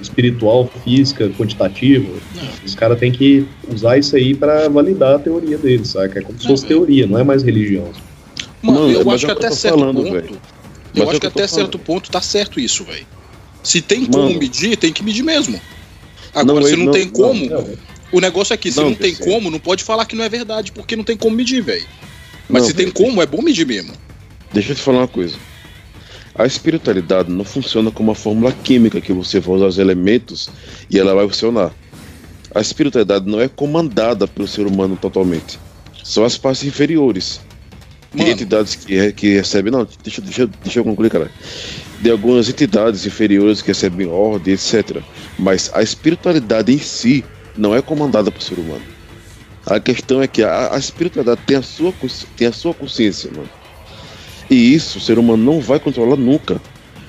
espiritual, 0.00 0.68
física, 0.82 1.30
quantitativa. 1.30 2.20
Os 2.64 2.74
caras 2.74 2.98
têm 2.98 3.12
que 3.12 3.46
usar 3.68 3.96
isso 3.98 4.16
aí 4.16 4.34
para 4.34 4.68
validar 4.68 5.14
a 5.16 5.18
teoria 5.18 5.56
deles, 5.56 5.88
saca? 5.88 6.18
É 6.18 6.22
como 6.22 6.38
se 6.38 6.44
Não, 6.46 6.52
fosse 6.52 6.64
é. 6.64 6.68
teoria, 6.68 7.06
não 7.06 7.18
é 7.18 7.22
mais 7.22 7.42
religião. 7.42 7.92
mano, 8.62 8.80
Mano, 8.80 8.92
eu 8.92 9.10
acho 9.10 9.26
é 9.26 9.28
que 9.28 9.32
até 9.32 9.50
certo 9.50 9.78
falando, 9.78 10.02
ponto. 10.02 10.40
Eu 10.94 11.10
acho 11.10 11.20
que 11.20 11.26
até 11.26 11.46
certo 11.46 11.78
ponto 11.78 12.10
tá 12.10 12.20
certo 12.20 12.58
isso, 12.58 12.84
velho. 12.84 13.06
Se 13.62 13.80
tem 13.80 14.04
como 14.04 14.26
Mano. 14.26 14.38
medir, 14.38 14.76
tem 14.76 14.92
que 14.92 15.02
medir 15.04 15.22
mesmo. 15.22 15.60
Agora, 16.34 16.60
Não, 16.60 16.66
se 16.66 16.76
não, 16.76 16.84
não- 16.86 16.92
tem 16.92 17.04
não, 17.06 17.12
como, 17.12 17.48
Não, 17.50 17.76
o 18.12 18.20
negócio 18.20 18.52
é 18.52 18.56
que 18.56 18.70
se 18.70 18.78
Não, 18.78 18.90
não, 18.90 18.96
tem 18.96 19.14
como, 19.14 19.50
não 19.50 19.58
pode 19.58 19.82
falar 19.84 20.04
que 20.06 20.16
não 20.16 20.24
é 20.24 20.28
verdade, 20.28 20.72
porque 20.72 20.96
não 20.96 21.04
tem 21.04 21.16
como 21.16 21.36
medir, 21.36 21.62
velho. 21.62 21.86
Mas 22.48 22.62
Não, 22.62 22.68
se 22.68 22.74
tem 22.74 22.90
como, 22.90 23.22
é 23.22 23.26
bom 23.26 23.40
medir 23.42 23.66
mesmo. 23.66 23.92
Deixa 24.54 24.70
eu 24.70 24.76
te 24.76 24.82
falar 24.82 24.98
uma 24.98 25.08
coisa. 25.08 25.36
A 26.32 26.46
espiritualidade 26.46 27.28
não 27.28 27.44
funciona 27.44 27.90
como 27.90 28.10
uma 28.10 28.14
fórmula 28.14 28.52
química 28.52 29.00
que 29.00 29.12
você 29.12 29.40
vai 29.40 29.56
usar 29.56 29.66
os 29.66 29.78
elementos 29.78 30.48
e 30.88 30.96
ela 30.96 31.12
vai 31.12 31.26
funcionar. 31.26 31.72
A 32.54 32.60
espiritualidade 32.60 33.28
não 33.28 33.40
é 33.40 33.48
comandada 33.48 34.28
pelo 34.28 34.46
ser 34.46 34.64
humano 34.64 34.96
totalmente. 34.96 35.58
São 36.04 36.24
as 36.24 36.38
partes 36.38 36.62
inferiores. 36.62 37.40
Mano. 38.12 38.30
entidades 38.30 38.76
que, 38.76 39.12
que 39.14 39.34
recebem. 39.34 39.72
Não, 39.72 39.88
deixa, 40.04 40.20
deixa, 40.22 40.46
deixa 40.46 40.78
eu 40.78 40.84
concluir, 40.84 41.10
cara. 41.10 41.28
De 42.00 42.08
algumas 42.08 42.48
entidades 42.48 43.04
inferiores 43.04 43.60
que 43.60 43.68
recebem 43.68 44.06
ordem, 44.06 44.54
etc. 44.54 45.02
Mas 45.36 45.68
a 45.74 45.82
espiritualidade 45.82 46.72
em 46.72 46.78
si 46.78 47.24
não 47.56 47.74
é 47.74 47.82
comandada 47.82 48.30
pelo 48.30 48.44
ser 48.44 48.60
humano. 48.60 48.82
A 49.66 49.80
questão 49.80 50.22
é 50.22 50.28
que 50.28 50.44
a, 50.44 50.72
a 50.72 50.78
espiritualidade 50.78 51.40
tem 51.44 51.56
a, 51.56 51.62
sua, 51.62 51.92
tem 52.36 52.46
a 52.46 52.52
sua 52.52 52.72
consciência, 52.72 53.32
mano. 53.34 53.48
E 54.50 54.74
isso 54.74 54.98
o 54.98 55.00
ser 55.00 55.18
humano 55.18 55.42
não 55.42 55.60
vai 55.60 55.78
controlar 55.80 56.16
nunca. 56.16 56.60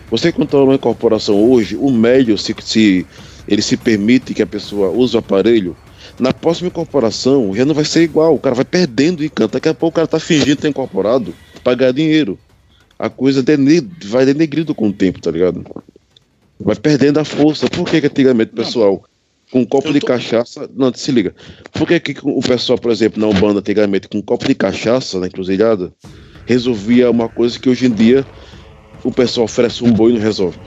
Você 0.10 0.32
controla 0.32 0.66
uma 0.66 0.76
incorporação 0.76 1.36
hoje, 1.52 1.76
o 1.76 1.92
médio, 1.92 2.38
se, 2.38 2.56
se 2.62 3.06
ele 3.48 3.62
se 3.62 3.76
permite 3.76 4.34
que 4.34 4.42
a 4.42 4.48
pessoa 4.48 4.90
use 4.90 5.16
o 5.16 5.20
aparelho, 5.20 5.76
na 6.20 6.32
próxima 6.32 6.68
incorporação 6.68 7.54
já 7.56 7.66
não 7.66 7.74
vai 7.74 7.84
ser 7.86 8.04
igual. 8.04 8.36
O 8.36 8.40
cara 8.40 8.56
vai 8.56 8.66
perdendo 8.66 9.20
o 9.20 9.24
encanto. 9.26 9.54
Daqui 9.54 9.68
a 9.70 9.74
pouco 9.74 9.94
o 9.94 9.96
cara 9.96 10.08
tá 10.08 10.20
fingindo 10.20 10.54
estar 10.54 10.70
incorporado 10.70 11.34
pra 11.64 11.74
ganhar 11.76 11.92
dinheiro. 11.92 12.38
A 12.98 13.10
coisa 13.10 13.44
dene- 13.44 13.86
vai 14.06 14.26
denegrindo 14.26 14.74
com 14.74 14.88
o 14.88 14.94
tempo, 14.94 15.20
tá 15.20 15.30
ligado? 15.30 15.66
Vai 16.60 16.76
perdendo 16.78 17.20
a 17.20 17.26
força. 17.26 17.68
Por 17.70 17.86
que, 17.90 18.00
que 18.00 18.08
antigamente 18.08 18.54
o 18.54 18.56
pessoal, 18.56 19.04
com 19.52 19.60
um 19.62 19.66
copo 19.66 19.90
eu 19.90 19.94
de 19.94 20.00
tô- 20.00 20.08
cachaça. 20.08 20.70
Não, 20.74 20.94
se 20.94 21.12
liga. 21.12 21.36
Por 21.74 21.86
que, 21.88 22.00
que 22.00 22.16
o 22.24 22.40
pessoal, 22.40 22.78
por 22.80 22.92
exemplo, 22.92 23.20
na 23.20 23.28
Umbanda, 23.28 23.60
antigamente, 23.60 24.08
com 24.08 24.20
um 24.20 24.22
copo 24.22 24.48
de 24.48 24.56
cachaça 24.56 25.20
na 25.20 25.28
encruzilhada, 25.28 25.92
resolvia 26.46 27.10
uma 27.12 27.28
coisa 27.28 27.60
que 27.60 27.70
hoje 27.70 27.86
em 27.88 27.92
dia 27.92 28.26
o 29.04 29.12
pessoal 29.12 29.46
oferece 29.46 29.84
um 29.84 29.92
boi 29.92 30.12
e 30.12 30.14
não 30.16 30.22
resolve. 30.22 30.58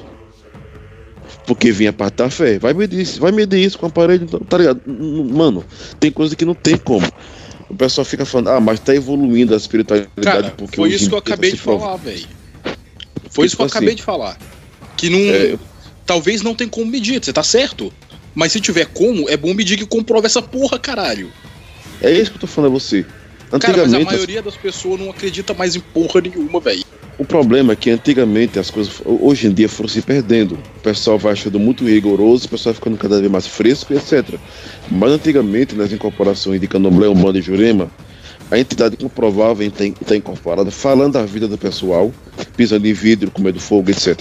Porque 1.47 1.73
vinha 1.73 1.93
parte 1.93 2.17
da 2.17 2.31
fé. 2.31 2.59
Vai 2.59 2.75
medir, 2.75 3.01
isso- 3.01 3.21
vai 3.21 3.33
medir 3.33 3.59
isso 3.65 3.79
com 3.79 3.87
o 3.87 3.89
aparelho, 3.89 4.25
então, 4.25 4.41
tá 4.41 4.59
ligado? 4.59 4.81
Mano, 4.87 5.65
tem 5.99 6.11
coisa 6.11 6.37
que 6.37 6.45
não 6.45 6.55
tem 6.55 6.77
como. 6.77 7.07
O 7.69 7.75
pessoal 7.75 8.05
fica 8.05 8.25
falando, 8.25 8.49
ah, 8.49 8.61
mas 8.61 8.81
tá 8.81 8.95
evoluindo 8.95 9.55
a 9.55 9.57
espiritualidade 9.57 10.11
Cara, 10.23 10.51
porque 10.51 10.77
foi 10.77 10.91
isso 10.91 11.09
que 11.09 11.15
eu 11.15 11.21
dia 11.21 11.35
acabei 11.35 11.53
de 11.53 11.59
falar, 11.59 11.97
velho. 11.97 12.27
Foi 13.31 13.47
isso 13.47 13.57
que 13.57 13.63
eu 13.63 13.67
Tipo 13.67 13.77
acabei 13.77 13.89
assim, 13.89 13.97
de 13.97 14.03
falar. 14.03 14.39
Que 14.97 15.11
não. 15.11 15.19
É, 15.19 15.59
Talvez 16.07 16.41
não 16.41 16.55
tenha 16.55 16.71
como 16.71 16.87
medir, 16.87 17.23
você 17.23 17.33
tá 17.33 17.43
certo. 17.43 17.93
Mas 18.35 18.53
se 18.53 18.61
tiver 18.61 18.87
como, 18.87 19.29
é 19.29 19.37
bom 19.37 19.53
medir 19.53 19.77
que 19.77 19.85
comprova 19.85 20.27
essa 20.27 20.41
porra, 20.41 20.79
caralho. 20.79 21.31
É 22.01 22.11
isso 22.11 22.31
que 22.31 22.37
eu 22.37 22.41
tô 22.41 22.47
falando 22.47 22.71
a 22.71 22.73
você. 22.75 23.05
Cara, 23.51 23.79
mas 23.79 23.95
a 23.95 23.97
Antigamente, 23.97 24.05
maioria 24.13 24.43
das 24.43 24.57
pessoas 24.57 25.01
não 25.01 25.11
acredita 25.11 25.55
mais 25.55 25.75
em 25.75 25.81
porra 25.81 26.21
nenhuma, 26.21 26.61
velho. 26.61 26.85
o 27.19 27.25
problema 27.25 27.73
é 27.73 27.77
que 27.77 27.91
antigamente 27.91 28.59
as 28.59 28.71
coisas 28.71 29.01
hoje 29.05 29.47
em 29.49 29.53
dia 29.53 29.69
foram 29.69 29.89
se 29.89 30.03
perdendo. 30.03 30.55
O 30.77 30.81
pessoal 30.81 31.19
vai 31.19 31.33
achando 31.33 31.59
muito 31.59 31.85
rigoroso, 31.85 32.47
o 32.47 32.51
pessoal 32.51 32.73
vai 32.73 32.79
ficando 32.79 32.97
cada 32.99 33.19
vez 33.19 33.31
mais 33.31 33.47
fresco, 33.47 33.93
etc. 33.95 34.39
Mas 34.91 35.11
antigamente, 35.13 35.75
nas 35.75 35.93
incorporações 35.93 36.61
de 36.61 36.69
Candomblé, 36.69 37.09
Umbanda 37.09 37.39
e 37.39 37.43
Jurema, 37.43 37.91
a 38.51 38.59
entidade 38.59 38.97
comprovava 38.97 39.65
em 39.65 39.69
estar 39.69 40.17
incorporada, 40.17 40.71
falando 40.71 41.15
da 41.15 41.25
vida 41.25 41.49
do 41.49 41.59
pessoal, 41.59 42.13
pisando 42.57 42.87
em 42.87 42.93
vidro, 42.93 43.31
comendo 43.31 43.59
fogo, 43.61 43.91
etc. 43.91 44.21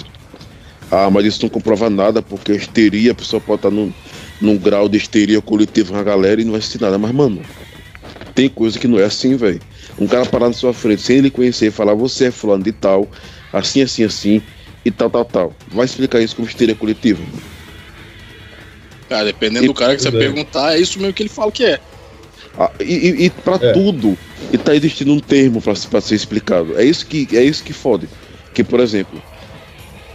Ah, 0.90 1.10
mas 1.10 1.26
isso 1.26 1.44
não 1.44 1.50
comprova 1.50 1.90
nada, 1.90 2.22
porque 2.22 2.54
a 2.54 2.56
histeria, 2.56 3.12
a 3.12 3.16
pessoa 3.16 3.42
pode 3.42 3.60
estar 3.60 3.70
num, 3.72 3.92
num 4.42 4.58
grau 4.58 4.88
de 4.90 4.98
histeria 4.98 5.42
coletiva 5.42 5.94
com 5.94 6.00
a 6.00 6.04
galera 6.04 6.42
e 6.42 6.46
não 6.46 6.54
vai 6.54 6.62
sentir 6.62 6.82
nada. 6.82 6.98
Mas, 6.98 7.12
mano, 7.12 7.42
tem 8.38 8.48
coisa 8.48 8.78
que 8.78 8.88
não 8.88 9.00
é 9.00 9.04
assim, 9.04 9.36
velho. 9.36 9.60
Um 9.98 10.06
cara 10.06 10.24
parar 10.28 10.46
na 10.46 10.54
sua 10.54 10.72
frente 10.72 11.02
sem 11.02 11.18
ele 11.18 11.32
conhecer 11.32 11.70
e 11.70 11.72
falar, 11.72 11.96
você 11.96 12.26
é 12.26 12.32
fulano 12.32 12.64
de 12.64 12.72
tal, 12.72 13.10
assim, 13.52 13.82
assim, 13.82 14.04
assim, 14.04 14.44
e 14.86 14.92
tal, 14.92 15.10
tal, 15.10 15.26
tal. 15.26 15.56
Vai 15.70 15.86
explicar 15.86 16.22
isso 16.22 16.36
como 16.36 16.48
histeria 16.48 16.76
coletiva. 16.76 17.20
Cara, 19.10 19.26
dependendo 19.26 19.66
do 19.66 19.74
cara 19.74 19.96
que 19.96 20.04
você 20.04 20.10
é. 20.10 20.12
perguntar, 20.12 20.76
é 20.76 20.80
isso 20.80 21.00
mesmo 21.00 21.14
que 21.14 21.24
ele 21.24 21.30
fala 21.30 21.52
que 21.52 21.66
é. 21.66 21.80
Ah, 22.60 22.70
e, 22.80 22.84
e, 22.84 23.26
e 23.26 23.30
pra 23.32 23.56
É. 23.56 23.74
tudo, 23.74 24.16
e 24.54 24.58
tá 24.60 24.76
existindo 24.76 25.14
um 25.14 25.20
termo 25.20 25.60
pra, 25.60 25.74
pra 25.90 26.00
ser 26.00 26.14
explicado. 26.14 26.78
É 26.78 26.86
isso 26.86 27.08
que 27.08 27.28
é 27.36 27.44
isso 27.44 27.64
que 27.64 27.74
fode. 27.74 28.08
Que, 28.54 28.64
por 28.64 28.80
exemplo, 28.80 29.20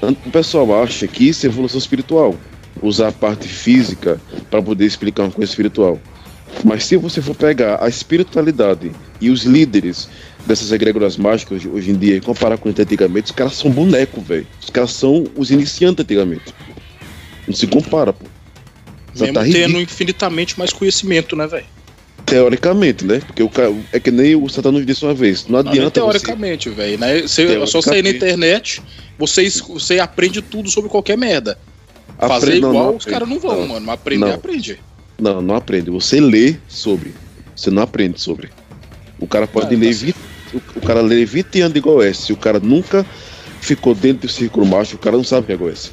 o 0.00 0.30
pessoal 0.30 0.80
acha 0.80 1.08
que 1.08 1.28
isso 1.28 1.44
é 1.44 1.48
evolução 1.48 1.78
espiritual. 1.78 2.36
Usar 2.80 3.08
a 3.08 3.12
parte 3.12 3.48
física 3.48 4.20
para 4.48 4.62
poder 4.62 4.86
explicar 4.86 5.24
uma 5.24 5.32
coisa 5.32 5.50
espiritual. 5.50 6.00
Mas 6.64 6.84
se 6.84 6.96
você 6.96 7.20
for 7.20 7.34
pegar 7.34 7.82
a 7.82 7.88
espiritualidade 7.88 8.92
e 9.20 9.30
os 9.30 9.44
líderes 9.44 10.08
dessas 10.46 10.70
egrégoras 10.72 11.16
mágicas 11.16 11.64
hoje, 11.64 11.90
em 11.90 11.94
dia 11.96 12.16
e 12.16 12.20
comparar 12.20 12.56
com 12.58 12.68
antigamente, 12.68 13.26
os 13.26 13.30
caras 13.32 13.54
são 13.54 13.70
boneco, 13.70 14.20
velho. 14.20 14.46
Os 14.60 14.70
caras 14.70 14.92
são 14.92 15.24
os 15.36 15.50
iniciantes 15.50 16.04
antigamente. 16.04 16.54
Não 17.46 17.54
se 17.54 17.66
compara, 17.66 18.12
pô. 18.12 18.26
Já 19.14 19.24
Mesmo 19.26 19.34
tá 19.34 19.40
tendo 19.42 19.56
ridículo. 19.56 19.80
infinitamente 19.82 20.58
mais 20.58 20.72
conhecimento, 20.72 21.34
né, 21.36 21.46
velho? 21.46 21.66
Teoricamente, 22.24 23.04
né? 23.04 23.20
Porque 23.26 23.42
o 23.42 23.48
cara, 23.48 23.74
é 23.92 23.98
que 23.98 24.10
nem 24.10 24.34
o 24.36 24.48
Satan 24.48 24.72
nos 24.72 24.86
disse 24.86 25.04
uma 25.04 25.12
vez. 25.12 25.44
Não 25.48 25.62
Não, 25.62 25.70
adianta 25.70 26.00
você. 26.00 26.18
teoricamente, 26.20 26.70
velho. 26.70 26.98
Né? 26.98 27.22
Você- 27.22 27.42
É 27.42 27.66
só 27.66 27.80
sair 27.82 28.02
na 28.02 28.10
Teoricamente. 28.10 28.16
internet, 28.16 28.82
você, 29.18 29.50
você 29.50 29.98
aprende 29.98 30.40
tudo 30.40 30.70
sobre 30.70 30.88
qualquer 30.88 31.18
merda. 31.18 31.58
Fazer 32.18 32.60
não, 32.60 32.70
igual, 32.70 32.86
não 32.86 32.96
os 32.96 33.04
caras 33.04 33.28
não 33.28 33.38
vão, 33.40 33.60
Não. 33.62 33.68
mano. 33.68 33.86
Mas 33.86 33.94
aprender, 33.96 34.24
Não. 34.24 34.34
aprende. 34.34 34.78
Não, 35.22 35.40
não 35.40 35.54
aprende. 35.54 35.88
Você 35.88 36.20
lê 36.20 36.56
sobre. 36.66 37.14
Você 37.54 37.70
não 37.70 37.84
aprende 37.84 38.20
sobre. 38.20 38.50
O 39.20 39.26
cara 39.28 39.46
pode 39.46 39.72
Ah, 39.76 39.78
ler 39.78 39.94
tá 39.94 40.00
20, 40.00 40.16
o, 40.74 40.80
cara 40.80 41.00
lê 41.00 41.24
20 41.24 41.60
anos 41.60 41.74
de 41.74 41.78
Goiás. 41.80 42.16
Se 42.18 42.32
o 42.32 42.36
cara 42.36 42.58
nunca 42.58 43.06
ficou 43.60 43.94
dentro 43.94 44.26
do 44.26 44.32
círculo 44.32 44.66
macho, 44.66 44.96
o 44.96 44.98
cara 44.98 45.16
não 45.16 45.22
sabe 45.22 45.44
o 45.44 45.46
que 45.46 45.52
é 45.52 45.56
Goiás. 45.56 45.92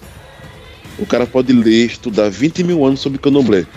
O 0.97 1.05
cara 1.05 1.27
pode 1.27 1.53
ler, 1.53 1.85
estudar 1.85 2.27
20 2.27 2.63
mil 2.63 2.83
anos 2.83 3.01
sobre 3.01 3.19
candomblé. 3.19 3.67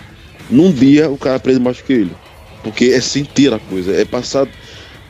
Num 0.49 0.71
dia 0.71 1.07
o 1.07 1.19
cara 1.19 1.35
aprende 1.35 1.59
mais 1.59 1.79
que 1.79 1.93
ele. 1.93 2.11
Porque 2.63 2.85
é 2.85 2.99
sentir 2.99 3.53
a 3.53 3.59
coisa, 3.59 3.93
é 3.93 4.03
passar. 4.03 4.47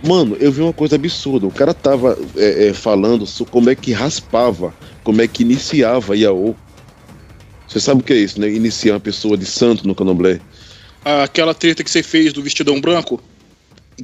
Mano, 0.06 0.36
eu 0.42 0.52
vi 0.52 0.62
uma 0.62 0.74
coisa 0.74 0.98
absurda. 0.98 1.48
O 1.48 1.52
cara 1.52 1.74
tava 1.74 2.20
é, 2.36 2.68
é, 2.68 2.74
falando 2.74 3.26
sobre 3.26 3.54
como 3.54 3.70
é 3.70 3.76
que 3.76 3.94
raspava, 3.94 4.74
como 5.06 5.22
é 5.22 5.28
que 5.28 5.44
iniciava 5.44 6.18
Iaô. 6.18 6.54
Você 7.74 7.80
sabe 7.80 8.02
o 8.02 8.04
que 8.04 8.14
é 8.14 8.18
isso, 8.18 8.40
né? 8.40 8.48
Iniciar 8.52 8.94
uma 8.94 9.00
pessoa 9.00 9.36
de 9.36 9.48
santo 9.48 9.88
no 9.88 9.96
candomblé. 9.96 10.40
Aquela 11.04 11.56
treta 11.56 11.84
que 11.84 11.90
você 11.90 12.04
fez 12.04 12.32
do 12.32 12.44
vestidão 12.44 12.80
branco, 12.80 13.20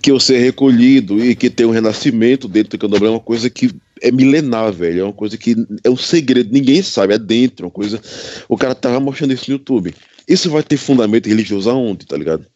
que 0.01 0.12
você 0.12 0.38
é 0.38 0.39
recolhido 0.39 1.23
e 1.23 1.36
que 1.36 1.51
tem 1.51 1.67
um 1.67 1.71
renascimento 1.71 2.47
dentro 2.47 2.71
do 2.71 2.82
candomblé 2.82 3.10
é 3.10 3.12
uma 3.12 3.19
coisa 3.19 3.47
que 3.47 3.69
é 4.01 4.12
milenar, 4.12 4.73
velho. 4.73 5.01
É 5.01 5.03
uma 5.03 5.13
coisa 5.13 5.38
que 5.38 5.55
é 5.84 5.89
um 5.89 5.95
segredo, 5.95 6.51
ninguém 6.51 6.82
sabe, 6.82 7.13
é 7.13 7.19
dentro, 7.19 7.67
uma 7.67 7.71
coisa. 7.71 8.01
O 8.47 8.58
cara 8.58 8.74
tava 8.74 8.99
mostrando 8.99 9.34
isso 9.34 9.51
no 9.51 9.57
YouTube. 9.57 9.93
Isso 10.28 10.49
vai 10.49 10.63
ter 10.63 10.78
fundamento 10.78 11.30
religioso 11.30 11.70
aonde, 11.70 12.07
tá 12.07 12.17
ligado? 12.17 12.47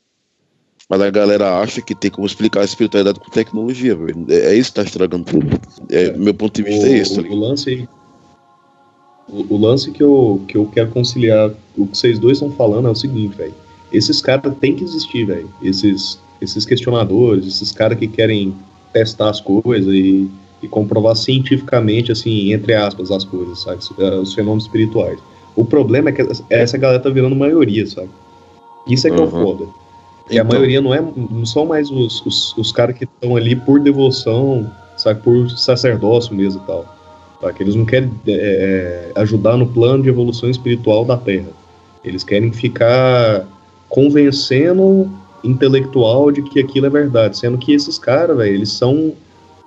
Mas 0.89 0.99
a 0.99 1.11
galera 1.11 1.59
acha 1.59 1.79
que 1.79 1.93
tem 1.93 2.09
como 2.09 2.25
explicar 2.25 2.61
a 2.61 2.65
espiritualidade 2.65 3.19
com 3.19 3.29
tecnologia, 3.29 3.95
velho. 3.95 4.25
É, 4.29 4.53
é 4.53 4.55
isso 4.55 4.71
que 4.71 4.77
tá 4.77 4.83
estragando 4.83 5.25
tudo. 5.25 5.61
É, 5.91 6.11
meu 6.17 6.33
ponto 6.33 6.55
de 6.55 6.63
vista 6.63 6.87
o, 6.87 6.91
é 6.91 6.97
esse, 6.97 7.15
tá 7.15 7.21
o 7.21 7.35
lance 7.35 7.87
o, 9.33 9.55
o 9.55 9.57
lance 9.57 9.91
que 9.91 10.03
eu, 10.03 10.41
que 10.47 10.55
eu 10.57 10.65
quero 10.67 10.89
conciliar 10.91 11.51
o 11.77 11.87
que 11.87 11.97
vocês 11.97 12.19
dois 12.19 12.37
estão 12.37 12.51
falando 12.51 12.87
é 12.87 12.91
o 12.91 12.95
seguinte, 12.95 13.35
velho. 13.35 13.53
Esses 13.91 14.21
caras 14.21 14.53
têm 14.59 14.75
que 14.75 14.83
existir, 14.83 15.25
velho. 15.25 15.49
Esses, 15.61 16.19
esses 16.41 16.65
questionadores, 16.65 17.47
esses 17.47 17.71
caras 17.71 17.97
que 17.97 18.07
querem 18.07 18.53
testar 18.91 19.29
as 19.29 19.41
coisas 19.41 19.93
e, 19.93 20.29
e 20.61 20.67
comprovar 20.67 21.15
cientificamente, 21.15 22.11
assim, 22.11 22.53
entre 22.53 22.73
aspas, 22.73 23.11
as 23.11 23.23
coisas, 23.23 23.61
sabe? 23.61 23.79
Os 24.21 24.33
fenômenos 24.33 24.65
espirituais. 24.65 25.19
O 25.55 25.65
problema 25.65 26.09
é 26.09 26.13
que 26.13 26.25
essa 26.49 26.77
galera 26.77 26.99
tá 26.99 27.09
virando 27.09 27.35
maioria, 27.35 27.85
sabe? 27.85 28.09
Isso 28.87 29.07
é 29.07 29.11
que 29.11 29.17
é 29.17 29.19
o 29.19 29.25
Uhum. 29.25 29.29
foda. 29.31 29.65
E 30.29 30.39
a 30.39 30.41
Então, 30.43 30.45
maioria 30.55 30.81
não, 30.81 30.93
é, 30.93 31.01
não 31.01 31.45
são 31.45 31.65
mais 31.65 31.91
os, 31.91 32.25
os, 32.25 32.57
os 32.57 32.71
caras 32.71 32.97
que 32.97 33.03
estão 33.03 33.35
ali 33.35 33.55
por 33.55 33.79
devoção, 33.79 34.69
sabe? 34.97 35.21
Por 35.21 35.49
sacerdócio 35.51 36.33
mesmo 36.35 36.61
e 36.63 36.67
tal. 36.67 36.92
Tá? 37.43 37.51
Que 37.51 37.61
eles 37.61 37.75
não 37.75 37.83
querem 37.83 38.09
é, 38.25 39.11
ajudar 39.15 39.57
no 39.57 39.67
plano 39.67 40.01
de 40.01 40.07
evolução 40.07 40.49
espiritual 40.49 41.03
da 41.03 41.17
Terra. 41.17 41.49
Eles 42.01 42.23
querem 42.23 42.53
ficar 42.53 43.45
convencendo 43.89 45.11
intelectual 45.43 46.31
de 46.31 46.41
que 46.41 46.61
aquilo 46.61 46.85
é 46.85 46.89
verdade, 46.89 47.37
sendo 47.37 47.57
que 47.57 47.73
esses 47.73 47.99
caras, 47.99 48.37
velho, 48.37 48.55
eles 48.55 48.71
são 48.71 49.13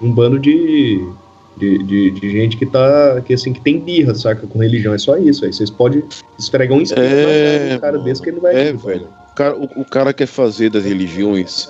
um 0.00 0.10
bando 0.10 0.38
de, 0.38 1.06
de, 1.54 1.78
de, 1.82 2.10
de, 2.12 2.30
gente 2.30 2.56
que 2.56 2.64
tá, 2.64 3.20
que 3.20 3.34
assim, 3.34 3.52
que 3.52 3.60
tem 3.60 3.78
birra, 3.78 4.14
saca, 4.14 4.46
com 4.46 4.58
religião, 4.58 4.94
é 4.94 4.98
só 4.98 5.18
isso, 5.18 5.44
aí 5.44 5.52
vocês 5.52 5.68
podem 5.68 6.02
esfregar 6.38 6.78
um 6.78 6.80
espírito 6.80 7.12
É, 7.12 7.74
na 7.74 7.78
cara 7.78 7.92
mano, 7.92 8.04
desse 8.04 8.22
que 8.22 8.30
ele 8.30 8.36
não 8.36 8.42
vai 8.42 8.54
é, 8.54 8.72
velho. 8.72 9.06
O 9.30 9.34
cara, 9.34 9.54
o, 9.54 9.64
o 9.82 9.84
cara 9.84 10.14
quer 10.14 10.26
fazer 10.26 10.70
das 10.70 10.84
religiões. 10.84 11.68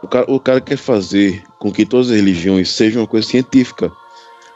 O 0.00 0.06
cara, 0.06 0.30
o 0.30 0.38
cara 0.38 0.60
quer 0.60 0.76
fazer 0.76 1.42
com 1.58 1.72
que 1.72 1.84
todas 1.84 2.08
as 2.08 2.16
religiões 2.16 2.70
sejam 2.70 3.02
uma 3.02 3.08
coisa 3.08 3.26
científica. 3.26 3.90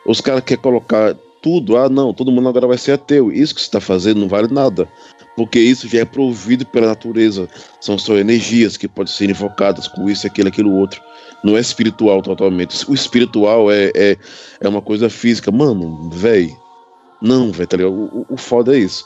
Os 0.07 0.21
caras 0.21 0.43
querem 0.45 0.63
colocar 0.63 1.15
tudo. 1.43 1.77
Ah, 1.77 1.89
não, 1.89 2.13
todo 2.15 2.31
mundo 2.33 2.49
agora 2.49 2.67
vai 2.67 2.79
ser 2.79 2.93
ateu. 2.93 3.31
Isso 3.33 3.55
que 3.55 3.61
você 3.61 3.67
está 3.67 3.81
fazendo 3.81 4.21
não 4.21 4.29
vale 4.29 4.53
nada. 4.53 4.89
Porque 5.37 5.59
isso 5.59 5.87
já 5.89 6.01
é 6.01 6.05
provido 6.05 6.65
pela 6.65 6.87
natureza. 6.89 7.49
São 7.81 7.99
só 7.99 8.17
energias 8.17 8.77
que 8.77 8.89
podem 8.89 9.13
ser 9.13 9.29
invocadas 9.29 9.87
com 9.87 10.09
isso, 10.09 10.27
aquilo, 10.27 10.49
aquilo, 10.49 10.73
outro. 10.75 11.01
Não 11.45 11.57
é 11.57 11.61
espiritual 11.61 12.23
totalmente. 12.23 12.89
O 12.91 12.95
espiritual 12.95 13.71
é, 13.71 13.91
é, 13.95 14.17
é 14.61 14.69
uma 14.69 14.81
coisa 14.81 15.11
física. 15.11 15.51
Mano, 15.53 16.09
velho. 16.11 16.57
Não, 17.21 17.51
velho, 17.53 17.67
tá 17.69 17.77
ligado? 17.77 17.93
O, 17.95 18.21
o- 18.21 18.27
o 18.31 18.37
foda 18.37 18.75
é 18.77 18.81
isso. 18.81 19.05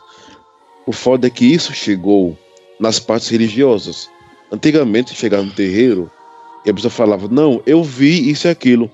O 0.87 0.93
foda 0.93 1.27
é 1.27 1.31
que 1.31 1.45
isso 1.45 1.73
chegou 1.73 2.37
nas 2.79 2.99
partes 2.99 3.29
religiosas. 3.29 4.09
Antigamente, 4.53 5.15
chegar 5.15 5.43
no 5.43 5.51
terreiro 5.51 6.11
e 6.65 6.71
a 6.71 6.75
pessoa 6.75 6.91
falava: 6.91 7.29
Não, 7.29 7.61
eu 7.67 7.83
vi 7.83 8.31
isso 8.31 8.47
e 8.47 8.51
aquilo. 8.51 8.91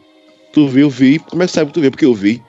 Tu 0.57 0.67
viu, 0.67 0.87
eu 0.87 0.91
vi. 0.91 1.19
Como 1.19 1.43
é 1.43 1.47
que 1.47 1.53
sabe 1.53 1.67
que 1.67 1.75
tu 1.75 1.83
viu? 1.83 1.91
Porque 1.91 2.07
eu 2.07 2.15
vi. 2.15 2.43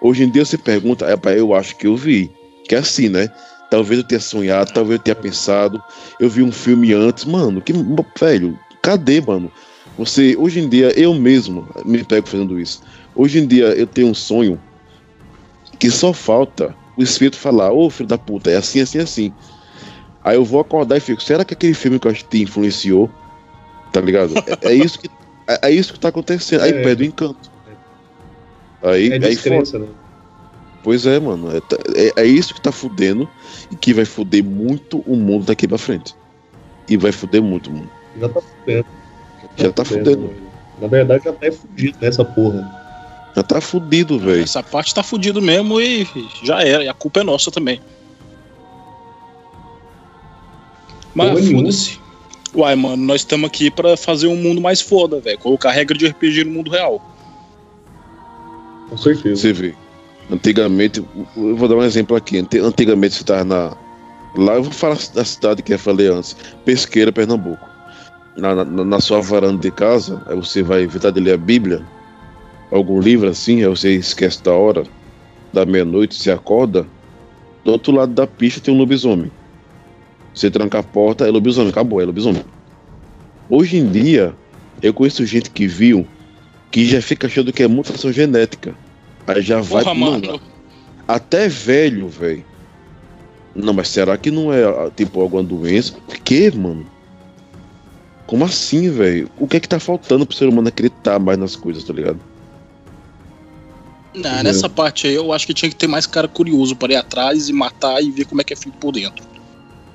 Hoje 0.00 0.22
em 0.22 0.30
dia 0.30 0.44
você 0.44 0.56
pergunta: 0.56 1.04
é, 1.04 1.36
Eu 1.36 1.52
acho 1.52 1.74
que 1.74 1.88
eu 1.88 1.96
vi. 1.96 2.30
Que 2.68 2.76
é 2.76 2.78
assim, 2.78 3.08
né? 3.08 3.28
Talvez 3.68 3.98
eu 3.98 4.06
tenha 4.06 4.20
sonhado, 4.20 4.72
talvez 4.72 5.00
eu 5.00 5.02
tenha 5.02 5.16
pensado. 5.16 5.82
Eu 6.20 6.30
vi 6.30 6.44
um 6.44 6.52
filme 6.52 6.92
antes. 6.92 7.24
Mano, 7.24 7.60
que. 7.60 7.72
Velho, 8.20 8.56
cadê, 8.80 9.20
mano? 9.20 9.50
Você, 9.98 10.36
hoje 10.38 10.60
em 10.60 10.68
dia, 10.68 10.96
eu 10.96 11.12
mesmo 11.12 11.68
me 11.84 12.04
pego 12.04 12.28
fazendo 12.28 12.56
isso. 12.60 12.82
Hoje 13.16 13.40
em 13.40 13.48
dia, 13.48 13.66
eu 13.74 13.86
tenho 13.88 14.06
um 14.06 14.14
sonho 14.14 14.60
que 15.76 15.90
só 15.90 16.12
falta 16.12 16.72
o 16.96 17.02
espírito 17.02 17.36
falar: 17.36 17.72
Ô 17.72 17.90
filho 17.90 18.08
da 18.08 18.16
puta, 18.16 18.48
é 18.48 18.58
assim, 18.58 18.78
assim, 18.80 19.00
assim. 19.00 19.32
Aí 20.22 20.36
eu 20.36 20.44
vou 20.44 20.60
acordar 20.60 20.98
e 20.98 21.00
fico, 21.00 21.20
será 21.20 21.44
que 21.44 21.54
aquele 21.54 21.74
filme 21.74 21.98
que 21.98 22.06
eu 22.06 22.12
assisti 22.12 22.42
influenciou? 22.42 23.10
Tá 23.92 24.00
ligado? 24.00 24.34
É, 24.62 24.68
é 24.68 24.74
isso 24.74 25.00
que 25.00 25.10
é, 25.50 25.68
é 25.68 25.70
isso 25.70 25.92
que 25.92 26.00
tá 26.00 26.08
acontecendo. 26.08 26.62
Aí 26.62 26.70
É. 26.70 26.82
perde 26.82 27.02
o 27.02 27.06
encanto. 27.06 27.50
Aí, 28.82 29.10
É 29.10 29.14
aí 29.14 29.20
né? 29.20 29.86
Pois 30.82 31.04
é, 31.04 31.20
mano. 31.20 31.54
É, 31.54 31.60
tá- 31.60 31.76
é, 31.94 32.22
é 32.22 32.24
isso 32.26 32.54
que 32.54 32.60
tá 32.60 32.72
fudendo 32.72 33.28
e 33.70 33.76
que 33.76 33.92
vai 33.92 34.04
fuder 34.04 34.42
muito 34.42 35.00
o 35.06 35.14
mundo 35.16 35.44
daqui 35.44 35.68
pra 35.68 35.76
frente. 35.76 36.14
E 36.88 36.96
vai 36.96 37.12
fuder 37.12 37.42
muito 37.42 37.68
o 37.68 37.72
mundo. 37.74 37.90
Já 38.18 38.28
tá 38.28 38.40
fudendo. 38.40 38.86
Já 39.56 39.72
tá 39.72 39.84
fudendo. 39.84 40.28
velho. 40.28 40.42
Na 40.80 40.88
verdade, 40.88 41.24
já 41.24 41.32
tá 41.32 41.46
é 41.46 41.52
fudido 41.52 41.98
nessa 42.00 42.24
porra. 42.24 42.80
Já 43.36 43.42
tá 43.42 43.60
fudido, 43.60 44.18
velho. 44.18 44.42
Essa 44.42 44.62
parte 44.62 44.94
tá 44.94 45.02
fudido 45.02 45.42
mesmo 45.42 45.80
e 45.80 46.06
já 46.42 46.62
era. 46.62 46.82
E 46.82 46.88
a 46.88 46.94
culpa 46.94 47.20
é 47.20 47.22
nossa 47.22 47.50
também. 47.50 47.80
Mas 51.14 51.50
foda-se. 51.50 51.99
Uai, 52.54 52.74
mano, 52.74 52.96
nós 52.96 53.20
estamos 53.20 53.48
aqui 53.48 53.70
pra 53.70 53.96
fazer 53.96 54.26
um 54.26 54.36
mundo 54.36 54.60
mais 54.60 54.80
foda, 54.80 55.20
velho. 55.20 55.38
Colocar 55.38 55.70
regra 55.70 55.96
de 55.96 56.06
RPG 56.06 56.44
no 56.44 56.52
mundo 56.52 56.70
real. 56.70 57.00
Com 58.88 58.96
certeza. 58.96 59.36
Você 59.36 59.52
vê. 59.52 59.74
Antigamente, 60.30 61.04
eu 61.36 61.56
vou 61.56 61.68
dar 61.68 61.76
um 61.76 61.82
exemplo 61.82 62.16
aqui. 62.16 62.38
Antigamente 62.38 63.14
você 63.14 63.24
tava 63.24 63.44
na. 63.44 63.76
Lá 64.36 64.54
eu 64.54 64.64
vou 64.64 64.72
falar 64.72 64.98
da 65.14 65.24
cidade 65.24 65.62
que 65.62 65.72
eu 65.72 65.78
falei 65.78 66.06
antes, 66.06 66.36
Pesqueira, 66.64 67.10
Pernambuco. 67.10 67.68
Na, 68.36 68.64
na, 68.64 68.84
na 68.84 69.00
sua 69.00 69.20
varanda 69.20 69.58
de 69.58 69.70
casa, 69.72 70.22
aí 70.26 70.36
você 70.36 70.62
vai 70.62 70.82
evitar 70.82 71.10
de 71.10 71.20
ler 71.20 71.34
a 71.34 71.36
Bíblia, 71.36 71.84
algum 72.70 73.00
livro 73.00 73.28
assim, 73.28 73.58
aí 73.64 73.68
você 73.68 73.96
esquece 73.96 74.42
da 74.42 74.52
hora, 74.52 74.84
da 75.52 75.66
meia-noite, 75.66 76.14
você 76.14 76.30
acorda, 76.30 76.86
do 77.64 77.72
outro 77.72 77.92
lado 77.92 78.12
da 78.12 78.24
pista 78.26 78.60
tem 78.60 78.72
um 78.72 78.78
lobisomem. 78.78 79.32
Você 80.34 80.50
tranca 80.50 80.78
a 80.78 80.82
porta, 80.82 81.26
é 81.26 81.30
lobisomem, 81.30 81.70
acabou, 81.70 82.00
é 82.00 82.04
lobisomem. 82.04 82.44
Hoje 83.48 83.78
em 83.78 83.90
dia, 83.90 84.34
eu 84.82 84.94
conheço 84.94 85.24
gente 85.26 85.50
que 85.50 85.66
viu 85.66 86.06
que 86.70 86.86
já 86.86 87.02
fica 87.02 87.26
achando 87.26 87.52
que 87.52 87.62
é 87.62 87.68
mutação 87.68 88.12
genética. 88.12 88.74
Aí 89.26 89.42
já 89.42 89.60
vai. 89.60 89.82
Porra, 89.82 89.94
Mano, 89.94 90.26
mano. 90.26 90.40
até 91.06 91.48
velho, 91.48 92.08
velho. 92.08 92.44
Não, 93.54 93.72
mas 93.72 93.88
será 93.88 94.16
que 94.16 94.30
não 94.30 94.52
é 94.52 94.62
tipo 94.96 95.20
alguma 95.20 95.42
doença? 95.42 95.94
Que, 96.24 96.50
mano? 96.52 96.86
Como 98.26 98.44
assim, 98.44 98.88
velho? 98.88 99.28
O 99.38 99.48
que 99.48 99.56
é 99.56 99.60
que 99.60 99.68
tá 99.68 99.80
faltando 99.80 100.24
pro 100.24 100.36
ser 100.36 100.48
humano 100.48 100.68
acreditar 100.68 101.18
mais 101.18 101.36
nas 101.36 101.56
coisas, 101.56 101.82
tá 101.82 101.92
ligado? 101.92 102.20
Não, 104.14 104.42
nessa 104.42 104.68
parte 104.68 105.06
aí 105.06 105.14
eu 105.14 105.32
acho 105.32 105.46
que 105.46 105.54
tinha 105.54 105.68
que 105.68 105.76
ter 105.76 105.86
mais 105.86 106.06
cara 106.06 106.28
curioso 106.28 106.74
para 106.76 106.92
ir 106.92 106.96
atrás 106.96 107.48
e 107.48 107.52
matar 107.52 108.02
e 108.02 108.10
ver 108.10 108.24
como 108.26 108.40
é 108.40 108.44
que 108.44 108.52
é 108.52 108.56
feito 108.56 108.76
por 108.78 108.92
dentro. 108.92 109.24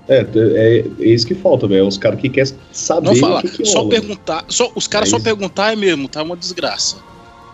É, 0.08 0.20
é, 0.36 0.86
é 1.00 1.06
isso 1.08 1.26
que 1.26 1.34
falta, 1.34 1.68
velho. 1.68 1.88
Os 1.88 1.98
caras 1.98 2.20
que 2.20 2.30
querem 2.30 2.54
saber 2.72 3.08
Não 3.08 3.16
fala, 3.16 3.40
o 3.40 3.42
que, 3.42 3.50
que 3.50 3.66
só 3.66 3.80
rola, 3.80 3.90
perguntar, 3.90 4.46
só 4.48 4.72
os 4.76 4.88
caras 4.88 5.08
É 5.08 5.12
só 5.12 5.18
isso. 5.18 5.24
perguntar 5.24 5.74
é 5.74 5.76
mesmo, 5.76 6.08
tá 6.08 6.22
uma 6.22 6.36
desgraça. 6.38 6.98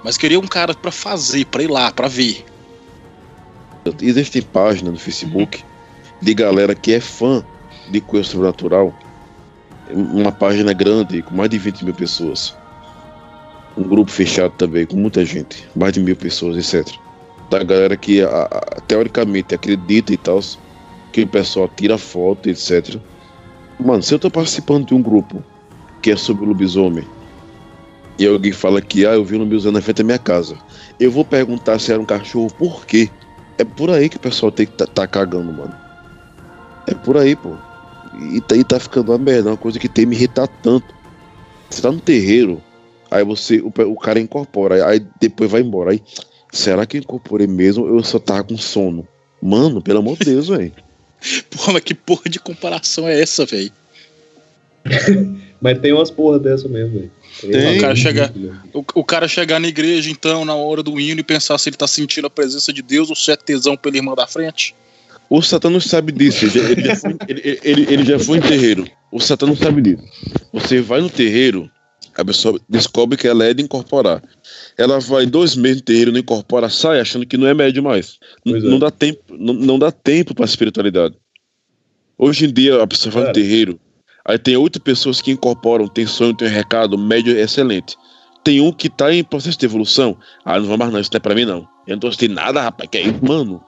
Mas 0.03 0.17
queria 0.17 0.39
um 0.39 0.47
cara 0.47 0.73
pra 0.73 0.91
fazer, 0.91 1.45
pra 1.45 1.63
ir 1.63 1.69
lá, 1.69 1.91
pra 1.91 2.07
ver. 2.07 2.43
Existem 4.01 4.41
páginas 4.41 4.93
no 4.93 4.99
Facebook 4.99 5.63
de 6.21 6.33
galera 6.33 6.75
que 6.75 6.93
é 6.93 6.99
fã 6.99 7.43
de 7.89 8.01
coisa 8.01 8.27
sobrenatural. 8.29 8.93
Uma 9.91 10.31
página 10.31 10.73
grande, 10.73 11.21
com 11.21 11.35
mais 11.35 11.49
de 11.49 11.57
20 11.57 11.83
mil 11.85 11.93
pessoas. 11.93 12.55
Um 13.77 13.83
grupo 13.83 14.11
fechado 14.11 14.51
também, 14.57 14.85
com 14.85 14.97
muita 14.97 15.23
gente. 15.25 15.67
Mais 15.75 15.93
de 15.93 15.99
mil 15.99 16.15
pessoas, 16.15 16.57
etc. 16.57 16.93
Da 17.49 17.63
galera 17.63 17.95
que 17.97 18.21
a- 18.21 18.47
a- 18.51 18.81
teoricamente 18.87 19.55
acredita 19.55 20.13
e 20.13 20.17
tal. 20.17 20.39
Que 21.11 21.23
o 21.23 21.27
pessoal 21.27 21.69
tira 21.75 21.97
foto, 21.97 22.49
etc. 22.49 22.97
Mano, 23.79 24.01
se 24.01 24.13
eu 24.13 24.19
tô 24.19 24.29
participando 24.29 24.87
de 24.87 24.93
um 24.93 25.01
grupo 25.01 25.43
que 26.01 26.11
é 26.11 26.15
sobre 26.15 26.45
lobisomem. 26.45 27.05
E 28.17 28.27
alguém 28.27 28.51
fala 28.51 28.81
que, 28.81 29.05
ah, 29.05 29.13
eu 29.13 29.23
vi 29.23 29.35
um 29.35 29.39
lobisomem 29.39 29.75
na 29.75 29.81
frente 29.81 29.97
da 29.97 30.03
minha 30.03 30.19
casa. 30.19 30.57
Eu 30.99 31.11
vou 31.11 31.23
perguntar 31.23 31.79
se 31.79 31.91
era 31.91 32.01
um 32.01 32.05
cachorro, 32.05 32.51
por 32.57 32.85
quê? 32.85 33.09
É 33.57 33.63
por 33.63 33.89
aí 33.89 34.09
que 34.09 34.17
o 34.17 34.19
pessoal 34.19 34.51
tem 34.51 34.65
que 34.65 34.73
tá, 34.73 34.85
tá 34.85 35.07
cagando, 35.07 35.51
mano. 35.51 35.75
É 36.87 36.93
por 36.93 37.17
aí, 37.17 37.35
pô. 37.35 37.55
E 38.33 38.41
tá, 38.41 38.55
e 38.55 38.63
tá 38.63 38.79
ficando 38.79 39.11
uma 39.11 39.17
merda, 39.17 39.49
uma 39.49 39.57
coisa 39.57 39.79
que 39.79 39.87
tem 39.87 40.05
me 40.05 40.15
irritar 40.15 40.47
tanto. 40.47 40.93
Você 41.69 41.81
tá 41.81 41.91
no 41.91 41.99
terreiro, 41.99 42.61
aí 43.09 43.23
você, 43.23 43.61
o, 43.61 43.71
o 43.87 43.95
cara 43.95 44.19
incorpora, 44.19 44.75
aí, 44.75 44.81
aí 44.81 45.07
depois 45.19 45.49
vai 45.49 45.61
embora. 45.61 45.91
Aí, 45.91 46.01
será 46.51 46.85
que 46.85 46.97
eu 46.97 47.01
incorporei 47.01 47.47
mesmo? 47.47 47.87
Eu 47.87 48.03
só 48.03 48.19
tava 48.19 48.43
com 48.43 48.57
sono. 48.57 49.07
Mano, 49.41 49.81
pelo 49.81 49.99
amor 49.99 50.17
de 50.17 50.25
Deus, 50.25 50.49
velho. 50.49 50.73
Porra, 51.49 51.73
mas 51.73 51.83
que 51.83 51.93
porra 51.93 52.23
de 52.29 52.39
comparação 52.39 53.07
é 53.07 53.19
essa, 53.21 53.45
velho? 53.45 53.71
Mas 55.61 55.77
tem 55.79 55.93
umas 55.93 56.09
porra 56.09 56.39
dessa 56.39 56.67
mesmo, 56.67 56.93
velho. 56.99 57.11
Tem. 57.39 57.77
O 57.77 57.81
cara 57.81 57.95
chega- 57.95 58.33
O, 58.73 58.83
o 58.95 59.03
cara 59.03 59.27
chegar 59.27 59.59
na 59.59 59.67
igreja, 59.67 60.09
então, 60.09 60.43
na 60.43 60.55
hora 60.55 60.81
do 60.81 60.99
hino 60.99 61.19
e 61.19 61.23
pensar 61.23 61.55
se 61.59 61.69
ele 61.69 61.77
tá 61.77 61.87
sentindo 61.87 62.25
a 62.25 62.31
presença 62.31 62.73
de 62.73 62.81
Deus 62.81 63.09
ou 63.11 63.15
se 63.15 63.31
é 63.31 63.35
tesão 63.35 63.77
pela 63.77 63.95
irmã 63.95 64.15
da 64.15 64.25
frente. 64.25 64.73
O 65.29 65.39
Satã 65.41 65.69
não 65.69 65.79
sabe 65.79 66.11
disso. 66.11 66.45
Ele, 66.45 66.51
já- 66.51 66.69
ele 66.71 66.81
já 66.83 66.95
foi, 66.95 67.15
ele, 67.27 67.59
ele- 67.63 67.93
ele 67.93 68.05
já 68.05 68.17
foi 68.19 68.37
em 68.39 68.41
terreiro. 68.41 68.87
O 69.11 69.19
Satã 69.19 69.45
não 69.45 69.55
sabe 69.55 69.81
disso. 69.83 70.03
Você 70.51 70.81
vai 70.81 70.99
no 70.99 71.09
terreiro, 71.11 71.69
a 72.21 72.25
pessoa 72.25 72.59
descobre 72.69 73.17
que 73.17 73.27
ela 73.27 73.43
é 73.43 73.53
de 73.53 73.63
incorporar. 73.63 74.21
Ela 74.77 74.99
vai 74.99 75.25
dois 75.25 75.55
meses 75.55 75.77
no 75.77 75.83
terreiro, 75.83 76.11
não 76.11 76.19
incorpora, 76.19 76.69
sai 76.69 76.99
achando 76.99 77.25
que 77.25 77.37
não 77.37 77.47
é 77.47 77.53
médio 77.53 77.83
mais. 77.83 78.19
É. 78.45 78.51
Não 78.51 78.79
dá 78.79 78.89
tempo, 78.91 79.21
não, 79.29 79.53
não 79.53 79.79
dá 79.79 79.91
tempo 79.91 80.33
para 80.33 80.45
espiritualidade. 80.45 81.15
Hoje 82.17 82.45
em 82.45 82.53
dia 82.53 82.81
a 82.81 82.87
pessoa 82.87 83.11
vai 83.13 83.27
no 83.27 83.33
terreiro, 83.33 83.79
aí 84.23 84.37
tem 84.37 84.55
oito 84.55 84.79
pessoas 84.79 85.21
que 85.21 85.31
incorporam, 85.31 85.87
tem 85.87 86.05
sonho, 86.05 86.35
tem 86.35 86.47
recado, 86.47 86.97
médio 86.97 87.35
é 87.35 87.41
excelente. 87.41 87.97
Tem 88.43 88.61
um 88.61 88.71
que 88.71 88.89
tá 88.89 89.13
em 89.13 89.23
processo 89.23 89.57
de 89.57 89.65
evolução. 89.65 90.17
Ah, 90.43 90.59
não 90.59 90.65
vou 90.67 90.77
mais 90.77 90.91
não, 90.91 90.99
isso 90.99 91.11
não 91.13 91.17
é 91.17 91.19
pra 91.19 91.35
mim 91.35 91.45
não. 91.45 91.67
Eu 91.85 91.93
não 91.95 91.99
tô 91.99 92.07
assistindo 92.07 92.33
nada, 92.33 92.61
rapaz, 92.61 92.89
que 92.89 92.97
é 92.97 93.01
isso, 93.01 93.19
mano. 93.23 93.63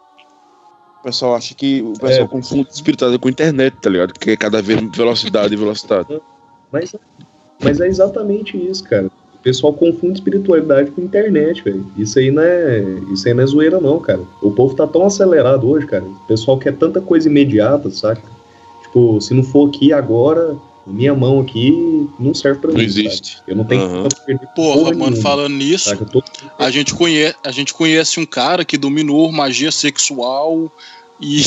O 0.99 1.03
pessoal 1.03 1.35
acha 1.35 1.53
que 1.53 1.81
o 1.81 1.93
pessoal 1.93 2.25
É. 2.25 2.27
confunde 2.27 2.69
espiritualidade 2.71 3.21
com 3.21 3.29
internet, 3.29 3.75
tá 3.81 3.89
ligado? 3.89 4.13
Que 4.13 4.31
é 4.31 4.37
cada 4.37 4.61
vez 4.61 4.79
velocidade 4.95 5.53
e 5.53 5.57
velocidade. 5.57 6.07
Mas, 6.71 6.95
mas 7.63 7.79
é 7.79 7.87
exatamente 7.87 8.57
isso, 8.57 8.83
cara. 8.83 9.07
O 9.33 9.37
pessoal 9.43 9.73
confunde 9.73 10.13
espiritualidade 10.13 10.91
com 10.91 11.01
internet, 11.01 11.61
velho. 11.63 11.85
Isso 11.97 12.17
aí 12.17 12.31
não 12.31 12.41
é. 12.41 12.81
Isso 13.11 13.27
aí 13.27 13.33
não 13.33 13.43
é 13.43 13.45
zoeira, 13.47 13.79
não, 13.79 13.99
cara. 13.99 14.21
O 14.41 14.51
povo 14.51 14.73
tá 14.75 14.87
tão 14.87 15.05
acelerado 15.05 15.69
hoje, 15.69 15.85
cara. 15.85 16.03
O 16.03 16.27
pessoal 16.27 16.57
quer 16.57 16.75
tanta 16.77 17.01
coisa 17.01 17.27
imediata, 17.27 17.89
saca? 17.91 18.21
Tipo, 18.83 19.19
se 19.19 19.33
não 19.33 19.43
for 19.43 19.67
aqui 19.69 19.91
agora, 19.91 20.55
Minha 20.85 21.15
mão 21.15 21.39
aqui 21.39 22.09
não 22.19 22.33
serve 22.33 22.59
pra 22.59 22.71
Não 22.71 22.77
mim. 22.77 22.83
existe. 22.83 23.37
sabe? 23.37 23.43
Eu 23.51 23.55
não 23.55 23.63
tenho 23.63 23.81
Aham. 23.83 24.09
pra 24.09 24.19
perder 24.25 24.47
Porra, 24.53 24.81
mano, 24.91 24.99
nenhuma, 25.11 25.15
falando 25.21 25.53
nisso, 25.55 25.95
tô- 26.11 26.21
a 26.59 26.69
gente, 26.69 26.93
conhece, 26.93 27.35
a 27.41 27.51
gente 27.53 27.73
conhece 27.73 28.19
um 28.19 28.25
cara 28.25 28.65
que 28.65 28.77
dominou 28.77 29.31
magia 29.31 29.71
sexual 29.71 30.69
e 31.21 31.41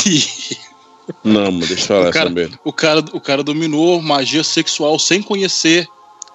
Não, 1.22 1.52
mano, 1.52 1.66
deixa 1.66 1.74
eu 1.74 1.86
falar 1.86 2.08
O 2.08 2.12
cara- 2.12 2.24
essa 2.26 2.34
merda. 2.34 2.60
o 2.64 2.72
cara, 2.72 3.00
o 3.12 3.20
cara 3.20 3.42
dominou 3.44 4.00
magia 4.00 4.42
sexual 4.42 4.98
sem 4.98 5.20
conhecer 5.22 5.86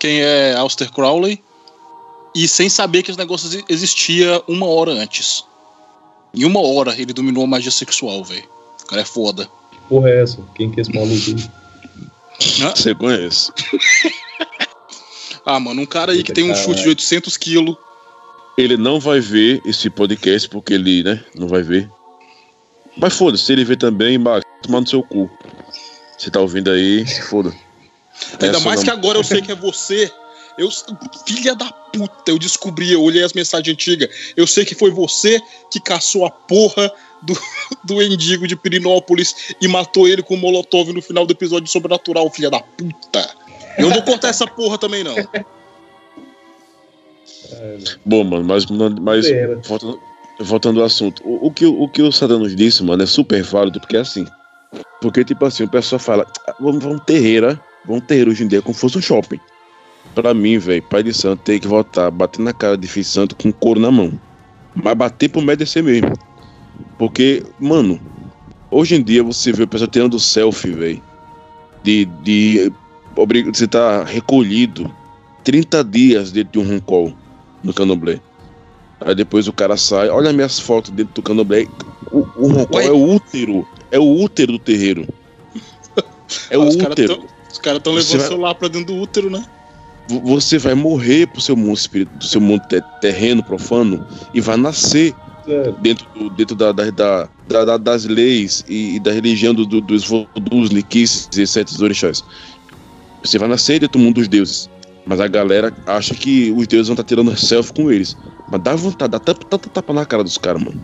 quem 0.01 0.19
é 0.21 0.55
Aleister 0.55 0.91
Crowley 0.91 1.39
e 2.33 2.47
sem 2.47 2.67
saber 2.69 3.03
que 3.03 3.11
esse 3.11 3.19
negócio 3.19 3.47
exi- 3.47 3.63
existia 3.69 4.41
uma 4.47 4.65
hora 4.65 4.91
antes. 4.93 5.45
Em 6.33 6.43
uma 6.43 6.59
hora 6.59 6.99
ele 6.99 7.13
dominou 7.13 7.43
a 7.43 7.47
magia 7.47 7.69
sexual, 7.69 8.23
velho. 8.23 8.43
O 8.83 8.87
cara 8.87 9.03
é 9.03 9.05
foda. 9.05 9.45
Que 9.71 9.77
porra 9.87 10.09
é 10.09 10.23
essa? 10.23 10.39
Quem 10.55 10.71
que 10.71 10.79
é 10.79 10.81
esse 10.81 10.91
maluco? 10.95 11.49
Você 12.75 12.95
conhece. 12.95 13.51
Ah, 15.45 15.59
mano, 15.59 15.83
um 15.83 15.85
cara 15.85 16.13
aí 16.13 16.23
que 16.23 16.31
Eita, 16.31 16.33
tem 16.33 16.45
um 16.45 16.47
caralho. 16.47 16.65
chute 16.65 16.81
de 16.81 16.89
800 16.89 17.37
quilos. 17.37 17.75
Ele 18.57 18.77
não 18.77 18.99
vai 18.99 19.19
ver 19.19 19.61
esse 19.65 19.87
podcast 19.89 20.49
porque 20.49 20.73
ele, 20.73 21.03
né, 21.03 21.23
não 21.35 21.47
vai 21.47 21.61
ver. 21.61 21.87
Mas 22.97 23.15
foda-se, 23.15 23.45
se 23.45 23.53
ele 23.53 23.63
ver 23.63 23.77
também, 23.77 24.17
Max, 24.17 24.43
toma 24.63 24.81
no 24.81 24.87
seu 24.87 25.03
cu. 25.03 25.29
Você 26.17 26.31
tá 26.31 26.39
ouvindo 26.39 26.71
aí, 26.71 27.05
se 27.07 27.21
foda. 27.21 27.53
Ainda 28.33 28.57
Essa 28.57 28.65
mais 28.65 28.79
não- 28.79 28.83
que 28.85 28.89
agora 28.89 29.17
eu 29.17 29.23
sei 29.23 29.41
que 29.41 29.51
é 29.51 29.55
você. 29.55 30.11
Eu, 30.57 30.69
filha 31.25 31.55
da 31.55 31.71
puta, 31.71 32.29
eu 32.29 32.37
descobri, 32.37 32.91
eu 32.91 33.01
olhei 33.01 33.23
as 33.23 33.31
mensagens 33.33 33.73
antigas. 33.73 34.09
Eu 34.35 34.45
sei 34.45 34.65
que 34.65 34.75
foi 34.75 34.91
você 34.91 35.41
que 35.71 35.79
caçou 35.79 36.25
a 36.25 36.29
porra 36.29 36.91
do, 37.21 37.33
do 37.83 38.01
endigo 38.01 38.45
de 38.47 38.55
Pirinópolis 38.55 39.55
e 39.61 39.67
matou 39.67 40.07
ele 40.07 40.21
com 40.21 40.33
o 40.35 40.37
Molotov 40.37 40.91
no 40.91 41.01
final 41.01 41.25
do 41.25 41.31
episódio 41.31 41.65
de 41.65 41.71
Sobrenatural, 41.71 42.29
filha 42.29 42.49
da 42.49 42.59
puta. 42.59 43.29
Eu 43.77 43.87
não 43.87 43.93
vou 43.95 44.03
cortar 44.03 44.27
essa 44.27 44.45
porra 44.45 44.77
também, 44.77 45.03
não. 45.03 45.15
Bom, 48.05 48.23
mano, 48.23 48.43
mas, 48.45 48.65
mas 48.65 49.25
voltando, 49.65 50.01
voltando 50.39 50.79
ao 50.79 50.85
assunto, 50.85 51.21
o, 51.25 51.47
o 51.47 51.51
que, 51.51 51.65
o 51.65 51.87
que 51.87 52.01
o 52.01 52.11
Sadanos 52.11 52.55
disse, 52.55 52.83
mano, 52.83 53.03
é 53.03 53.05
super 53.05 53.41
válido, 53.43 53.79
porque 53.79 53.97
é 53.97 54.01
assim. 54.01 54.25
Porque, 55.01 55.23
tipo 55.23 55.43
assim, 55.45 55.63
o 55.63 55.69
pessoal 55.69 55.99
fala, 55.99 56.27
"Ah, 56.47 56.55
vamos, 56.59 56.83
vamos 56.83 57.01
terreira, 57.05 57.59
vamos 57.85 58.03
terreira 58.05 58.29
hoje 58.29 58.43
em 58.43 58.47
dia 58.47 58.61
como 58.61 58.73
se 58.73 58.81
fosse 58.81 58.97
um 58.97 59.01
shopping. 59.01 59.39
Pra 60.15 60.33
mim, 60.33 60.57
velho, 60.57 60.83
pai 60.83 61.03
de 61.03 61.13
santo 61.13 61.41
tem 61.43 61.59
que 61.59 61.67
voltar, 61.67 62.11
bater 62.11 62.41
na 62.41 62.53
cara 62.53 62.77
de 62.77 62.87
filho 62.87 63.05
de 63.05 63.09
santo 63.09 63.35
com 63.35 63.51
couro 63.51 63.79
na 63.79 63.91
mão. 63.91 64.11
Mas 64.75 64.93
bater 64.95 65.29
pro 65.29 65.41
merecer 65.41 65.83
mesmo. 65.83 66.11
Porque, 66.97 67.43
mano, 67.59 67.99
hoje 68.69 68.95
em 68.95 69.03
dia 69.03 69.23
você 69.23 69.51
vê 69.51 69.63
o 69.63 69.67
pessoal 69.67 69.89
tirando 69.89 70.19
selfie, 70.19 70.71
velho. 70.71 71.01
De, 71.83 72.05
de, 72.05 72.71
você 73.51 73.67
tá 73.67 74.03
recolhido 74.03 74.93
30 75.43 75.83
dias 75.83 76.31
dentro 76.31 76.53
de 76.53 76.59
um 76.59 76.73
roncol 76.73 77.13
no 77.63 77.73
candomblé. 77.73 78.19
Aí 78.99 79.15
depois 79.15 79.47
o 79.47 79.53
cara 79.53 79.77
sai, 79.77 80.09
olha 80.09 80.31
minhas 80.31 80.59
fotos 80.59 80.91
dentro 80.91 81.13
do 81.15 81.21
candomblé. 81.21 81.65
O, 82.11 82.19
o 82.35 82.47
roncol 82.47 82.81
é 82.81 82.91
o 82.91 83.15
útero. 83.15 83.67
É 83.89 83.99
o 83.99 84.21
útero 84.21 84.53
do 84.53 84.59
terreiro. 84.59 85.07
É 86.49 86.57
o 86.57 86.63
os 86.63 86.77
caras 86.77 86.93
útero. 86.93 87.27
Os 87.51 87.57
cara 87.59 87.79
tão 87.79 87.93
levando 87.93 88.07
Você 88.09 88.15
o 88.17 88.19
vai- 88.19 88.27
celular 88.27 88.55
pra 88.55 88.67
dentro 88.67 88.87
do 88.93 88.95
útero, 89.01 89.29
né? 89.29 89.43
Você 90.07 90.57
vai 90.57 90.73
morrer 90.73 91.27
pro 91.27 91.41
seu 91.41 91.55
mundo 91.55 91.77
espírito, 91.77 92.17
do 92.17 92.25
seu 92.25 92.41
mundo 92.41 92.61
te- 92.67 92.83
terreno 92.99 93.41
profano 93.43 94.05
e 94.33 94.41
vai 94.41 94.57
nascer 94.57 95.15
É, 95.47 95.71
dentro, 95.71 96.05
do- 96.13 96.29
dentro 96.29 96.55
da, 96.55 96.71
da- 96.71 96.91
da- 96.91 97.29
da- 97.47 97.65
da- 97.65 97.77
das 97.77 98.05
leis 98.05 98.63
e, 98.67 98.95
e 98.95 98.99
da 98.99 99.11
religião 99.11 99.53
do, 99.53 99.65
do- 99.65 99.81
dos 99.81 100.05
vodus, 100.07 100.69
liquices 100.69 101.27
e 101.55 101.63
dos 101.63 101.81
orixás. 101.81 102.23
Você 103.23 103.37
vai 103.39 103.47
nascer 103.47 103.79
dentro 103.79 103.99
do 103.99 104.03
mundo 104.03 104.15
dos 104.15 104.27
deuses. 104.27 104.69
Mas 105.05 105.19
a 105.19 105.27
galera 105.27 105.73
acha 105.87 106.13
que 106.13 106.51
os 106.51 106.67
deuses 106.67 106.87
vão 106.87 106.93
estar 106.93 107.03
tirando 107.03 107.35
selfie 107.37 107.73
com 107.73 107.91
eles. 107.91 108.15
Mas 108.49 108.61
dá 108.61 108.75
vontade, 108.75 109.11
dá 109.11 109.19
tanta, 109.19 109.45
tanta 109.45 109.69
tapa 109.69 109.93
na 109.93 110.05
cara 110.05 110.23
dos 110.23 110.37
caras, 110.37 110.61
mano. 110.61 110.83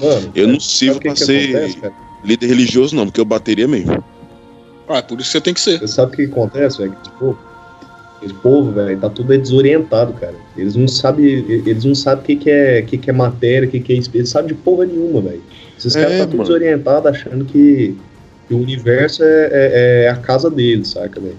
Mano, 0.00 0.30
Eu 0.34 0.46
não 0.48 0.58
sabe 0.60 0.72
sirvo 0.74 1.00
pra 1.00 1.12
que 1.14 1.24
ser 1.24 1.56
acontece, 1.56 1.92
líder 2.24 2.46
religioso, 2.46 2.96
não, 2.96 3.06
porque 3.06 3.20
eu 3.20 3.24
bateria 3.24 3.68
mesmo. 3.68 4.02
Ah, 4.92 4.98
é 4.98 5.02
por 5.02 5.20
isso 5.20 5.30
que 5.30 5.38
você 5.38 5.40
tem 5.40 5.54
que 5.54 5.60
ser. 5.60 5.78
Você 5.78 5.86
sabe 5.86 6.12
o 6.12 6.16
que 6.16 6.24
acontece, 6.24 6.78
velho? 6.78 6.96
Esse 7.00 7.10
povo, 7.16 7.38
esse 8.22 8.34
povo, 8.34 8.72
velho, 8.72 8.98
tá 8.98 9.08
tudo 9.08 9.32
é 9.32 9.38
desorientado, 9.38 10.12
cara. 10.14 10.34
Eles 10.56 10.74
não 10.74 10.88
sabem, 10.88 11.24
eles 11.26 11.84
não 11.84 11.94
sabem 11.94 12.22
o 12.22 12.26
que, 12.26 12.36
que, 12.36 12.50
é, 12.50 12.80
o 12.80 12.86
que, 12.86 12.98
que 12.98 13.08
é 13.08 13.12
matéria, 13.12 13.68
o 13.68 13.70
que, 13.70 13.78
que 13.78 13.92
é 13.92 13.96
espírito. 13.96 14.18
Eles 14.22 14.30
sabem 14.30 14.48
de 14.48 14.54
porra 14.54 14.84
nenhuma, 14.86 15.20
velho. 15.20 15.40
Esses 15.78 15.94
É, 15.94 16.02
caras 16.02 16.18
tá 16.18 16.24
tudo 16.24 16.38
mano. 16.38 16.42
desorientado, 16.48 17.06
achando 17.08 17.44
que, 17.44 17.96
que 18.48 18.54
o 18.54 18.58
universo 18.58 19.22
é, 19.22 19.48
é- 19.52 20.02
é 20.06 20.08
a 20.10 20.16
casa 20.16 20.50
deles, 20.50 20.88
saca, 20.88 21.20
velho? 21.20 21.36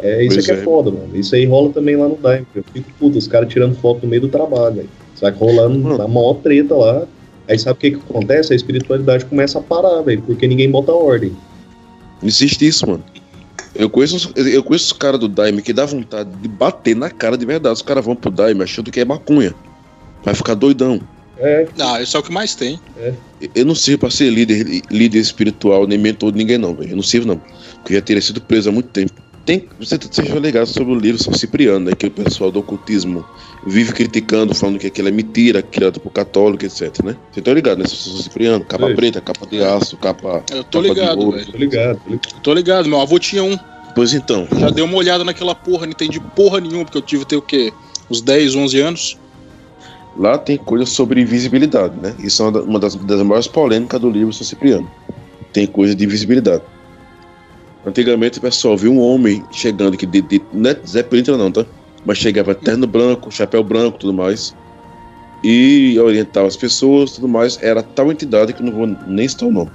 É 0.00 0.22
isso 0.24 0.34
Pois 0.34 0.46
que 0.46 0.52
é. 0.52 0.54
é. 0.56 0.58
foda, 0.58 0.90
mano. 0.90 1.08
Isso 1.14 1.34
aí 1.34 1.46
rola 1.46 1.70
também 1.70 1.96
lá 1.96 2.06
no 2.08 2.16
Daime. 2.16 2.46
Eu 2.54 2.62
fico 2.74 2.90
puto, 3.00 3.16
os 3.16 3.26
caras 3.26 3.48
tirando 3.48 3.74
foto 3.76 4.02
no 4.02 4.08
meio 4.08 4.20
do 4.22 4.28
trabalho, 4.28 4.74
velho. 4.76 4.88
Saca? 5.14 5.38
Rolando 5.38 5.78
Mano. 5.78 5.96
na 5.98 6.06
maior 6.06 6.34
treta 6.34 6.74
lá. 6.74 7.04
Aí 7.48 7.58
sabe 7.58 7.76
o 7.78 7.80
que, 7.80 7.90
que 7.92 7.96
acontece? 8.08 8.52
A 8.52 8.56
espiritualidade 8.56 9.24
começa 9.24 9.58
a 9.58 9.62
parar, 9.62 10.02
velho, 10.02 10.20
porque 10.22 10.46
ninguém 10.46 10.70
bota 10.70 10.92
ordem. 10.92 11.32
Não 12.22 12.28
existe 12.28 12.66
isso, 12.66 12.86
mano. 12.88 13.04
Eu 13.74 13.90
conheço, 13.90 14.16
os- 14.16 14.46
eu 14.46 14.62
conheço 14.62 14.86
os 14.86 14.92
caras 14.92 15.18
do 15.18 15.28
Daime 15.28 15.60
que 15.62 15.72
dá 15.72 15.84
vontade 15.84 16.30
de 16.40 16.48
bater 16.48 16.94
na 16.94 17.10
cara 17.10 17.36
de 17.36 17.44
verdade. 17.44 17.74
Os 17.74 17.82
caras 17.82 18.04
vão 18.04 18.14
pro 18.14 18.30
Daime 18.30 18.62
achando 18.62 18.90
que 18.90 19.00
é 19.00 19.04
maconha. 19.04 19.54
Vai 20.24 20.34
ficar 20.34 20.54
doidão. 20.54 21.00
É, 21.38 21.66
Ah, 21.80 22.00
isso 22.00 22.16
é 22.16 22.20
o 22.20 22.22
que 22.22 22.30
mais 22.30 22.54
tem. 22.54 22.78
Eu 23.54 23.64
não 23.66 23.74
sirvo 23.74 24.00
pra 24.00 24.10
ser 24.10 24.30
líder, 24.30 24.82
líder 24.90 25.18
espiritual, 25.18 25.86
nem 25.86 25.98
mentor 25.98 26.30
de 26.30 26.38
ninguém, 26.38 26.58
não, 26.58 26.74
velho. 26.74 26.90
Eu 26.90 26.96
não 26.96 27.02
sirvo, 27.02 27.26
não. 27.26 27.38
Porque 27.76 27.94
eu 27.94 27.96
já 27.96 28.02
teria 28.02 28.22
sido 28.22 28.40
preso 28.40 28.68
há 28.68 28.72
muito 28.72 28.90
tempo. 28.90 29.12
Tem, 29.44 29.66
você 29.80 29.98
seja 30.08 30.38
ligado 30.38 30.66
sobre 30.66 30.92
o 30.92 30.96
livro 30.96 31.20
São 31.20 31.32
Cipriano, 31.34 31.86
né? 31.86 31.92
Que 31.96 32.06
o 32.06 32.10
pessoal 32.12 32.52
do 32.52 32.60
ocultismo 32.60 33.24
vive 33.64 33.92
criticando, 33.92 34.54
falando 34.54 34.78
que 34.78 34.86
aquilo 34.86 35.08
é 35.08 35.10
mentira, 35.10 35.62
criado 35.62 36.00
por 36.00 36.10
católico, 36.10 36.64
etc, 36.64 37.02
né? 37.04 37.16
Você 37.30 37.40
tá 37.40 37.52
ligado, 37.54 37.78
né? 37.78 37.84
São 37.86 38.16
Cipriano, 38.16 38.64
capa 38.64 38.86
Sei. 38.86 38.94
preta, 38.94 39.20
capa 39.20 39.46
de 39.46 39.62
aço, 39.62 39.96
capa. 39.96 40.42
Eu 40.50 40.64
tô 40.64 40.82
capa 40.82 40.94
ligado, 40.94 41.30
velho. 41.30 41.46
tô 41.46 41.58
ligado. 41.58 42.00
tô 42.00 42.10
ligado. 42.10 42.42
Tô 42.42 42.54
ligado, 42.54 42.88
meu 42.88 43.00
avô 43.00 43.18
tinha 43.18 43.42
um. 43.42 43.56
Pois 43.94 44.14
então, 44.14 44.48
Já 44.58 44.70
dei 44.70 44.82
uma 44.82 44.96
olhada 44.96 45.22
naquela 45.22 45.54
porra, 45.54 45.86
não 45.86 45.92
entendi 45.92 46.18
porra 46.18 46.60
nenhuma, 46.60 46.84
porque 46.84 46.98
eu 46.98 47.02
tive 47.02 47.24
ter 47.24 47.36
o 47.36 47.42
quê? 47.42 47.72
Uns 48.10 48.20
10, 48.22 48.54
11 48.56 48.80
anos. 48.80 49.18
lá 50.16 50.38
tem 50.38 50.56
coisa 50.56 50.86
sobre 50.86 51.20
invisibilidade, 51.20 51.94
né? 52.00 52.14
Isso 52.18 52.42
é 52.42 52.48
uma 52.48 52.78
das, 52.78 52.94
das 52.96 53.22
maiores 53.22 53.46
polêmicas 53.46 54.00
do 54.00 54.10
livro 54.10 54.32
São 54.32 54.46
Cipriano. 54.46 54.90
Tem 55.52 55.66
coisa 55.66 55.94
de 55.94 56.04
invisibilidade. 56.04 56.62
Antigamente 57.84 58.38
o 58.38 58.42
pessoal 58.42 58.76
viu 58.76 58.92
um 58.92 59.00
homem 59.00 59.44
chegando 59.50 59.96
que 59.96 60.06
de, 60.06 60.22
de, 60.22 60.42
não 60.52 60.70
é 60.70 60.76
Zé 60.86 61.02
Pilintra 61.02 61.36
não, 61.36 61.50
tá? 61.50 61.66
Mas 62.04 62.18
chegava 62.18 62.54
terno 62.54 62.86
branco, 62.86 63.30
chapéu 63.30 63.62
branco, 63.62 63.98
tudo 63.98 64.12
mais. 64.12 64.54
E 65.44 65.98
orientava 65.98 66.46
as 66.46 66.56
pessoas, 66.56 67.12
tudo 67.12 67.28
mais. 67.28 67.58
Era 67.62 67.82
tal 67.82 68.10
entidade 68.10 68.52
que 68.52 68.62
não 68.62 68.72
vou 68.72 68.86
nem 69.06 69.28
citar 69.28 69.48
o 69.48 69.52
nome. 69.52 69.70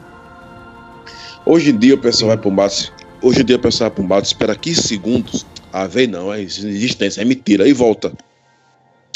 Hoje 1.45 1.71
em 1.71 1.77
dia 1.77 1.95
o 1.95 1.97
pessoal 1.97 2.29
vai 2.29 2.37
pro 2.37 2.51
mato. 2.51 2.93
Hoje 3.21 3.41
em 3.41 3.45
dia 3.45 3.55
o 3.55 3.59
pessoal 3.59 3.89
vai 3.89 3.95
pro 3.95 4.03
mato, 4.03 4.25
espera 4.25 4.55
15 4.55 4.83
segundos. 4.83 5.45
Ah, 5.71 5.87
vem 5.87 6.07
não, 6.07 6.33
é 6.33 6.41
existência, 6.41 7.21
é 7.21 7.25
mentira. 7.25 7.63
Aí 7.63 7.73
volta. 7.73 8.11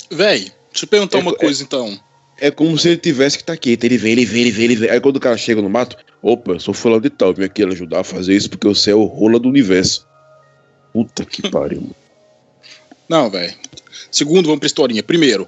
Véi, 0.09 0.51
deixa 0.72 0.86
eu 0.86 0.88
perguntar 0.88 1.18
É- 1.18 1.22
uma 1.22 1.32
é- 1.32 1.36
coisa 1.36 1.64
então. 1.64 1.97
É 2.39 2.49
como 2.49 2.78
se 2.78 2.88
ele 2.89 2.97
tivesse 2.97 3.38
que 3.38 3.43
estar 3.43 3.55
quieto. 3.55 3.84
Ele 3.84 3.97
vem, 3.97 4.14
ele 4.14 4.26
vem, 4.26 4.41
ele 4.41 4.51
vem, 4.51 4.66
ele 4.66 4.76
vem. 4.76 4.89
Aí 4.89 4.99
quando 4.99 5.18
o 5.18 5.20
cara 5.20 5.38
chega 5.38 5.62
no 5.62 5.70
mato, 5.70 5.95
opa, 6.24 6.53
eu 6.53 6.59
sou 6.59 6.74
fulano 6.74 7.01
de 7.01 7.09
tal, 7.09 7.34
vim 7.34 7.43
aqui 7.43 7.64
ajudar 7.64 7.99
a 7.99 8.03
fazer 8.03 8.34
isso 8.36 8.49
porque 8.49 8.68
você 8.68 8.91
é 8.91 8.95
o 8.95 9.03
rola 9.05 9.39
do 9.39 9.47
universo. 9.47 10.07
Puta 10.91 11.24
que 11.24 11.49
pariu, 11.49 11.82
mano. 11.82 11.95
Não, 13.07 13.29
velho. 13.29 13.53
Segundo, 14.11 14.45
vamos 14.45 14.59
pra 14.59 14.67
historinha. 14.67 15.03
Primeiro, 15.03 15.47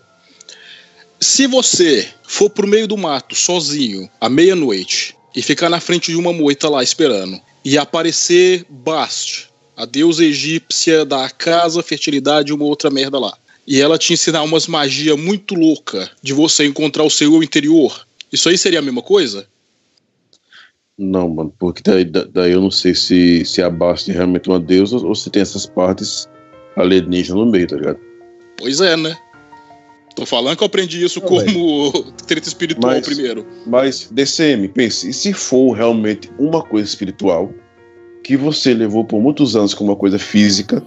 se 1.19 1.47
você 1.47 2.07
for 2.23 2.49
pro 2.49 2.67
meio 2.67 2.87
do 2.87 2.97
mato 2.97 3.35
sozinho, 3.35 4.09
à 4.19 4.29
meia-noite, 4.29 5.15
e 5.35 5.41
ficar 5.41 5.69
na 5.69 5.79
frente 5.79 6.11
de 6.11 6.17
uma 6.17 6.33
moita 6.33 6.69
lá 6.69 6.83
esperando, 6.83 7.39
e 7.63 7.77
aparecer 7.77 8.65
Bast, 8.69 9.49
a 9.75 9.85
deusa 9.85 10.23
egípcia 10.23 11.05
da 11.05 11.29
casa, 11.29 11.81
fertilidade 11.81 12.51
e 12.51 12.53
uma 12.53 12.65
outra 12.65 12.89
merda 12.89 13.17
lá, 13.17 13.35
e 13.65 13.81
ela 13.81 13.97
te 13.97 14.13
ensinar 14.13 14.43
umas 14.43 14.67
magia 14.67 15.15
muito 15.15 15.55
louca 15.55 16.11
de 16.21 16.33
você 16.33 16.65
encontrar 16.65 17.03
o 17.03 17.09
seu 17.09 17.33
eu 17.33 17.41
interior, 17.43 18.05
isso 18.31 18.49
aí 18.49 18.57
seria 18.57 18.79
a 18.79 18.81
mesma 18.81 19.01
coisa? 19.01 19.47
Não, 20.97 21.27
mano, 21.29 21.53
porque 21.57 21.81
daí, 21.83 22.03
da- 22.05 22.25
daí 22.25 22.51
eu 22.51 22.61
não 22.61 22.69
sei 22.69 22.93
se, 22.93 23.43
se 23.45 23.61
a 23.61 23.69
Basti 23.69 24.11
é 24.11 24.13
realmente 24.13 24.49
uma 24.49 24.59
deusa 24.59 24.97
ou 24.97 25.15
se 25.15 25.29
tem 25.29 25.41
essas 25.41 25.65
partes 25.65 26.27
alienígenas 26.76 27.45
no 27.45 27.51
meio, 27.51 27.67
tá 27.67 27.76
ligado? 27.76 27.99
Pois 28.57 28.80
é, 28.82 28.95
né? 28.95 29.15
Tô 30.15 30.26
falando 30.26 30.55
que 30.57 30.63
eu 30.63 30.67
aprendi 30.67 31.03
isso 31.03 31.19
Não, 31.19 31.28
como 31.28 31.91
treta 32.28 32.47
espiritual 32.47 32.93
Mas- 32.93 33.05
primeiro. 33.05 33.45
Mas, 33.65 34.09
DCM, 34.11 34.67
pense, 34.67 35.09
e 35.09 35.13
se 35.13 35.34
for 35.34 35.74
realmente 35.74 36.30
uma 36.38 36.61
coisa 36.61 36.88
espiritual 36.88 37.51
que 38.24 38.38
você 38.38 38.74
levou 38.74 39.03
por 39.03 39.19
muitos 39.19 39.55
anos 39.55 39.74
como 39.74 39.89
uma 39.91 39.97
coisa 39.97 40.17
física 40.19 40.84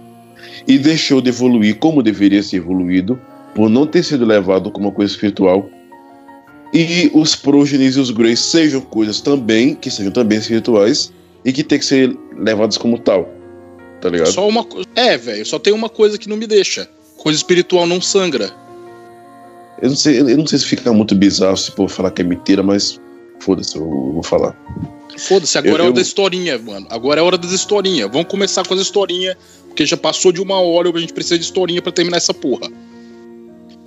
e 0.67 0.77
deixou 0.77 1.21
de 1.21 1.29
evoluir 1.29 1.77
como 1.77 2.01
deveria 2.01 2.41
ser 2.41 2.57
evoluído 2.57 3.19
por 3.53 3.69
não 3.69 3.85
ter 3.85 4.03
sido 4.03 4.25
levado 4.25 4.71
como 4.71 4.87
uma 4.87 4.93
coisa 4.93 5.11
espiritual 5.11 5.69
e 6.73 7.09
os 7.13 7.35
prógenes 7.35 7.95
e 7.95 7.99
os 7.99 8.11
greys 8.11 8.39
sejam 8.39 8.81
coisas 8.81 9.21
também 9.21 9.75
que 9.75 9.89
sejam 9.91 10.11
também 10.11 10.37
espirituais 10.37 11.13
e 11.45 11.53
que 11.53 11.63
tem 11.63 11.79
que 11.79 11.85
ser 11.85 12.17
levadas 12.37 12.77
como 12.77 12.97
tal. 12.99 13.29
Tá 14.01 14.09
ligado? 14.09 14.31
Só 14.31 14.47
uma 14.47 14.63
coisa. 14.63 14.87
É, 14.95 15.17
velho, 15.17 15.45
só 15.45 15.57
tem 15.57 15.73
uma 15.73 15.89
coisa 15.89 16.17
que 16.17 16.29
não 16.29 16.37
me 16.37 16.45
deixa. 16.47 16.87
Coisa 17.17 17.37
espiritual 17.37 17.87
não 17.87 17.99
sangra. 18.01 18.51
Eu 19.81 19.89
não 19.89 19.95
sei, 19.95 20.19
eu 20.19 20.37
não 20.37 20.47
sei 20.47 20.59
se 20.59 20.65
fica 20.65 20.91
muito 20.93 21.13
bizarro 21.15 21.57
se 21.57 21.71
for 21.71 21.89
falar 21.89 22.11
que 22.11 22.21
é 22.21 22.25
mentira, 22.25 22.63
mas 22.63 22.99
foda-se, 23.39 23.75
eu 23.75 23.83
vou 24.13 24.23
falar. 24.23 24.55
Foda-se, 25.17 25.57
agora 25.57 25.73
Eu- 25.73 25.77
é 25.77 25.81
hora 25.81 25.89
eu- 25.89 25.93
da 25.93 26.01
historinha, 26.01 26.57
mano. 26.59 26.87
Agora 26.89 27.19
é 27.19 27.23
hora 27.23 27.37
das 27.37 27.51
historinhas. 27.51 28.09
Vamos 28.11 28.27
começar 28.27 28.65
com 28.67 28.73
as 28.73 28.79
historinhas, 28.81 29.35
porque 29.67 29.85
já 29.85 29.97
passou 29.97 30.31
de 30.31 30.41
uma 30.41 30.59
hora 30.59 30.89
e 30.89 30.95
a 30.95 30.99
gente 30.99 31.13
precisa 31.13 31.37
de 31.37 31.45
historinha 31.45 31.81
pra 31.81 31.91
terminar 31.91 32.17
essa 32.17 32.33
porra. 32.33 32.69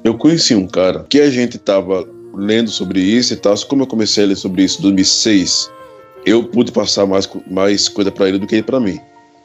Eu 0.03 0.17
conheci 0.17 0.55
um 0.55 0.67
cara 0.67 1.05
que 1.09 1.21
a 1.21 1.31
gente 1.31 1.59
tava 1.59 2.09
lendo 2.35 2.71
sobre 2.71 3.01
isso 3.01 3.33
e 3.33 3.37
tal. 3.37 3.55
Como 3.67 3.83
eu 3.83 3.87
comecei 3.87 4.25
a 4.25 4.27
ler 4.29 4.37
sobre 4.37 4.63
isso 4.65 4.79
em 4.79 4.83
2006, 4.83 5.71
eu 6.25 6.45
pude 6.45 6.73
passar 6.73 7.07
mais, 7.07 7.29
mais 7.51 7.89
coisa 7.89 8.11
pra 8.11 8.29
ele 8.29 8.39
do 8.39 8.47
que 8.47 8.55
ele 8.57 8.63
pra 8.63 8.81
mim. 8.81 8.99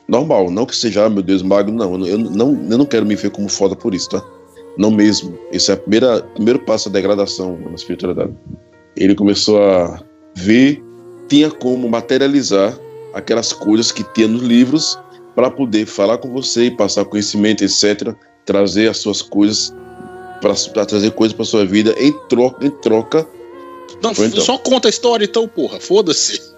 Normal, 0.08 0.52
não 0.52 0.66
que 0.66 0.76
seja, 0.76 1.06
ah, 1.06 1.10
meu 1.10 1.24
Deus, 1.24 1.42
magro, 1.42 1.74
não. 1.74 2.06
Eu 2.06 2.18
não, 2.18 2.68
eu 2.70 2.78
não 2.78 2.86
quero 2.86 3.06
me 3.06 3.16
ver 3.16 3.32
como 3.32 3.50
foda 3.50 3.76
por 3.76 3.94
isso, 3.94 4.10
tá? 4.10 4.24
Não 4.78 4.92
mesmo. 4.92 5.38
Esse 5.52 5.72
é 5.72 5.76
o 5.76 5.78
primeiro 5.78 6.60
passo 6.60 6.90
da 6.90 7.00
degradação 7.00 7.58
na 7.58 7.74
espiritualidade. 7.74 8.34
Ele 8.96 9.16
começou 9.16 9.62
a 9.62 10.04
ver, 10.36 10.84
tinha 11.28 11.50
como 11.50 11.90
materializar 11.90 12.78
aquelas 13.14 13.52
coisas 13.52 13.92
que 13.92 14.04
tinha 14.14 14.28
nos 14.28 14.44
livros 14.44 15.00
para 15.34 15.50
poder 15.50 15.86
falar 15.86 16.18
com 16.18 16.32
você 16.32 16.66
e 16.66 16.72
passar 16.72 17.06
conhecimento, 17.06 17.64
etc. 17.64 18.14
Trazer 18.46 18.90
as 18.90 18.98
suas 18.98 19.22
coisas 19.22 19.74
para 20.40 20.86
trazer 20.86 21.12
coisas 21.12 21.36
para 21.36 21.46
sua 21.46 21.66
vida 21.66 21.96
em 21.98 22.12
troca, 22.28 22.66
em 22.66 22.70
troca 22.70 23.28
Não, 24.04 24.12
então. 24.12 24.30
só 24.42 24.58
conta 24.58 24.88
a 24.88 24.90
história 24.90 25.26
então, 25.26 25.48
porra. 25.48 25.80
Foda-se. 25.80 26.54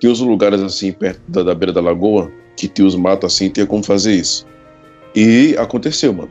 que 0.00 0.08
os 0.08 0.20
lugares 0.20 0.60
assim 0.62 0.90
perto 0.90 1.20
da, 1.28 1.42
da 1.42 1.54
beira 1.54 1.72
da 1.72 1.80
lagoa 1.80 2.32
que 2.56 2.68
tinha 2.68 2.86
os 2.86 2.94
matos 2.94 3.34
assim 3.34 3.48
tinha 3.48 3.66
como 3.66 3.82
fazer 3.82 4.14
isso 4.14 4.46
e 5.14 5.54
aconteceu 5.58 6.12
mano 6.12 6.30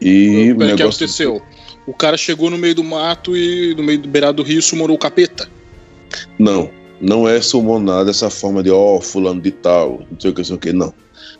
e 0.00 0.52
o 0.52 0.56
Peraí, 0.56 0.72
o 0.72 0.76
que 0.76 0.82
negócio 0.82 1.04
aconteceu? 1.04 1.42
O 1.86 1.94
cara 1.94 2.16
chegou 2.16 2.50
no 2.50 2.58
meio 2.58 2.74
do 2.74 2.84
mato 2.84 3.36
e 3.36 3.74
no 3.74 3.82
meio 3.82 3.98
do 3.98 4.08
beirado 4.08 4.42
do 4.42 4.42
rio 4.42 4.60
sumorou 4.60 4.96
o 4.96 4.98
capeta. 4.98 5.48
não 6.38 6.70
não 7.00 7.28
é 7.28 7.40
summonar 7.40 8.04
dessa 8.04 8.30
forma 8.30 8.62
de 8.62 8.70
ó 8.70 9.00
fulano 9.00 9.40
de 9.40 9.50
tal 9.50 10.02
não 10.10 10.20
sei 10.20 10.30
o 10.30 10.34
que 10.34 10.40
não 10.40 10.46
sei 10.46 10.56
o 10.56 10.58
que 10.58 10.72
não 10.72 10.94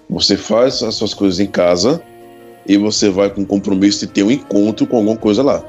você 0.09 0.37
faz 0.37 0.83
as 0.83 0.95
suas 0.95 1.15
coisas 1.15 1.41
em 1.41 1.47
casa 1.47 2.03
e 2.67 2.77
você 2.77 3.11
vai 3.11 3.31
com 3.31 3.45
compromisso 3.45 4.07
de 4.07 4.13
ter 4.13 4.23
um 4.23 4.31
encontro 4.31 4.87
com 4.87 4.97
alguma 4.97 5.17
coisa 5.17 5.43
lá 5.43 5.65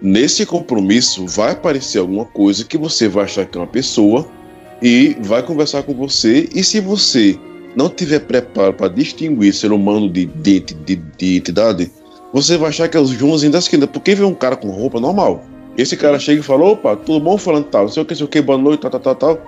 nesse 0.00 0.44
compromisso 0.44 1.26
vai 1.26 1.52
aparecer 1.52 1.98
alguma 1.98 2.24
coisa 2.24 2.64
que 2.64 2.76
você 2.76 3.08
vai 3.08 3.24
achar 3.24 3.46
que 3.46 3.56
é 3.56 3.60
uma 3.60 3.66
pessoa 3.66 4.28
e 4.82 5.16
vai 5.20 5.42
conversar 5.42 5.82
com 5.82 5.94
você. 5.94 6.48
E 6.54 6.62
se 6.62 6.80
você 6.80 7.38
não 7.76 7.90
tiver 7.90 8.20
preparo 8.20 8.72
para 8.72 8.88
distinguir 8.88 9.52
ser 9.52 9.70
humano 9.70 10.08
de, 10.08 10.24
de, 10.24 10.60
de, 10.60 10.96
de 10.96 11.36
entidade, 11.36 11.92
você 12.32 12.56
vai 12.56 12.70
achar 12.70 12.88
que 12.88 12.96
é 12.96 13.00
os 13.00 13.10
Joãozinhos 13.10 13.52
da 13.52 13.58
esquina. 13.58 13.86
Porque 13.86 14.14
vê 14.14 14.24
um 14.24 14.34
cara 14.34 14.56
com 14.56 14.70
roupa 14.70 14.98
normal. 14.98 15.44
Esse 15.76 15.96
cara 15.96 16.18
chega 16.18 16.40
e 16.40 16.42
fala: 16.42 16.64
opa, 16.64 16.96
tudo 16.96 17.20
bom? 17.20 17.36
Falando 17.36 17.66
tal, 17.66 17.82
não 17.82 17.92
sei 17.92 18.02
o 18.02 18.06
que, 18.06 18.14
não 18.14 18.18
sei 18.18 18.26
o 18.26 18.28
que, 18.28 18.40
boa 18.40 18.58
noite, 18.58 18.80
tal, 18.80 18.90
tal, 18.90 19.00
tal, 19.00 19.14
tal. 19.14 19.46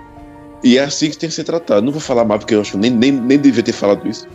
E 0.63 0.77
é 0.77 0.83
assim 0.83 1.09
que 1.09 1.17
tem 1.17 1.27
que 1.27 1.35
ser 1.35 1.43
tratado. 1.43 1.81
Não 1.81 1.91
vou 1.91 2.01
falar 2.01 2.23
mais 2.23 2.39
porque 2.39 2.53
eu 2.53 2.61
acho 2.61 2.71
que 2.71 2.77
nem, 2.77 2.91
nem, 2.91 3.11
nem 3.11 3.37
devia 3.37 3.63
ter 3.63 3.71
falado 3.71 4.07
isso. 4.07 4.27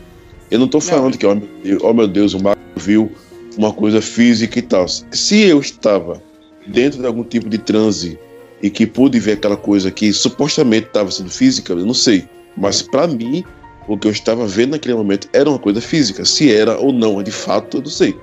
Eu 0.51 0.59
não 0.59 0.69
tô 0.69 0.81
falando 0.81 1.17
que, 1.17 1.25
ó 1.25 1.35
meu, 1.35 1.49
Deus, 1.63 1.83
ó 1.83 1.93
meu 1.93 2.09
Deus, 2.09 2.35
o 2.35 2.43
Marco 2.43 2.61
viu 2.77 3.13
uma 3.57 3.73
coisa 3.73 4.03
física 4.03 4.59
e 4.59 4.63
tal. 4.63 4.87
Se 4.89 5.43
eu 5.43 5.61
estava 5.61 6.21
dentro 6.67 7.01
de 7.01 7.07
algum 7.07 7.23
tipo 7.23 7.49
de 7.49 7.59
transe 7.59 8.19
e 8.63 8.71
que 8.71 8.87
pude 8.87 9.19
ver 9.21 9.33
aquela 9.33 9.57
coisa 9.57 9.91
que 9.91 10.13
supostamente 10.13 10.89
estava 10.89 11.11
sendo 11.11 11.31
física, 11.31 11.73
eu 11.73 11.87
não 11.87 11.95
sei. 11.95 12.25
Mas 12.57 12.83
para 12.83 13.07
mim, 13.07 13.45
o 13.87 13.99
que 13.99 14.07
eu 14.07 14.13
estava 14.13 14.47
vendo 14.47 14.73
naquele 14.73 14.95
momento 14.95 15.29
era 15.33 15.49
uma 15.49 15.59
coisa 15.59 15.81
física. 15.81 16.25
Se 16.25 16.53
era 16.53 16.79
ou 16.79 16.93
não, 16.93 17.23
de 17.23 17.31
fato, 17.31 17.79
eu 17.79 17.83
não 17.83 17.91
sei. 17.91 18.17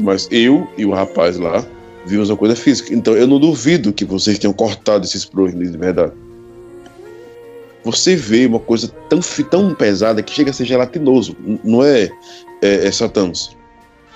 Mas 0.00 0.28
eu 0.30 0.68
e 0.76 0.84
o 0.84 0.92
rapaz 0.92 1.38
lá 1.38 1.64
vimos 2.04 2.30
uma 2.30 2.36
coisa 2.36 2.56
física. 2.56 2.94
Então 2.94 3.14
eu 3.14 3.26
não 3.26 3.38
duvido 3.38 3.92
que 3.92 4.04
vocês 4.04 4.38
tenham 4.38 4.52
cortado 4.52 5.04
esses 5.04 5.24
projetos 5.24 5.70
de 5.72 5.78
verdade. 5.78 6.12
Você 7.84 8.16
vê 8.16 8.46
uma 8.46 8.58
coisa 8.58 8.88
tão, 9.08 9.20
tão 9.48 9.74
pesada 9.74 10.22
que 10.22 10.32
chega 10.32 10.50
a 10.50 10.52
ser 10.52 10.64
gelatinoso. 10.64 11.36
Não 11.62 11.84
é, 11.84 12.10
é, 12.60 12.88
é. 12.88 12.90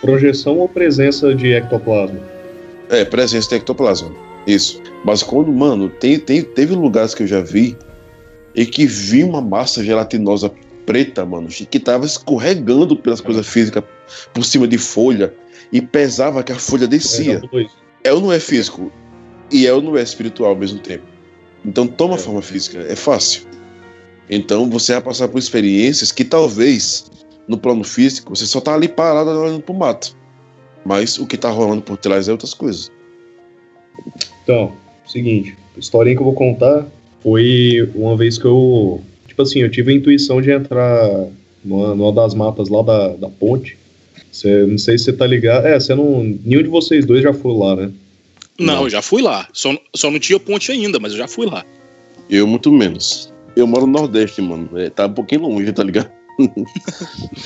Projeção 0.00 0.58
ou 0.58 0.68
presença 0.68 1.32
de 1.34 1.52
ectoplasma? 1.52 2.20
É, 2.88 3.04
presença 3.04 3.48
de 3.50 3.54
ectoplasma. 3.56 4.12
Isso. 4.46 4.82
Mas 5.04 5.22
quando, 5.22 5.52
mano, 5.52 5.88
tem, 5.88 6.18
tem, 6.18 6.42
teve 6.42 6.74
lugares 6.74 7.14
que 7.14 7.22
eu 7.22 7.26
já 7.26 7.40
vi 7.40 7.76
e 8.54 8.66
que 8.66 8.86
vi 8.86 9.22
uma 9.22 9.40
massa 9.40 9.84
gelatinosa 9.84 10.50
preta, 10.90 11.24
mano, 11.24 11.46
que 11.48 11.78
tava 11.78 12.04
escorregando 12.04 12.96
pelas 12.96 13.20
coisas 13.20 13.46
físicas 13.46 13.84
por 14.34 14.44
cima 14.44 14.66
de 14.66 14.76
folha 14.76 15.32
e 15.72 15.80
pesava 15.80 16.42
que 16.42 16.50
a 16.50 16.56
folha 16.58 16.84
É, 16.84 16.88
descia. 16.88 17.40
isso. 17.52 17.70
É 18.02 18.12
ou 18.12 18.20
não 18.20 18.32
é 18.32 18.40
físico? 18.40 18.90
E 19.52 19.68
é 19.68 19.72
ou 19.72 19.80
não 19.80 19.96
é 19.96 20.02
espiritual 20.02 20.50
ao 20.50 20.56
mesmo 20.56 20.80
tempo? 20.80 21.04
Então 21.64 21.86
toma 21.86 22.14
É. 22.16 22.18
forma 22.18 22.42
física, 22.42 22.80
é 22.88 22.96
fácil. 22.96 23.42
Então 24.28 24.68
você 24.68 24.94
vai 24.94 25.02
passar 25.02 25.28
por 25.28 25.38
experiências 25.38 26.10
que 26.10 26.24
talvez 26.24 27.08
no 27.46 27.56
plano 27.56 27.84
físico 27.84 28.34
você 28.34 28.46
só 28.46 28.60
tá 28.60 28.74
ali 28.74 28.88
parado 28.88 29.30
olhando 29.30 29.62
pro 29.62 29.74
mato. 29.74 30.16
Mas 30.84 31.18
o 31.18 31.26
que 31.26 31.36
tá 31.36 31.50
rolando 31.50 31.82
por 31.82 31.96
trás 31.98 32.26
é 32.28 32.32
outras 32.32 32.52
coisas. 32.54 32.90
Então, 34.42 34.72
seguinte, 35.06 35.56
a 35.76 35.78
historinha 35.78 36.16
que 36.16 36.22
eu 36.22 36.26
vou 36.26 36.34
contar 36.34 36.86
foi 37.22 37.88
uma 37.94 38.16
vez 38.16 38.38
que 38.38 38.46
eu. 38.46 39.02
Tipo 39.40 39.42
assim, 39.42 39.58
eu 39.60 39.70
tive 39.70 39.92
a 39.92 39.94
intuição 39.96 40.40
de 40.42 40.50
entrar 40.50 41.26
numa, 41.64 41.94
numa 41.94 42.12
das 42.12 42.34
matas 42.34 42.68
lá 42.68 42.82
da, 42.82 43.08
da 43.08 43.28
ponte. 43.28 43.76
Cê, 44.30 44.64
não 44.66 44.76
sei 44.78 44.98
se 44.98 45.04
você 45.04 45.12
tá 45.12 45.26
ligado. 45.26 45.66
É, 45.66 45.78
você 45.80 45.94
não. 45.94 46.22
Nenhum 46.44 46.62
de 46.62 46.68
vocês 46.68 47.04
dois 47.06 47.22
já 47.22 47.32
foi 47.32 47.54
lá, 47.56 47.74
né? 47.76 47.90
Não, 48.58 48.82
eu 48.84 48.90
já 48.90 49.00
fui 49.00 49.22
lá. 49.22 49.48
Só, 49.52 49.74
só 49.96 50.10
não 50.10 50.18
tinha 50.18 50.38
ponte 50.38 50.70
ainda, 50.70 50.98
mas 51.00 51.12
eu 51.12 51.18
já 51.18 51.26
fui 51.26 51.46
lá. 51.46 51.64
Eu 52.28 52.46
muito 52.46 52.70
menos. 52.70 53.32
Eu 53.56 53.66
moro 53.66 53.86
no 53.86 53.92
Nordeste, 53.92 54.42
mano. 54.42 54.68
É, 54.78 54.90
tá 54.90 55.06
um 55.06 55.12
pouquinho 55.12 55.42
longe, 55.42 55.72
tá 55.72 55.82
ligado? 55.82 56.10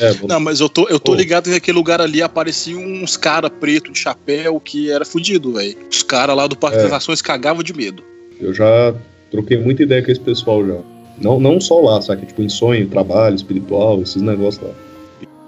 É, 0.01 0.13
vou- 0.15 0.29
Não, 0.29 0.39
mas 0.41 0.61
eu 0.61 0.69
tô, 0.69 0.89
eu 0.89 0.99
tô 1.01 1.15
ligado 1.15 1.49
que 1.51 1.57
aquele 1.57 1.77
lugar 1.77 2.01
ali 2.01 2.23
apareciam 2.23 2.81
uns 2.81 3.17
cara 3.17 3.49
preto 3.51 3.91
de 3.93 3.99
chapéu 3.99 4.61
que 4.61 4.91
era 4.91 5.05
fudido, 5.05 5.53
velho. 5.55 5.77
Os 5.91 6.03
caras 6.03 6.37
lá 6.37 6.47
do 6.47 6.57
Parque 6.57 6.79
É. 6.79 6.83
das 6.83 6.91
Nações 6.93 7.21
cagavam 7.23 7.63
de 7.63 7.73
medo. 7.73 8.03
eu 8.41 8.53
já 8.55 8.95
troquei 9.33 9.57
muita 9.59 9.83
ideia 9.83 10.01
com 10.03 10.11
esse 10.13 10.21
pessoal 10.21 10.65
já. 10.65 10.77
Não, 11.21 11.39
não 11.39 11.61
só 11.61 11.81
lá, 11.81 12.01
sabe? 12.03 12.27
Tipo, 12.27 12.43
em 12.43 12.49
sonho, 12.49 12.89
trabalho, 12.89 13.35
espiritual, 13.37 14.01
esses 14.03 14.21
negócios 14.21 14.63
lá. 14.65 14.71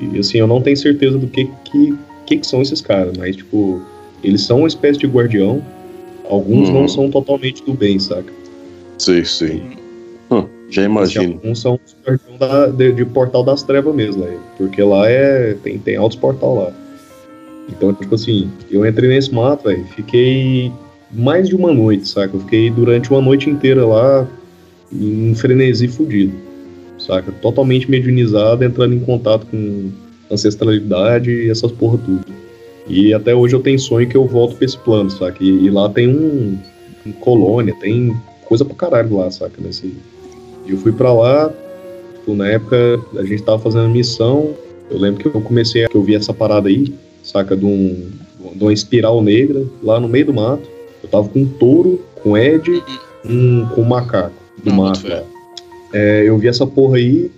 E, 0.01 0.19
assim, 0.19 0.39
eu 0.39 0.47
não 0.47 0.61
tenho 0.61 0.77
certeza 0.77 1.19
do 1.19 1.27
que 1.27 1.47
que, 1.65 1.95
que, 2.27 2.37
que 2.39 2.47
são 2.47 2.61
esses 2.63 2.81
caras, 2.81 3.17
mas, 3.17 3.37
tipo, 3.37 3.81
eles 4.23 4.43
são 4.43 4.59
uma 4.59 4.69
espécie 4.69 4.99
de 4.99 5.07
guardião. 5.07 5.63
Alguns 6.29 6.69
Uhum. 6.69 6.81
não 6.81 6.89
são 6.89 7.11
totalmente 7.11 7.65
do 7.65 7.73
bem, 7.73 7.99
saca? 7.99 8.33
Sei, 8.99 9.25
sei. 9.25 9.63
Hum, 10.31 10.45
já 10.71 10.83
Assim, 10.83 10.91
imagino. 10.91 11.35
alguns 11.35 11.61
são 11.61 11.79
os 11.85 11.97
guardião 12.05 12.37
da- 12.37 12.67
de, 12.67 12.93
de 12.93 13.05
Portal 13.05 13.43
das 13.45 13.63
Trevas 13.63 13.95
mesmo, 13.95 14.25
né? 14.25 14.37
Porque 14.59 14.83
lá 14.83 15.09
é. 15.09 15.55
Tem, 15.63 15.79
tem 15.79 15.97
altos 15.97 16.19
portal 16.19 16.55
lá. 16.57 16.73
Então, 17.69 17.93
tipo 17.95 18.15
assim, 18.15 18.51
eu 18.71 18.87
entrei 18.87 19.09
nesse 19.09 19.33
mato, 19.35 19.65
velho, 19.69 19.85
fiquei 19.87 20.71
mais 21.13 21.49
de 21.49 21.55
uma 21.57 21.73
noite, 21.73 22.09
saca? 22.09 22.35
Eu 22.37 22.41
fiquei 22.41 22.71
durante 22.71 23.11
uma 23.11 23.21
noite 23.21 23.49
inteira 23.51 23.85
lá 23.85 24.27
em 24.93 25.35
frenesi 25.35 25.89
fudido, 25.89 26.35
saca? 26.99 27.33
Totalmente 27.33 27.91
mediunizado, 27.91 28.65
entrando 28.65 28.95
em 28.95 29.01
contato 29.01 29.47
com 29.47 29.91
ancestralidade 30.31 31.31
e 31.31 31.51
essas 31.51 31.73
porra 31.73 31.99
tudo. 31.99 32.25
E 32.89 33.13
até 33.13 33.35
hoje 33.35 33.55
eu 33.55 33.61
tenho 33.61 33.79
sonho 33.79 34.09
que 34.09 34.17
eu 34.17 34.27
volto 34.27 34.57
pra 34.57 34.65
esse 34.65 34.79
plano, 34.79 35.11
saca? 35.11 35.43
E, 35.43 35.67
e 35.67 35.71
lá 35.71 35.89
tem 35.89 36.09
um, 36.09 36.59
um 37.05 37.13
colônia, 37.13 37.75
tem 37.81 38.17
coisa 38.45 38.65
pra 38.65 38.75
caralho 38.75 39.17
lá, 39.17 39.31
saca? 39.31 39.61
Nesse, 39.61 39.93
e 40.67 40.71
eu 40.71 40.79
fui 40.79 40.93
pra 40.93 41.13
lá, 41.13 41.53
tipo, 42.15 42.35
na 42.35 42.49
época 42.49 43.01
a 43.17 43.25
gente 43.25 43.43
tava 43.43 43.59
fazendo 43.59 43.89
missão. 43.89 44.55
Eu 44.89 44.99
lembro 44.99 45.21
que 45.21 45.37
eu 45.37 45.41
comecei 45.41 45.85
a 45.85 45.89
que 45.89 45.97
eu 45.97 46.03
vi 46.03 46.15
essa 46.15 46.33
parada 46.33 46.69
aí, 46.69 46.95
saca? 47.25 47.57
De, 47.57 47.65
um, 47.65 48.09
de 48.55 48.63
uma 48.63 48.73
espiral 48.73 49.21
negra 49.21 49.65
lá 49.83 49.99
no 49.99 50.09
meio 50.09 50.27
do 50.27 50.35
mato. 50.35 50.69
Eu 51.03 51.09
tava 51.09 51.29
com 51.29 51.41
um 51.41 51.47
touro, 51.47 52.01
com 52.23 52.39
Ed, 52.39 52.83
um, 53.25 53.67
com 53.67 53.83
um 53.83 53.85
macaco 53.85 54.46
do 54.71 54.75
Não, 54.77 54.83
lá. 54.85 54.93
É, 55.93 56.25
eu 56.27 56.37
vi 56.39 56.49
essa 56.49 56.67
porra 56.67 56.97
aí, 56.97 57.31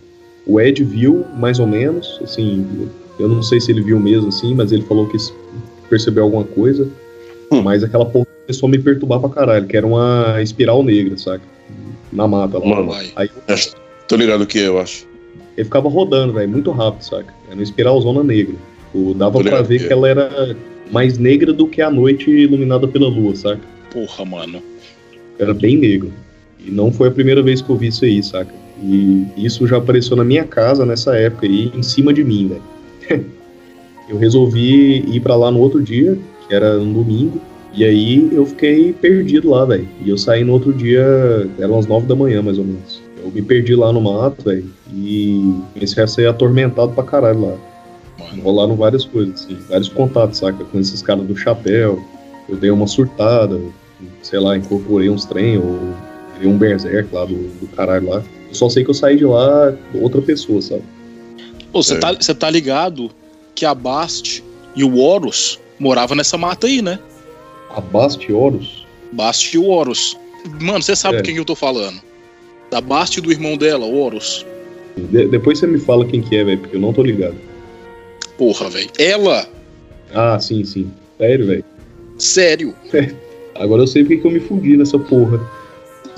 o 0.46 0.60
Ed 0.60 0.82
viu 0.82 1.24
mais 1.36 1.58
ou 1.58 1.66
menos, 1.66 2.18
assim, 2.22 2.66
eu 3.18 3.28
não 3.28 3.42
sei 3.42 3.60
se 3.60 3.70
ele 3.70 3.82
viu 3.82 4.00
mesmo 4.00 4.28
assim, 4.28 4.54
mas 4.54 4.72
ele 4.72 4.82
falou 4.82 5.06
que 5.08 5.16
percebeu 5.88 6.24
alguma 6.24 6.44
coisa. 6.44 6.88
Hum. 7.52 7.62
Mas 7.62 7.82
aquela 7.84 8.04
porra 8.06 8.26
começou 8.46 8.66
a 8.66 8.70
me 8.70 8.78
perturbar 8.78 9.20
pra 9.20 9.28
caralho, 9.28 9.66
que 9.66 9.76
era 9.76 9.86
uma 9.86 10.36
espiral 10.42 10.82
negra, 10.82 11.16
saca? 11.16 11.42
Na 12.12 12.26
mata 12.26 12.58
lá. 12.58 12.66
Mano. 12.66 12.92
Aí 13.16 13.30
Acho- 13.46 13.74
Tô 14.06 14.16
ligado 14.16 14.42
o 14.42 14.46
que 14.46 14.58
eu 14.58 14.78
acho. 14.78 15.06
ele 15.56 15.64
ficava 15.64 15.88
rodando, 15.88 16.32
velho, 16.32 16.48
muito 16.48 16.70
rápido, 16.70 17.02
saca? 17.02 17.32
Era 17.46 17.54
uma 17.54 17.62
espiralzona 17.62 18.22
negra. 18.22 18.54
Tipo, 18.92 19.12
dava 19.14 19.38
pra 19.42 19.60
ver 19.62 19.78
que 19.78 19.84
é. 19.84 19.86
que 19.88 19.92
ela 19.92 20.08
era 20.08 20.56
mais 20.90 21.18
negra 21.18 21.52
do 21.52 21.66
que 21.66 21.82
a 21.82 21.90
noite 21.90 22.30
iluminada 22.30 22.88
pela 22.88 23.06
lua, 23.08 23.34
saca? 23.36 23.60
Porra, 23.92 24.24
mano. 24.24 24.62
Era 25.38 25.52
bem 25.52 25.76
negro. 25.76 26.10
E 26.64 26.70
não 26.70 26.92
foi 26.92 27.08
a 27.08 27.10
primeira 27.10 27.42
vez 27.42 27.62
que 27.62 27.70
eu 27.70 27.76
vi 27.76 27.88
isso 27.88 28.04
aí, 28.04 28.22
saca? 28.22 28.54
E 28.82 29.26
isso 29.36 29.66
já 29.66 29.78
apareceu 29.78 30.16
na 30.16 30.24
minha 30.24 30.44
casa 30.44 30.86
nessa 30.86 31.16
época 31.16 31.46
aí, 31.46 31.70
em 31.74 31.82
cima 31.82 32.12
de 32.12 32.22
mim, 32.22 32.48
velho. 33.08 33.24
eu 34.08 34.18
resolvi 34.18 35.04
ir 35.08 35.20
para 35.20 35.36
lá 35.36 35.50
no 35.50 35.58
outro 35.58 35.82
dia, 35.82 36.16
que 36.46 36.54
era 36.54 36.78
um 36.78 36.92
domingo, 36.92 37.40
e 37.74 37.84
aí 37.84 38.28
eu 38.32 38.46
fiquei 38.46 38.92
perdido 38.92 39.50
lá, 39.50 39.64
velho. 39.64 39.88
E 40.04 40.08
eu 40.08 40.16
saí 40.16 40.44
no 40.44 40.52
outro 40.52 40.72
dia, 40.72 41.48
eram 41.58 41.74
umas 41.74 41.86
nove 41.86 42.06
da 42.06 42.14
manhã, 42.14 42.42
mais 42.42 42.58
ou 42.58 42.64
menos. 42.64 43.02
Eu 43.22 43.30
me 43.30 43.42
perdi 43.42 43.74
lá 43.74 43.92
no 43.92 44.00
mato, 44.00 44.44
velho, 44.44 44.64
e 44.94 45.54
comecei 45.74 46.02
a 46.02 46.06
ser 46.06 46.28
atormentado 46.28 46.92
pra 46.92 47.04
caralho 47.04 47.40
lá. 47.40 47.54
Rolaram 48.42 48.76
várias 48.76 49.04
coisas, 49.04 49.42
assim, 49.44 49.56
vários 49.68 49.88
contatos, 49.88 50.38
saca? 50.38 50.64
Com 50.64 50.78
esses 50.78 51.02
caras 51.02 51.26
do 51.26 51.36
chapéu. 51.36 52.02
Eu 52.48 52.56
dei 52.56 52.70
uma 52.70 52.86
surtada, 52.86 53.60
sei 54.22 54.38
lá, 54.38 54.56
incorporei 54.56 55.10
uns 55.10 55.24
trem, 55.24 55.58
ou 55.58 55.78
um 56.46 56.56
berserk 56.58 57.12
lá 57.14 57.24
do, 57.24 57.34
do 57.34 57.66
caralho 57.74 58.08
lá. 58.08 58.22
Eu 58.48 58.54
só 58.54 58.68
sei 58.68 58.84
que 58.84 58.90
eu 58.90 58.94
saí 58.94 59.16
de 59.16 59.24
lá 59.24 59.74
outra 59.94 60.20
pessoa, 60.22 60.60
sabe? 60.62 60.82
Pô, 61.72 61.82
você 61.82 61.94
É. 61.94 61.98
tá, 61.98 62.12
você 62.14 62.34
tá 62.34 62.48
ligado 62.50 63.10
que 63.54 63.64
a 63.66 63.74
Bast 63.74 64.42
e 64.74 64.84
o 64.84 64.96
Horus 64.98 65.58
moravam 65.78 66.16
nessa 66.16 66.38
mata 66.38 66.66
aí, 66.66 66.80
né? 66.80 66.98
A 67.70 67.80
Bast 67.80 68.30
Horus? 68.32 68.86
Bast 69.12 69.54
e 69.54 69.58
o 69.58 69.66
Horus. 69.66 70.16
Mano, 70.60 70.82
você 70.82 70.96
sabe 70.96 71.18
É. 71.18 71.22
quem 71.22 71.34
que 71.34 71.40
eu 71.40 71.44
tô 71.44 71.54
falando. 71.54 72.00
Da 72.70 72.80
Bast 72.80 73.18
e 73.18 73.22
do 73.22 73.30
irmão 73.32 73.56
dela, 73.56 73.84
o 73.86 73.98
Horus. 73.98 74.44
De- 74.96 75.28
depois 75.28 75.58
você 75.58 75.66
me 75.66 75.78
fala 75.78 76.04
quem 76.06 76.20
que 76.22 76.36
é, 76.36 76.44
velho, 76.44 76.58
porque 76.58 76.76
eu 76.76 76.80
não 76.80 76.92
tô 76.92 77.02
ligado. 77.02 77.36
Porra, 78.36 78.68
velho. 78.70 78.88
Ela, 78.98 79.46
Ah, 80.14 80.38
sim, 80.40 80.64
sim. 80.64 80.90
Sério, 81.18 81.46
velho. 81.46 81.64
sério. 82.18 82.74
Agora 83.54 83.82
eu 83.82 83.86
sei 83.86 84.02
porque 84.04 84.18
que 84.18 84.26
eu 84.26 84.30
me 84.30 84.40
fudi 84.40 84.76
nessa 84.76 84.98
porra. 84.98 85.40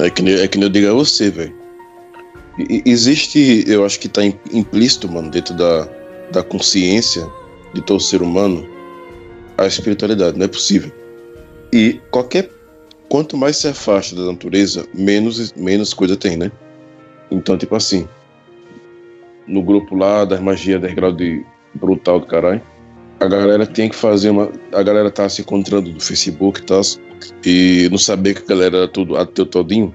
É 0.03 0.11
que, 0.11 0.23
é 0.29 0.49
que 0.49 0.63
eu 0.63 0.69
digo 0.69 0.89
a 0.91 0.93
você, 0.95 1.31
velho. 1.31 1.55
Existe, 2.85 3.65
eu 3.67 3.85
acho 3.85 3.99
que 4.01 4.09
tá 4.09 4.25
im- 4.25 4.39
implícito, 4.53 5.11
mano, 5.11 5.31
dentro 5.31 5.55
da, 5.55 5.89
da 6.33 6.43
consciência 6.43 7.27
de 7.73 7.81
todo 7.83 8.01
ser 8.01 8.23
humano, 8.23 8.67
a 9.57 9.67
espiritualidade, 9.67 10.39
não 10.39 10.45
é 10.45 10.49
possível. 10.49 10.91
E 11.73 12.01
qualquer. 12.11 12.51
Quanto 13.09 13.37
mais 13.37 13.57
se 13.57 13.67
afasta 13.67 14.15
da 14.15 14.27
natureza, 14.27 14.87
menos, 14.95 15.53
menos 15.55 15.93
coisa 15.93 16.17
tem, 16.17 16.37
né? 16.37 16.53
Então, 17.29 17.59
tipo 17.59 17.75
assim, 17.75 18.07
no 19.49 19.63
grupo 19.63 19.97
lá 19.97 20.25
das 20.25 20.41
magias 20.41 20.81
10 20.81 20.95
graus 20.95 21.17
de 21.17 21.45
brutal 21.75 22.21
do 22.21 22.27
caralho, 22.27 22.63
a 23.19 23.27
galera 23.27 23.67
tem 23.67 23.89
que 23.89 23.97
fazer 23.97 24.31
uma. 24.31 24.51
A 24.73 24.83
galera 24.83 25.11
tá 25.11 25.29
se 25.29 25.41
encontrando 25.43 25.91
no 25.91 26.01
Facebook 26.01 26.61
e 26.61 26.63
tal, 26.65 26.81
e 27.45 27.89
não 27.91 27.99
saber 27.99 28.35
que 28.35 28.43
a 28.43 28.47
galera 28.55 28.77
era 28.79 28.89
tudo 28.89 29.17
ateu 29.17 29.47
todinho. 29.47 29.95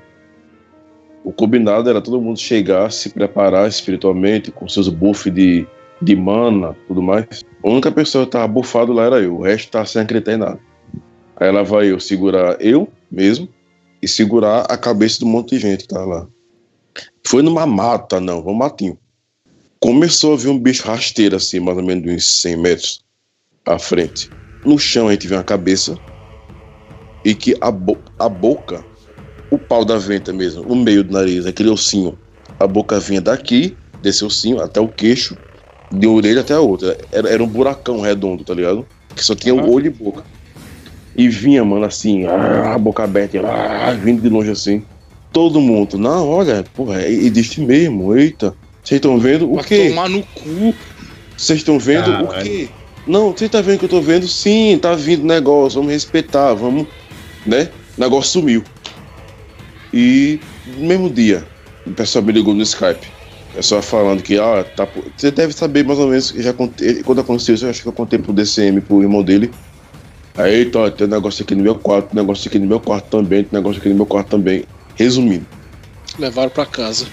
O 1.24 1.32
combinado 1.32 1.90
era 1.90 2.02
todo 2.02 2.22
mundo 2.22 2.40
chegar, 2.40 2.92
se 2.92 3.10
preparar 3.10 3.68
espiritualmente, 3.68 4.52
com 4.52 4.68
seus 4.70 4.88
buffs 4.88 5.34
de, 5.34 5.66
de 6.02 6.16
mana 6.16 6.76
tudo 6.88 7.02
mais. 7.02 7.26
A 7.64 7.70
única 7.70 7.92
pessoa 7.92 8.26
que 8.26 8.32
tava 8.32 8.48
bufado 8.48 8.94
lá 8.94 9.06
era 9.06 9.22
eu, 9.22 9.38
o 9.38 9.42
resto 9.42 9.72
tava 9.72 9.86
sem 9.86 10.02
acreditar 10.02 10.34
em 10.34 10.38
nada. 10.38 10.60
Aí 11.38 11.52
lá 11.52 11.64
vai 11.64 11.92
eu 11.92 12.00
segurar 12.00 12.62
eu 12.62 12.88
mesmo 13.12 13.50
e 14.02 14.08
segurar 14.08 14.62
a 14.70 14.78
cabeça 14.78 15.26
um 15.26 15.28
monte 15.28 15.56
de 15.56 15.60
gente 15.62 15.82
que 15.82 15.88
tava 15.88 16.06
lá. 16.06 16.28
Foi 17.26 17.42
numa 17.42 17.66
mata, 17.66 18.20
não, 18.22 18.44
foi 18.44 18.54
um 18.54 18.56
matinho. 18.56 18.98
Começou 19.80 20.34
a 20.34 20.38
vir 20.38 20.50
um 20.50 20.60
bicho 20.60 20.88
rasteiro 20.88 21.36
assim, 21.36 21.60
mais 21.60 21.78
ou 21.78 21.84
menos 21.84 22.12
uns 22.12 22.42
100 22.42 22.58
metros 22.58 23.00
à 23.66 23.80
frente. 23.80 24.30
No 24.64 24.78
chão 24.78 25.08
a 25.08 25.12
gente 25.12 25.28
vê 25.28 25.36
uma 25.36 25.44
cabeça 25.44 26.00
e 27.26 27.34
que 27.34 27.58
a, 27.60 27.72
bo 27.72 27.98
a 28.20 28.30
boca, 28.30 28.86
o 29.50 29.58
pau 29.58 29.84
da 29.84 29.98
venta 29.98 30.32
mesmo, 30.32 30.62
o 30.62 30.76
meio 30.76 31.04
do 31.04 31.12
nariz, 31.12 31.48
aquele 31.48 31.70
ossinho, 31.70 32.16
a 32.60 32.68
boca 32.68 33.00
vinha 33.00 33.20
daqui, 33.20 33.76
desse 34.00 34.24
ossinho, 34.24 34.62
até 34.62 34.80
o 34.80 34.88
queixo, 34.88 35.36
de 35.92 36.06
uma 36.06 36.18
orelha 36.18 36.42
até 36.42 36.54
a 36.54 36.60
outra. 36.60 36.96
Era, 37.12 37.30
era 37.30 37.44
um 37.44 37.48
buracão 37.48 38.00
redondo, 38.00 38.44
tá 38.44 38.54
ligado? 38.54 38.86
Que 39.16 39.24
só 39.24 39.34
tinha 39.34 39.56
o 39.56 39.72
olho 39.72 39.88
e 39.88 39.90
boca. 39.90 40.24
E 41.18 41.28
vinha, 41.28 41.64
mano, 41.66 41.86
assim, 41.86 42.26
ah, 42.26 42.76
a 42.76 42.78
boca 42.78 43.04
aberta, 43.04 43.40
ah, 43.40 43.92
vindo 43.94 44.22
de 44.22 44.30
longe 44.30 44.52
assim. 44.52 44.84
Todo 45.32 45.60
mundo, 45.60 45.98
não, 45.98 46.30
olha, 46.30 46.64
porra, 46.76 47.02
é- 47.02 47.12
existe 47.12 47.60
mesmo, 47.60 48.16
eita. 48.16 48.54
Vocês 48.84 49.00
estão 49.00 49.18
vendo 49.18 49.52
o 49.52 49.64
quê? 49.64 49.90
tomar 49.90 50.10
no 50.10 50.22
cu. 50.22 50.74
Vocês 51.36 51.60
estão 51.60 51.80
vendo 51.80 52.12
o 52.12 52.28
Caralho. 52.28 52.44
quê? 52.44 52.70
Não, 53.08 53.32
você 53.32 53.50
tá 53.50 53.62
vendo 53.62 53.80
que 53.80 53.86
eu 53.86 53.90
tô 53.90 54.02
vendo? 54.02 54.28
Sim, 54.28 54.78
tá 54.80 54.96
vindo 54.96 55.26
negócio, 55.26 55.80
vamos 55.80 55.94
respeitar, 55.94 56.54
vamos, 56.54 56.88
né? 57.46 57.70
O 57.98 58.02
negócio 58.02 58.32
sumiu. 58.32 58.64
E 59.94 60.40
no 60.78 60.88
mesmo 60.88 61.10
dia, 61.10 61.46
o 61.86 61.92
pessoal 61.92 62.24
me 62.24 62.32
ligou 62.34 62.54
no 62.54 62.62
Skype. 62.64 63.08
O 63.52 63.56
pessoal 63.56 63.82
falando 63.82 64.22
que, 64.22 64.38
ah, 64.38 64.66
tá. 64.76 64.88
Você 65.16 65.32
deve 65.32 65.54
saber 65.54 65.86
mais 65.86 65.98
ou 66.00 66.08
menos 66.10 66.32
que 66.32 66.42
já 66.42 66.52
contei. 66.52 67.02
Quando 67.04 67.22
aconteceu 67.22 67.56
isso, 67.56 67.66
eu 67.66 67.70
acho 67.70 67.82
que 67.82 67.88
eu 67.88 67.94
contei 67.94 68.20
pro 68.20 68.34
DCM, 68.34 68.82
pro 68.82 69.02
irmão 69.02 69.24
dele. 69.24 69.50
Aí, 70.36 70.64
então, 70.66 70.90
tem 70.92 71.08
um 71.08 71.10
negócio 71.10 71.44
aqui 71.44 71.56
no 71.56 71.64
meu 71.64 71.76
quarto, 71.76 72.10
tem 72.10 72.20
um 72.20 72.24
negócio 72.24 72.50
aqui 72.50 72.60
no 72.60 72.68
meu 72.68 72.80
quarto 72.82 73.06
também, 73.10 73.44
tem 73.44 73.58
um 73.58 73.62
negócio 73.62 73.80
aqui 73.80 73.88
no 73.90 73.96
meu 73.96 74.06
quarto 74.06 74.28
também. 74.30 74.66
Resumindo, 74.96 75.46
Levaram 76.20 76.50
pra 76.50 76.66
casa. 76.66 77.06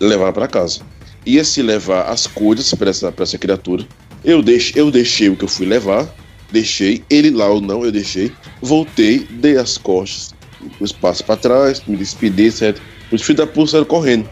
levar 0.00 0.32
para 0.32 0.48
casa. 0.48 0.80
Ia 1.26 1.44
se 1.44 1.60
levar 1.62 2.04
as 2.10 2.26
coisas 2.26 2.72
para 2.74 2.90
essa, 2.90 3.12
pra 3.12 3.22
essa 3.22 3.36
criatura. 3.38 3.84
Eu, 4.24 4.42
deix, 4.42 4.72
eu 4.74 4.90
deixei 4.90 5.28
o 5.28 5.36
que 5.36 5.44
eu 5.44 5.48
fui 5.48 5.66
levar, 5.66 6.06
deixei, 6.52 7.02
ele 7.08 7.30
lá 7.30 7.48
ou 7.48 7.60
não, 7.60 7.84
eu 7.84 7.90
deixei. 7.90 8.32
Voltei, 8.60 9.26
dei 9.30 9.56
as 9.56 9.78
costas, 9.78 10.34
o 10.78 10.84
espaço 10.84 11.24
para 11.24 11.36
trás, 11.36 11.82
me 11.86 11.96
despedi, 11.96 12.44
etc. 12.44 12.78
Os 13.10 13.22
filhos 13.22 13.38
da 13.38 13.46
puta 13.46 13.72
saíram 13.72 13.86
correndo. 13.86 14.28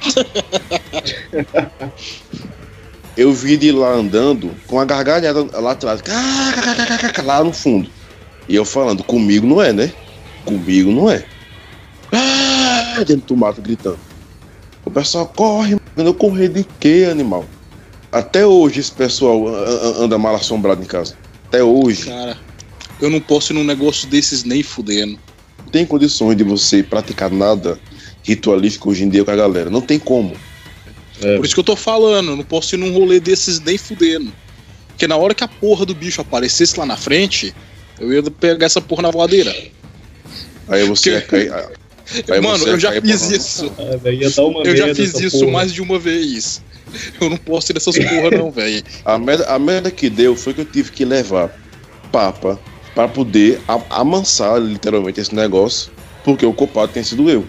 eu 3.16 3.32
vi 3.32 3.56
de 3.56 3.72
lá 3.72 3.92
andando 3.92 4.54
com 4.66 4.78
a 4.78 4.84
gargalhada 4.84 5.44
lá 5.60 5.72
atrás, 5.72 6.00
lá 7.24 7.44
no 7.44 7.52
fundo. 7.52 7.90
E 8.48 8.54
eu 8.54 8.64
falando, 8.64 9.04
comigo 9.04 9.46
não 9.46 9.60
é, 9.60 9.72
né? 9.72 9.92
Comigo 10.44 10.90
não 10.90 11.10
é. 11.10 11.24
Ah, 12.12 13.04
dentro 13.06 13.26
do 13.26 13.36
mato 13.36 13.60
gritando. 13.60 13.98
O 14.84 14.90
pessoal 14.90 15.26
corre, 15.26 15.76
mano. 15.96 16.08
Eu 16.08 16.14
correr 16.14 16.48
de 16.48 16.64
quê, 16.80 17.08
animal? 17.10 17.44
Até 18.10 18.46
hoje 18.46 18.80
esse 18.80 18.92
pessoal 18.92 19.48
anda 19.98 20.16
mal 20.16 20.34
assombrado 20.34 20.82
em 20.82 20.86
casa. 20.86 21.14
Até 21.48 21.62
hoje. 21.62 22.04
Cara, 22.04 22.38
eu 23.00 23.08
não 23.10 23.20
posso 23.20 23.52
ir 23.52 23.54
num 23.54 23.64
negócio 23.64 24.06
desses 24.08 24.44
nem 24.44 24.62
fudendo. 24.62 25.18
Não 25.64 25.70
tem 25.72 25.84
condições 25.86 26.36
de 26.36 26.44
você 26.44 26.82
praticar 26.82 27.30
nada 27.30 27.78
ritualístico 28.22 28.90
hoje 28.90 29.04
em 29.04 29.08
dia 29.08 29.24
com 29.24 29.30
a 29.30 29.36
galera. 29.36 29.70
Não 29.70 29.80
tem 29.80 29.98
como. 29.98 30.36
É, 31.20 31.36
Por 31.36 31.44
isso 31.44 31.54
que 31.54 31.60
eu 31.60 31.64
tô 31.64 31.76
falando, 31.76 32.30
eu 32.30 32.36
não 32.36 32.44
posso 32.44 32.74
ir 32.74 32.78
num 32.78 32.92
rolê 32.92 33.18
desses 33.18 33.60
nem 33.60 33.76
fudendo. 33.76 34.32
Porque 34.90 35.06
na 35.06 35.16
hora 35.16 35.34
que 35.34 35.44
a 35.44 35.48
porra 35.48 35.84
do 35.86 35.94
bicho 35.94 36.20
aparecesse 36.20 36.78
lá 36.78 36.84
na 36.86 36.96
frente, 36.96 37.54
eu 38.00 38.12
ia 38.12 38.22
pegar 38.22 38.66
essa 38.66 38.80
porra 38.80 39.02
na 39.02 39.10
voadeira. 39.10 39.54
Aí 40.68 40.84
você 40.84 41.10
Que- 41.10 41.16
ia 41.16 41.20
cair. 41.22 41.52
aí 42.30 42.40
Mano, 42.40 42.58
você 42.58 42.66
ia 42.66 42.72
eu 42.72 42.78
já 42.80 42.88
cair 42.90 43.02
fiz 43.02 43.30
isso. 43.30 43.72
ah, 43.78 43.96
velho, 43.96 44.22
ia 44.22 44.30
dar 44.30 44.44
uma 44.44 44.62
Eu 44.62 44.76
já 44.76 44.94
fiz 44.94 45.14
isso 45.20 45.40
porra. 45.40 45.52
mais 45.52 45.72
de 45.72 45.80
uma 45.82 45.98
vez. 45.98 46.62
Eu 47.20 47.30
não 47.30 47.36
posso 47.36 47.72
ir 47.72 47.74
nessas 47.74 47.96
porra, 47.96 48.30
não, 48.30 48.50
velho. 48.50 48.82
A 49.04 49.18
merda, 49.18 49.44
a 49.46 49.58
merda 49.58 49.90
que 49.90 50.08
deu 50.08 50.36
foi 50.36 50.54
que 50.54 50.60
eu 50.60 50.64
tive 50.64 50.90
que 50.92 51.04
levar 51.04 51.50
papa 52.10 52.58
para 52.94 53.08
poder 53.08 53.60
amansar 53.90 54.58
literalmente 54.60 55.20
esse 55.20 55.34
negócio, 55.34 55.92
porque 56.24 56.44
o 56.44 56.52
culpado 56.52 56.92
tem 56.92 57.02
sido 57.02 57.30
eu. 57.30 57.44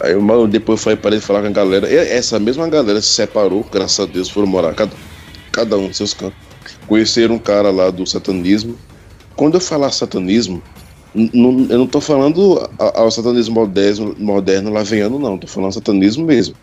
Aí 0.00 0.12
eu 0.12 0.46
depois 0.48 0.82
foi 0.82 0.96
parei 0.96 1.18
de 1.18 1.24
falar 1.24 1.42
com 1.42 1.48
a 1.48 1.50
galera. 1.50 1.88
E 1.90 1.96
essa 1.96 2.38
mesma 2.38 2.68
galera 2.68 3.00
se 3.00 3.08
separou, 3.08 3.64
graças 3.70 4.00
a 4.00 4.06
Deus, 4.06 4.28
foram 4.28 4.46
morar 4.46 4.74
cada, 4.74 4.92
cada 5.50 5.78
um 5.78 5.88
nos 5.88 5.96
seus 5.96 6.14
cantos. 6.14 6.36
Conheceram 6.86 7.36
um 7.36 7.38
cara 7.38 7.70
lá 7.70 7.90
do 7.90 8.06
satanismo. 8.06 8.76
Quando 9.36 9.54
eu 9.54 9.60
falar 9.60 9.90
satanismo, 9.90 10.62
eu 11.14 11.78
não 11.78 11.86
tô 11.86 12.00
falando 12.00 12.68
ao 12.78 13.10
satanismo 13.10 13.54
moderno, 13.54 14.16
moderno 14.18 14.72
laviano, 14.72 15.18
não. 15.18 15.38
Tô 15.38 15.46
falando 15.46 15.72
satanismo 15.72 16.24
mesmo. 16.24 16.54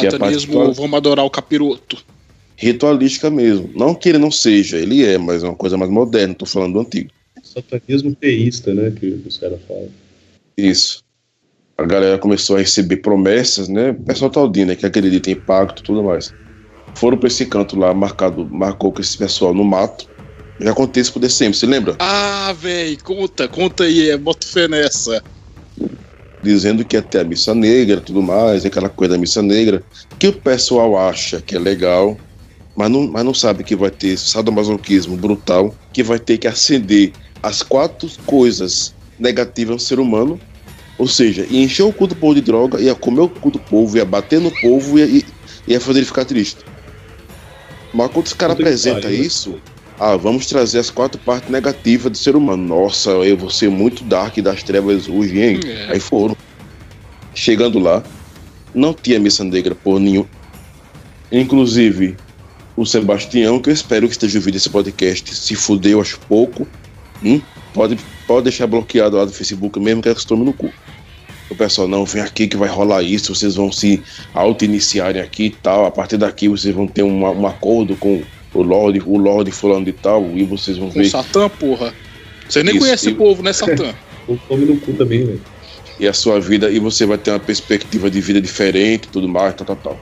Que 0.00 0.06
é 0.06 0.10
Satanismo, 0.10 0.52
particular. 0.54 0.72
vamos 0.74 0.96
adorar 0.96 1.24
o 1.24 1.30
capiroto. 1.30 2.04
ritualística 2.56 3.30
mesmo. 3.30 3.70
Não 3.74 3.94
que 3.94 4.08
ele 4.08 4.18
não 4.18 4.30
seja, 4.30 4.76
ele 4.78 5.04
é, 5.04 5.18
mas 5.18 5.42
é 5.42 5.46
uma 5.46 5.56
coisa 5.56 5.76
mais 5.76 5.90
moderna, 5.90 6.34
tô 6.34 6.46
falando 6.46 6.74
do 6.74 6.80
antigo. 6.80 7.10
Satanismo 7.42 8.14
teísta, 8.14 8.72
né? 8.74 8.90
Que 8.90 9.06
os 9.26 9.38
caras 9.38 9.60
falam. 9.68 9.88
Isso. 10.56 11.02
A 11.76 11.84
galera 11.84 12.18
começou 12.18 12.56
a 12.56 12.60
receber 12.60 12.98
promessas, 12.98 13.68
né? 13.68 13.90
O 13.90 13.94
pessoal 14.04 14.30
taudinho, 14.30 14.66
né? 14.68 14.76
Que 14.76 14.86
acredita 14.86 15.30
em 15.30 15.34
pacto 15.36 15.82
e 15.82 15.84
tudo 15.84 16.02
mais. 16.02 16.32
Foram 16.94 17.18
pra 17.18 17.26
esse 17.26 17.44
canto 17.46 17.76
lá, 17.76 17.92
marcado, 17.92 18.48
marcou 18.48 18.92
com 18.92 19.00
esse 19.00 19.18
pessoal 19.18 19.52
no 19.52 19.64
mato. 19.64 20.08
Já 20.60 20.72
contei 20.72 21.00
isso 21.02 21.10
pro 21.12 21.20
DCM, 21.20 21.52
você 21.52 21.66
lembra? 21.66 21.96
Ah, 21.98 22.54
velho, 22.56 22.96
conta, 23.02 23.48
conta 23.48 23.82
aí, 23.84 24.10
é, 24.10 24.16
bota 24.16 24.46
fé 24.46 24.68
nessa. 24.68 25.20
Dizendo 26.44 26.84
que 26.84 26.94
ia 26.94 27.02
ter 27.02 27.20
a 27.20 27.24
missa 27.24 27.54
negra 27.54 28.02
tudo 28.02 28.22
mais, 28.22 28.66
aquela 28.66 28.90
coisa 28.90 29.14
da 29.14 29.18
missa 29.18 29.42
negra, 29.42 29.82
que 30.18 30.28
o 30.28 30.32
pessoal 30.32 30.96
acha 30.98 31.40
que 31.40 31.56
é 31.56 31.58
legal, 31.58 32.18
mas 32.76 32.90
não, 32.90 33.08
mas 33.10 33.24
não 33.24 33.32
sabe 33.32 33.64
que 33.64 33.74
vai 33.74 33.90
ter 33.90 34.18
sadomasoquismo 34.18 35.16
brutal, 35.16 35.74
que 35.90 36.02
vai 36.02 36.18
ter 36.18 36.36
que 36.36 36.46
acender 36.46 37.12
as 37.42 37.62
quatro 37.62 38.10
coisas 38.26 38.94
negativas 39.18 39.74
no 39.74 39.80
ser 39.80 39.98
humano 39.98 40.38
Ou 40.98 41.08
seja, 41.08 41.46
ia 41.48 41.62
encher 41.64 41.82
o 41.82 41.92
cu 41.92 42.06
do 42.06 42.14
povo 42.14 42.34
de 42.34 42.40
droga, 42.40 42.80
ia 42.80 42.94
comer 42.94 43.22
o 43.22 43.28
cu 43.28 43.50
do 43.50 43.58
povo, 43.58 43.96
ia 43.96 44.04
bater 44.04 44.40
no 44.40 44.50
povo 44.60 44.98
e 44.98 45.18
ia, 45.18 45.24
ia 45.66 45.80
fazer 45.80 46.00
ele 46.00 46.06
ficar 46.06 46.24
triste. 46.24 46.64
Mas 47.92 48.10
quando 48.10 48.26
os 48.26 48.32
caras 48.32 48.54
apresentam 48.54 49.10
isso, 49.10 49.60
ah, 49.98 50.16
vamos 50.16 50.46
trazer 50.46 50.78
as 50.78 50.90
quatro 50.90 51.20
partes 51.20 51.48
negativas 51.50 52.12
do 52.12 52.18
ser 52.18 52.36
humano. 52.36 52.62
Nossa, 52.62 53.10
eu 53.10 53.36
vou 53.36 53.50
ser 53.50 53.70
muito 53.70 54.04
dark 54.04 54.36
das 54.38 54.62
trevas 54.62 55.08
hoje, 55.08 55.40
hein? 55.40 55.60
É. 55.64 55.92
Aí 55.92 56.00
foram. 56.00 56.33
Chegando 57.34 57.78
lá, 57.78 58.02
não 58.74 58.94
tinha 58.94 59.18
missa 59.18 59.44
negra 59.44 59.74
por 59.74 59.98
nenhum. 59.98 60.24
Inclusive, 61.30 62.16
o 62.76 62.84
Sebastião, 62.84 63.60
que 63.60 63.70
eu 63.70 63.74
espero 63.74 64.06
que 64.06 64.12
esteja 64.12 64.38
ouvindo 64.38 64.56
esse 64.56 64.70
podcast, 64.70 65.34
se 65.34 65.54
fudeu 65.54 66.00
acho 66.00 66.18
pouco. 66.28 66.66
Hum? 67.22 67.40
Pode, 67.72 67.98
pode 68.26 68.44
deixar 68.44 68.66
bloqueado 68.66 69.16
lá 69.16 69.24
do 69.24 69.32
Facebook 69.32 69.78
mesmo, 69.80 70.02
que 70.02 70.08
eles 70.08 70.24
tomem 70.24 70.44
no 70.44 70.52
cu. 70.52 70.70
O 71.50 71.54
pessoal, 71.54 71.86
não, 71.86 72.04
vem 72.04 72.22
aqui 72.22 72.46
que 72.46 72.56
vai 72.56 72.68
rolar 72.68 73.02
isso, 73.02 73.34
vocês 73.34 73.54
vão 73.56 73.70
se 73.70 74.02
auto-iniciarem 74.32 75.20
aqui 75.20 75.46
e 75.46 75.50
tal. 75.50 75.84
A 75.84 75.90
partir 75.90 76.16
daqui 76.16 76.48
vocês 76.48 76.74
vão 76.74 76.86
ter 76.86 77.02
um, 77.02 77.22
um 77.24 77.46
acordo 77.46 77.96
com 77.96 78.22
o 78.52 78.62
Lorde, 78.62 79.02
o 79.04 79.18
Lorde 79.18 79.50
fulano 79.50 79.84
de 79.84 79.92
tal, 79.92 80.24
e 80.34 80.44
vocês 80.44 80.78
vão 80.78 80.88
Com 80.88 81.00
ver. 81.00 81.08
Satã, 81.10 81.48
porra. 81.48 81.92
Você 82.48 82.62
nem 82.62 82.74
Isso, 82.74 82.84
conhece 82.84 83.08
e- 83.10 83.12
o 83.12 83.16
povo, 83.16 83.42
né, 83.42 83.52
Satã? 83.52 83.94
O 84.26 84.36
tome 84.48 84.64
no 84.64 84.76
cu 84.78 84.92
também, 84.92 85.24
velho. 85.24 85.40
E 85.98 86.08
a 86.08 86.12
sua 86.12 86.40
vida, 86.40 86.70
e 86.70 86.78
você 86.78 87.06
vai 87.06 87.18
ter 87.18 87.30
uma 87.30 87.40
perspectiva 87.40 88.10
de 88.10 88.20
vida 88.20 88.40
diferente, 88.40 89.08
tudo 89.08 89.28
mais, 89.28 89.54
tal, 89.54 89.66
tal, 89.66 89.76
tal. 89.76 89.98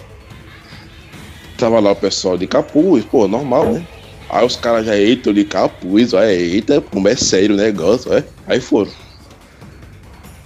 Tava 1.57 1.79
lá 1.81 1.93
o 1.93 1.97
pessoal 1.97 2.37
de 2.37 2.47
capuz, 2.47 3.05
pô, 3.05 3.29
normal, 3.29 3.73
né? 3.73 3.87
Aí 4.31 4.45
os 4.45 4.57
caras 4.57 4.87
já, 4.87 4.97
eita, 4.97 5.33
de 5.33 5.45
capuz, 5.45 6.15
ó, 6.15 6.23
é, 6.23 6.35
eita, 6.35 6.81
como 6.81 7.09
é 7.09 7.15
sério 7.15 7.55
o 7.55 7.59
negócio, 7.59 8.13
é? 8.13 8.25
Aí 8.47 8.61
foram. 8.61 8.91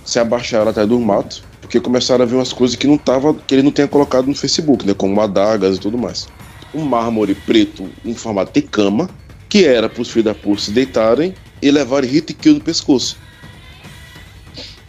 Se 0.05 0.19
abaixaram 0.19 0.69
atrás 0.69 0.89
do 0.89 0.99
mato, 0.99 1.43
porque 1.61 1.81
começaram 1.81 2.25
a 2.25 2.27
ver 2.27 2.35
umas 2.35 2.53
coisas 2.53 2.77
que 2.77 2.87
não 2.87 2.99
tava, 2.99 3.35
que 3.35 3.55
ele 3.55 3.63
não 3.63 3.73
tinha 3.73 3.89
colocado 3.89 4.27
no 4.27 4.35
Facebook, 4.35 4.87
né? 4.87 4.95
Como 4.95 5.21
adagas 5.21 5.77
e 5.77 5.81
tudo 5.81 5.97
mais. 5.97 6.29
Um 6.75 6.85
mármore 6.85 7.35
preto 7.35 7.89
em 8.05 8.15
formato 8.15 8.53
de 8.53 8.63
cama, 8.63 9.09
que 9.49 9.65
era 9.65 9.89
pros 9.89 10.11
filhos 10.11 10.27
da 10.27 10.35
puta 10.35 10.61
se 10.61 10.71
deitarem 10.71 11.35
e 11.63 11.71
levarem 11.71 12.11
hit 12.11 12.35
kill 12.35 12.55
no 12.55 12.61
pescoço. 12.61 13.17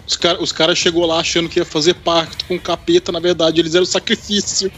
Os 0.08 0.16
caras 0.16 0.42
os 0.42 0.52
cara 0.52 0.74
chegou 0.74 1.06
lá 1.06 1.20
achando 1.20 1.50
que 1.50 1.60
ia 1.60 1.66
fazer 1.66 1.94
pacto 1.96 2.46
com 2.46 2.56
o 2.56 2.60
capeta, 2.60 3.12
na 3.12 3.20
verdade 3.20 3.60
eles 3.60 3.76
eram 3.76 3.86
sacrifício. 3.86 4.72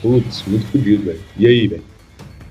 Putz, 0.00 0.44
muito 0.46 0.66
fodido, 0.68 1.04
velho. 1.04 1.20
E 1.36 1.46
aí, 1.46 1.66
velho? 1.66 1.82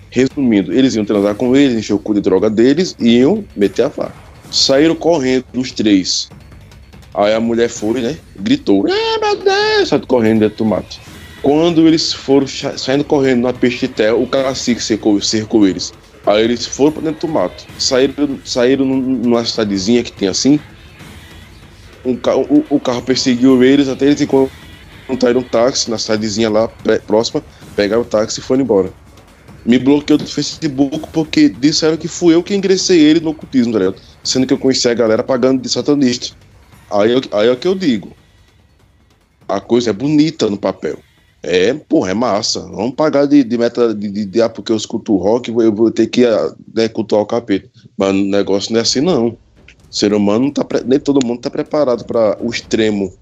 Resumindo, 0.09 0.71
eles 0.73 0.95
iam 0.95 1.05
transar 1.05 1.35
com 1.35 1.55
eles, 1.55 1.77
encher 1.77 1.93
o 1.93 1.99
cu 1.99 2.13
de 2.13 2.21
droga 2.21 2.49
deles 2.49 2.95
e 2.99 3.17
iam 3.19 3.43
meter 3.55 3.83
a 3.83 3.89
faca. 3.89 4.13
Saíram 4.51 4.95
correndo 4.95 5.45
os 5.53 5.71
três. 5.71 6.29
Aí 7.13 7.33
a 7.33 7.39
mulher 7.39 7.69
foi, 7.69 8.01
né? 8.01 8.17
Gritou: 8.37 8.85
Ah, 8.89 9.19
meu 9.19 9.35
Deus! 9.37 9.89
Saiu 9.89 10.05
correndo 10.05 10.39
dentro 10.41 10.57
do 10.59 10.65
mato. 10.65 10.97
Quando 11.41 11.87
eles 11.87 12.11
foram 12.11 12.47
saindo 12.47 13.03
correndo 13.03 13.43
na 13.43 13.53
pestitel, 13.53 14.21
o 14.21 14.27
cacique 14.27 14.81
cercou, 14.83 15.21
cercou 15.21 15.67
eles. 15.67 15.93
Aí 16.25 16.43
eles 16.43 16.65
foram 16.65 16.91
pra 16.91 17.01
dentro 17.03 17.27
do 17.27 17.33
mato. 17.33 17.65
Saíram, 17.77 18.39
saíram 18.43 18.83
num- 18.85 18.99
numa 18.99 19.45
cidadezinha 19.45 20.03
que 20.03 20.11
tem 20.11 20.27
assim. 20.27 20.59
Um 22.05 22.13
o, 22.13 22.75
o 22.75 22.79
carro 22.79 23.01
perseguiu 23.01 23.63
eles 23.63 23.87
até 23.87 24.05
eles 24.05 24.21
encontraram 24.21 25.39
um 25.39 25.43
táxi 25.43 25.89
na 25.89 25.97
cidadezinha 25.97 26.49
lá 26.49 26.69
próxima. 27.07 27.43
Pegaram 27.75 28.03
o 28.03 28.05
táxi 28.05 28.39
e 28.39 28.43
foram 28.43 28.61
embora 28.61 28.93
me 29.65 29.79
bloqueou 29.79 30.17
do 30.17 30.27
Facebook 30.27 31.07
porque 31.11 31.49
disseram 31.49 31.97
que 31.97 32.07
fui 32.07 32.35
eu 32.35 32.43
que 32.43 32.55
ingressei 32.55 33.01
ele 33.01 33.19
no 33.19 33.31
ocultismo, 33.31 33.73
tá 33.73 33.79
ligado? 33.79 33.99
Sendo 34.23 34.45
que 34.45 34.53
eu 34.53 34.59
conheci 34.59 34.87
a 34.87 34.93
galera 34.93 35.23
pagando 35.23 35.61
de 35.61 35.67
satanista. 35.67 36.35
Aí, 36.91 37.11
aí 37.31 37.47
é 37.47 37.51
o 37.51 37.57
que 37.57 37.67
eu 37.67 37.73
digo. 37.73 38.11
A 39.47 39.59
coisa 39.59 39.89
é 39.89 39.93
bonita 39.93 40.49
no 40.49 40.57
papel. 40.57 40.99
É, 41.41 41.73
porra, 41.73 42.11
é 42.11 42.13
massa. 42.13 42.61
Vamos 42.61 42.95
pagar 42.95 43.25
de, 43.25 43.43
de 43.43 43.57
meta 43.57 43.93
de, 43.93 44.09
de, 44.09 44.25
de 44.25 44.41
ah, 44.41 44.49
porque 44.49 44.71
eu 44.71 44.77
escuto 44.77 45.15
rock, 45.15 45.49
eu 45.49 45.73
vou 45.73 45.91
ter 45.91 46.07
que 46.07 46.25
ah, 46.25 46.53
né, 46.73 46.87
cultuar 46.87 47.21
o 47.21 47.25
capeta. 47.25 47.67
Mas 47.97 48.09
o 48.11 48.13
negócio 48.13 48.71
não 48.71 48.79
é 48.79 48.81
assim, 48.83 49.01
não. 49.01 49.37
O 49.89 49.95
ser 49.95 50.13
humano 50.13 50.45
não 50.45 50.51
tá. 50.51 50.65
Nem 50.85 50.99
todo 50.99 51.25
mundo 51.25 51.41
tá 51.41 51.49
preparado 51.49 52.05
para 52.05 52.37
o 52.41 52.49
extremo 52.49 53.13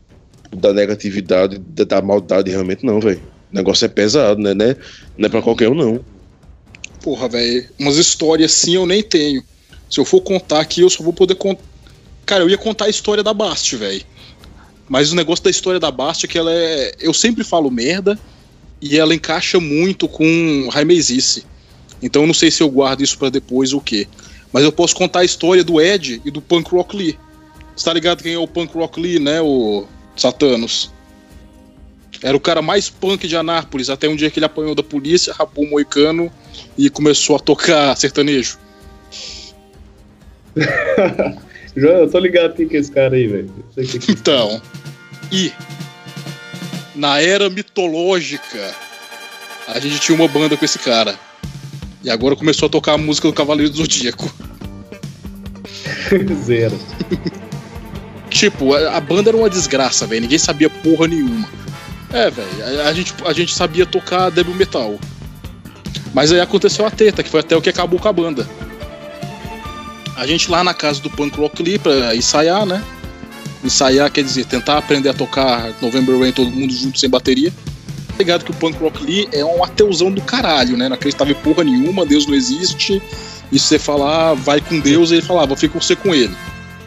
da 0.55 0.73
negatividade, 0.73 1.57
da, 1.57 1.83
da 1.83 2.01
maldade, 2.01 2.49
realmente, 2.49 2.85
não, 2.85 2.99
velho. 2.99 3.21
O 3.51 3.55
negócio 3.55 3.85
é 3.85 3.87
pesado, 3.87 4.41
né? 4.41 4.53
né? 4.53 4.75
Não 5.17 5.27
é 5.27 5.29
pra 5.29 5.41
qualquer 5.41 5.69
um, 5.69 5.75
não. 5.75 5.99
Porra, 7.01 7.27
velho, 7.27 7.67
umas 7.77 7.97
histórias 7.97 8.51
assim 8.51 8.75
eu 8.75 8.85
nem 8.85 9.03
tenho. 9.03 9.43
Se 9.89 9.99
eu 9.99 10.05
for 10.05 10.21
contar 10.21 10.59
aqui, 10.59 10.81
eu 10.81 10.89
só 10.89 11.03
vou 11.03 11.13
poder 11.13 11.35
contar. 11.35 11.61
Cara, 12.25 12.43
eu 12.43 12.49
ia 12.49 12.57
contar 12.57 12.85
a 12.85 12.89
história 12.89 13.21
da 13.21 13.33
Bast, 13.33 13.75
velho. 13.75 14.03
Mas 14.87 15.11
o 15.11 15.15
negócio 15.15 15.43
da 15.43 15.49
história 15.51 15.79
da 15.79 15.91
Bast 15.91 16.25
é 16.25 16.29
que 16.29 16.37
ela 16.37 16.51
é. 16.51 16.93
Eu 16.99 17.13
sempre 17.13 17.43
falo 17.43 17.69
merda 17.69 18.17
e 18.81 18.97
ela 18.97 19.13
encaixa 19.13 19.59
muito 19.59 20.07
com 20.07 20.69
Raimezice. 20.71 21.45
Então 22.01 22.23
eu 22.23 22.27
não 22.27 22.33
sei 22.33 22.51
se 22.51 22.61
eu 22.61 22.69
guardo 22.69 23.01
isso 23.01 23.17
pra 23.17 23.29
depois 23.29 23.71
ou 23.73 23.79
o 23.79 23.83
quê. 23.83 24.07
Mas 24.53 24.63
eu 24.63 24.71
posso 24.71 24.95
contar 24.95 25.21
a 25.21 25.25
história 25.25 25.63
do 25.63 25.81
Ed 25.81 26.21
e 26.23 26.29
do 26.29 26.39
Punk 26.39 26.69
Rock 26.69 26.95
Lee. 26.95 27.17
Você 27.75 27.85
tá 27.85 27.93
ligado 27.93 28.21
quem 28.21 28.35
é 28.35 28.37
o 28.37 28.47
Punk 28.47 28.73
Rock 28.75 29.01
Lee, 29.01 29.17
né? 29.19 29.41
O 29.41 29.87
Satanos. 30.15 30.93
Era 32.21 32.37
o 32.37 32.39
cara 32.39 32.61
mais 32.61 32.89
punk 32.89 33.27
de 33.27 33.35
Anápolis, 33.35 33.89
até 33.89 34.07
um 34.07 34.15
dia 34.15 34.29
que 34.29 34.39
ele 34.39 34.45
apanhou 34.45 34.75
da 34.75 34.83
polícia, 34.83 35.33
rapou 35.33 35.65
o 35.65 35.69
moicano 35.69 36.31
e 36.77 36.89
começou 36.89 37.35
a 37.35 37.39
tocar 37.39 37.97
sertanejo. 37.97 38.57
Já, 41.75 41.89
eu 41.89 42.09
tô 42.09 42.19
ligado 42.19 42.53
quem 42.53 42.67
que 42.67 42.77
é 42.77 42.79
esse 42.79 42.91
cara 42.91 43.15
aí, 43.15 43.27
velho. 43.27 43.51
É. 43.75 43.81
Então, 44.09 44.61
e 45.31 45.51
na 46.95 47.19
era 47.19 47.49
mitológica, 47.49 48.73
a 49.67 49.79
gente 49.79 49.99
tinha 49.99 50.15
uma 50.15 50.27
banda 50.27 50.55
com 50.55 50.63
esse 50.63 50.77
cara. 50.77 51.19
E 52.03 52.09
agora 52.09 52.35
começou 52.35 52.67
a 52.67 52.69
tocar 52.69 52.93
a 52.93 52.97
música 52.97 53.27
do 53.27 53.33
Cavaleiro 53.33 53.71
do 53.71 53.77
Zodíaco. 53.77 54.31
Zero. 56.43 56.77
Tipo, 58.29 58.73
a, 58.73 58.97
a 58.97 58.99
banda 58.99 59.29
era 59.29 59.37
uma 59.37 59.49
desgraça, 59.49 60.05
velho. 60.05 60.21
Ninguém 60.21 60.37
sabia 60.37 60.69
porra 60.69 61.07
nenhuma. 61.07 61.47
É, 62.11 62.29
velho. 62.29 62.81
A, 62.81 62.89
a 62.89 62.93
gente, 62.93 63.13
a 63.25 63.31
gente 63.31 63.53
sabia 63.53 63.85
tocar 63.85 64.29
Devil 64.29 64.53
Metal. 64.55 64.99
Mas 66.13 66.31
aí 66.31 66.41
aconteceu 66.41 66.85
a 66.85 66.91
treta, 66.91 67.23
que 67.23 67.29
foi 67.29 67.39
até 67.39 67.55
o 67.55 67.61
que 67.61 67.69
acabou 67.69 67.99
com 67.99 68.07
a 68.07 68.13
banda. 68.13 68.47
A 70.15 70.27
gente 70.27 70.51
lá 70.51 70.63
na 70.63 70.73
casa 70.73 71.01
do 71.01 71.09
Punk 71.09 71.37
Rock 71.37 71.63
Lee 71.63 71.79
pra 71.79 72.15
ensaiar, 72.15 72.65
né? 72.65 72.83
Ensaiar 73.63 74.11
quer 74.11 74.23
dizer 74.23 74.45
tentar 74.45 74.77
aprender 74.77 75.09
a 75.09 75.13
tocar 75.13 75.73
November 75.81 76.19
Rain 76.19 76.31
todo 76.31 76.51
mundo 76.51 76.73
junto 76.73 76.99
sem 76.99 77.09
bateria. 77.09 77.51
Tá 78.13 78.19
Ligado 78.19 78.45
que 78.45 78.51
o 78.51 78.53
Punk 78.53 78.77
Rock 78.77 79.03
Lee 79.03 79.27
é 79.31 79.43
um 79.43 79.63
ateuzão 79.63 80.11
do 80.11 80.21
caralho, 80.21 80.77
né? 80.77 80.87
Não 80.87 80.95
acreditava 80.95 81.31
em 81.31 81.35
porra 81.35 81.63
nenhuma, 81.63 82.05
Deus 82.05 82.27
não 82.27 82.35
existe. 82.35 83.01
E 83.51 83.57
se 83.57 83.65
você 83.65 83.79
falar, 83.79 84.35
vai 84.35 84.61
com 84.61 84.79
Deus, 84.79 85.11
ele 85.11 85.21
falava, 85.21 85.55
fica 85.55 85.79
você 85.79 85.95
com 85.95 86.13
ele. 86.13 86.35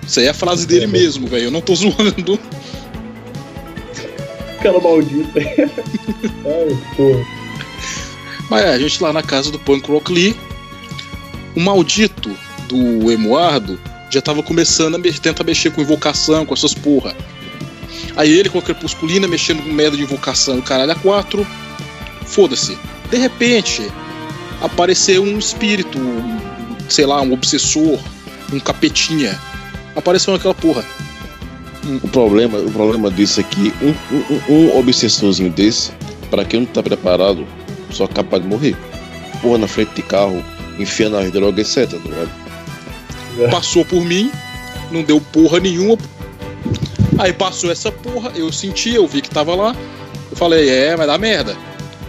Isso 0.07 0.21
aí 0.21 0.27
é 0.27 0.31
a 0.31 0.35
frase 0.35 0.67
dele 0.67 0.87
mesmo, 0.87 1.27
velho. 1.27 1.47
Eu 1.47 1.51
não 1.51 1.61
tô 1.61 1.75
zoando. 1.77 2.39
Aquela 4.59 4.81
maldita. 4.81 5.41
Ai, 5.41 6.79
porra. 6.97 7.27
Mas 8.49 8.65
é, 8.65 8.75
a 8.75 8.79
gente 8.79 9.03
lá 9.03 9.13
na 9.13 9.23
casa 9.23 9.51
do 9.51 9.59
Punk 9.59 9.91
Rock 9.91 10.13
Lee, 10.13 10.37
o 11.57 11.61
maldito 11.61 12.31
do 12.69 13.11
Emuardo 13.11 13.79
já 14.11 14.23
tava 14.23 14.43
começando 14.43 14.95
a 14.95 14.99
me 14.99 15.13
tentar 15.13 15.43
mexer 15.43 15.73
com 15.73 15.81
invocação, 15.81 16.47
com 16.47 16.55
essas 16.55 16.73
porra. 16.73 17.17
Aí 18.17 18.33
ele 18.33 18.49
com 18.49 18.59
a 18.59 18.63
crepusculina 18.63 19.29
mexendo 19.29 19.63
com 19.63 19.71
merda 19.71 19.97
de 19.97 20.03
invocação, 20.03 20.59
o 20.59 20.63
caralho 20.63 20.93
a 20.93 20.95
quatro. 20.95 21.47
Foda-se. 22.25 22.77
De 23.11 23.17
repente, 23.19 23.83
apareceu 24.61 25.23
um 25.23 25.39
espírito, 25.39 25.99
um, 25.99 26.39
sei 26.89 27.07
lá, 27.07 27.21
um 27.21 27.33
obsessor, 27.33 27.99
um 28.53 28.59
capetinha. 28.59 29.39
Apareceu 29.95 30.33
naquela 30.33 30.55
porra. 30.55 30.85
O 32.03 32.09
problema, 32.09 32.59
o 32.59 32.71
problema 32.71 33.11
disso 33.11 33.41
é 33.41 33.43
que 33.45 33.73
um, 33.81 33.95
um, 34.51 34.55
um 34.55 34.79
obsessorzinho 34.79 35.51
desse, 35.51 35.93
pra 36.31 36.45
quem 36.45 36.61
não 36.61 36.67
tá 36.67 36.83
preparado, 36.83 37.47
só 37.91 38.05
é 38.05 38.09
capaz 38.09 38.43
de 38.43 38.49
morrer. 38.49 38.77
Porra 39.41 39.59
na 39.59 39.69
frente 39.69 39.95
de 39.95 40.03
carro, 40.03 40.43
enfiando 40.79 41.17
as 41.17 41.31
drogas, 41.31 41.77
etc. 41.77 42.01
Tá 42.01 42.09
ligado? 42.09 42.47
passou 43.51 43.85
por 43.85 44.03
mim, 44.05 44.31
não 44.91 45.03
deu 45.03 45.21
porra 45.21 45.61
nenhuma. 45.61 45.99
Aí 47.19 47.33
passou 47.33 47.71
essa 47.71 47.91
porra, 47.91 48.31
eu 48.35 48.53
senti, 48.53 48.95
eu 48.95 49.07
vi 49.07 49.23
que 49.23 49.31
tava 49.31 49.55
lá. 49.55 49.75
Eu 50.31 50.37
falei, 50.37 50.69
é, 50.69 50.97
vai 50.97 51.07
dar 51.07 51.19
merda. 51.19 51.57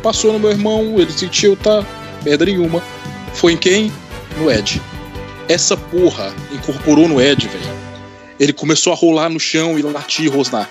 Passou 0.03 0.33
no 0.33 0.39
meu 0.39 0.51
irmão, 0.51 0.99
ele 0.99 1.11
sentiu, 1.11 1.55
tá, 1.55 1.85
merda 2.23 2.45
nenhuma. 2.45 2.83
Foi 3.33 3.53
em 3.53 3.57
quem? 3.57 3.91
No 4.37 4.51
Ed. 4.51 4.81
Essa 5.47 5.77
porra 5.77 6.33
incorporou 6.51 7.07
no 7.07 7.21
Ed, 7.21 7.47
velho. 7.47 7.77
Ele 8.39 8.53
começou 8.53 8.91
a 8.91 8.95
rolar 8.95 9.29
no 9.29 9.39
chão 9.39 9.79
e 9.79 9.81
latir 9.81 10.25
e 10.25 10.27
rosnar. 10.27 10.69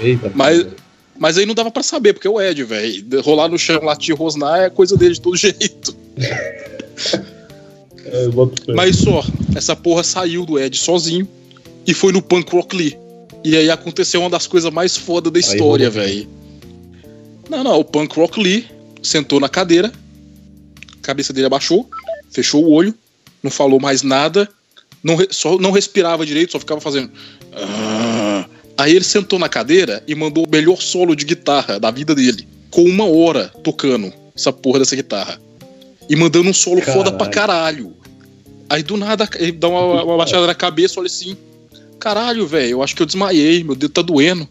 Eita. 0.00 0.30
Mas-. 0.34 0.66
Mas 1.18 1.38
aí 1.38 1.46
não 1.46 1.54
dava 1.54 1.70
pra 1.70 1.82
saber, 1.82 2.12
porque 2.12 2.26
é 2.26 2.30
o 2.30 2.40
Ed, 2.40 2.62
velho. 2.64 3.22
Rolar 3.22 3.48
no 3.48 3.58
chão, 3.58 3.80
latir 3.82 4.14
e 4.14 4.18
rosnar 4.18 4.60
é 4.60 4.70
coisa 4.70 4.96
dele 4.96 5.14
de 5.14 5.20
todo 5.20 5.36
jeito. 5.36 5.96
É. 6.18 6.66
Mas 8.74 8.96
só, 8.96 9.24
essa 9.54 9.74
porra 9.74 10.04
saiu 10.04 10.44
do 10.44 10.58
Ed 10.58 10.76
sozinho 10.76 11.26
e 11.86 11.94
foi 11.94 12.12
no 12.12 12.20
Punk 12.20 12.52
Rock 12.52 12.76
Lee. 12.76 13.05
E 13.46 13.56
aí 13.56 13.70
aconteceu 13.70 14.20
uma 14.22 14.28
das 14.28 14.48
coisas 14.48 14.72
mais 14.72 14.96
foda 14.96 15.30
da 15.30 15.38
história, 15.38 15.88
velho. 15.88 16.28
Não, 17.48 17.62
não, 17.62 17.78
o 17.78 17.84
Punk 17.84 18.16
Rock 18.16 18.42
Lee 18.42 18.66
sentou 19.00 19.38
na 19.38 19.48
cadeira, 19.48 19.92
a 20.98 21.00
cabeça 21.00 21.32
dele 21.32 21.46
abaixou, 21.46 21.88
fechou 22.28 22.64
o 22.64 22.72
olho, 22.72 22.92
não 23.40 23.48
falou 23.48 23.78
mais 23.78 24.02
nada, 24.02 24.48
não, 25.00 25.16
só 25.30 25.58
não 25.58 25.70
respirava 25.70 26.26
direito, 26.26 26.50
só 26.50 26.58
ficava 26.58 26.80
fazendo. 26.80 27.08
"Ah". 27.52 28.46
Aí 28.76 28.96
ele 28.96 29.04
sentou 29.04 29.38
na 29.38 29.48
cadeira 29.48 30.02
e 30.08 30.14
mandou 30.16 30.44
o 30.44 30.50
melhor 30.50 30.82
solo 30.82 31.14
de 31.14 31.24
guitarra 31.24 31.78
da 31.78 31.92
vida 31.92 32.16
dele, 32.16 32.48
com 32.68 32.82
uma 32.82 33.04
hora 33.04 33.52
tocando 33.62 34.12
essa 34.34 34.52
porra 34.52 34.80
dessa 34.80 34.96
guitarra. 34.96 35.40
E 36.10 36.16
mandando 36.16 36.50
um 36.50 36.52
solo 36.52 36.82
foda 36.82 37.12
pra 37.12 37.28
caralho. 37.28 37.94
Aí 38.68 38.82
do 38.82 38.96
nada 38.96 39.28
ele 39.36 39.52
dá 39.52 39.68
uma, 39.68 40.02
uma 40.02 40.16
baixada 40.16 40.48
na 40.48 40.54
cabeça, 40.54 40.98
olha 40.98 41.06
assim: 41.06 41.36
Caralho, 41.98 42.46
velho, 42.46 42.70
eu 42.70 42.82
acho 42.82 42.94
que 42.94 43.02
eu 43.02 43.06
desmaiei, 43.06 43.64
meu 43.64 43.74
dedo 43.74 43.92
tá 43.92 44.02
doendo. 44.02 44.48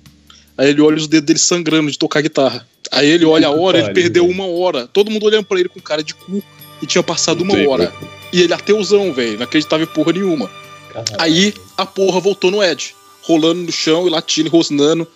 Aí 0.57 0.69
ele 0.69 0.81
olha 0.81 0.97
os 0.97 1.07
dedos 1.07 1.25
dele 1.25 1.39
sangrando 1.39 1.91
de 1.91 1.97
tocar 1.97 2.21
guitarra. 2.21 2.65
Aí 2.91 3.09
ele 3.09 3.25
olha 3.25 3.47
a 3.47 3.51
hora, 3.51 3.79
ele 3.79 3.93
perdeu 3.93 4.27
uma 4.27 4.45
hora. 4.45 4.87
Todo 4.87 5.11
mundo 5.11 5.25
olhando 5.25 5.45
pra 5.45 5.59
ele 5.59 5.69
com 5.69 5.79
cara 5.81 6.03
de 6.03 6.13
cu 6.13 6.43
e 6.81 6.85
tinha 6.85 7.03
passado 7.03 7.41
uma 7.41 7.57
hora. 7.67 7.93
E 8.31 8.41
ele 8.41 8.53
ateuzão, 8.53 9.13
velho, 9.13 9.37
não 9.37 9.43
acreditava 9.43 9.83
em 9.83 9.87
porra 9.87 10.13
nenhuma. 10.13 10.49
Caralho. 10.91 11.15
Aí 11.19 11.53
a 11.77 11.85
porra 11.85 12.19
voltou 12.19 12.51
no 12.51 12.63
Ed, 12.63 12.95
rolando 13.21 13.63
no 13.63 13.71
chão 13.71 14.07
e 14.07 14.09
latindo 14.09 14.47
e 14.47 14.51
rosnando. 14.51 15.07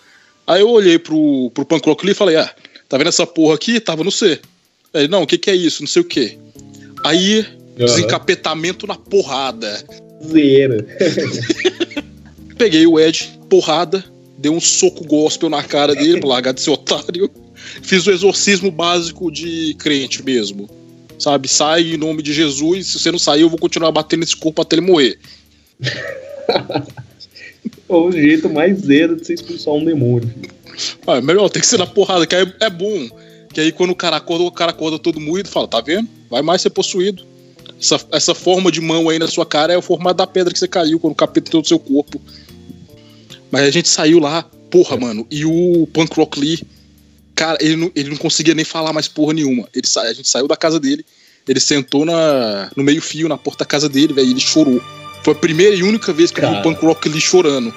Aí 0.46 0.60
eu 0.60 0.68
olhei 0.68 0.98
pro, 0.98 1.50
pro 1.54 1.64
Punk 1.64 1.86
Rock 1.86 2.04
Lee 2.04 2.12
e 2.12 2.16
falei: 2.16 2.36
Ah, 2.36 2.50
tá 2.88 2.98
vendo 2.98 3.08
essa 3.08 3.26
porra 3.26 3.54
aqui? 3.54 3.80
Tava 3.80 4.04
no 4.04 4.10
C. 4.10 4.40
Aí 4.92 5.02
ele, 5.02 5.08
não, 5.08 5.22
o 5.22 5.26
que 5.26 5.38
que 5.38 5.50
é 5.50 5.54
isso? 5.54 5.82
Não 5.82 5.88
sei 5.88 6.02
o 6.02 6.04
que. 6.04 6.38
Aí, 7.04 7.46
desencapetamento 7.76 8.86
na 8.86 8.96
porrada. 8.96 9.82
Zero. 10.22 10.84
Peguei 12.60 12.86
o 12.86 13.00
Ed, 13.00 13.40
porrada, 13.48 14.04
dei 14.36 14.52
um 14.52 14.60
soco 14.60 15.02
gospel 15.06 15.48
na 15.48 15.62
cara 15.62 15.94
dele 15.94 16.16
pra 16.20 16.28
largar 16.28 16.52
de 16.52 16.60
ser 16.60 16.68
otário. 16.68 17.30
Fiz 17.54 18.06
o 18.06 18.10
exorcismo 18.10 18.70
básico 18.70 19.32
de 19.32 19.74
crente 19.78 20.22
mesmo. 20.22 20.68
Sabe? 21.18 21.48
Sai 21.48 21.94
em 21.94 21.96
nome 21.96 22.22
de 22.22 22.34
Jesus. 22.34 22.88
Se 22.88 22.98
você 22.98 23.10
não 23.10 23.18
sair, 23.18 23.40
eu 23.40 23.48
vou 23.48 23.58
continuar 23.58 23.90
batendo 23.92 24.20
nesse 24.20 24.36
corpo 24.36 24.60
até 24.60 24.76
ele 24.76 24.82
morrer. 24.82 25.18
o 27.88 28.12
jeito 28.12 28.50
mais 28.50 28.80
zero 28.80 29.16
de 29.16 29.24
você 29.24 29.32
expulsar 29.32 29.72
um 29.72 29.82
demônio. 29.82 30.30
Ah, 31.06 31.16
é 31.16 31.22
melhor, 31.22 31.48
tem 31.48 31.62
que 31.62 31.66
ser 31.66 31.78
na 31.78 31.86
porrada, 31.86 32.26
que 32.26 32.34
aí 32.34 32.46
é 32.60 32.68
bom. 32.68 33.08
Que 33.54 33.62
aí 33.62 33.72
quando 33.72 33.92
o 33.92 33.96
cara 33.96 34.16
acorda, 34.16 34.44
o 34.44 34.52
cara 34.52 34.70
acorda 34.70 34.98
todo 34.98 35.18
moído 35.18 35.48
e 35.48 35.52
fala, 35.52 35.66
tá 35.66 35.80
vendo? 35.80 36.06
Vai 36.28 36.42
mais 36.42 36.60
ser 36.60 36.68
possuído. 36.68 37.24
Essa, 37.80 37.98
essa 38.12 38.34
forma 38.34 38.70
de 38.70 38.82
mão 38.82 39.08
aí 39.08 39.18
na 39.18 39.28
sua 39.28 39.46
cara 39.46 39.72
é 39.72 39.78
o 39.78 39.82
formato 39.82 40.18
da 40.18 40.26
pedra 40.26 40.52
que 40.52 40.58
você 40.58 40.68
caiu 40.68 41.00
quando 41.00 41.14
o 41.14 41.16
capeta 41.16 41.48
entrou 41.48 41.62
no 41.62 41.66
seu 41.66 41.78
corpo. 41.78 42.20
Mas 43.50 43.62
a 43.62 43.70
gente 43.70 43.88
saiu 43.88 44.18
lá, 44.18 44.42
porra, 44.70 44.96
mano, 44.96 45.26
e 45.30 45.44
o 45.44 45.86
Punk 45.92 46.14
Rock 46.16 46.38
Lee, 46.38 46.62
cara, 47.34 47.58
ele 47.60 47.76
não, 47.76 47.90
ele 47.94 48.10
não 48.10 48.16
conseguia 48.16 48.54
nem 48.54 48.64
falar 48.64 48.92
mais 48.92 49.08
porra 49.08 49.32
nenhuma. 49.32 49.68
Ele, 49.74 49.86
sa- 49.86 50.02
a 50.02 50.12
gente 50.12 50.28
saiu 50.28 50.46
da 50.46 50.56
casa 50.56 50.78
dele, 50.78 51.04
ele 51.48 51.58
sentou 51.60 52.04
na, 52.04 52.70
no 52.76 52.84
meio-fio, 52.84 53.28
na 53.28 53.36
porta 53.36 53.64
da 53.64 53.68
casa 53.68 53.88
dele, 53.88 54.12
velho, 54.12 54.28
e 54.28 54.30
ele 54.32 54.40
chorou. 54.40 54.80
Foi 55.24 55.32
a 55.34 55.36
primeira 55.36 55.74
e 55.74 55.82
única 55.82 56.12
vez 56.12 56.30
que 56.30 56.40
eu 56.40 56.44
vi 56.44 56.48
o 56.48 56.50
Cara. 56.52 56.62
Punk 56.62 56.84
Rock 56.84 57.08
Lee 57.08 57.20
chorando. 57.20 57.74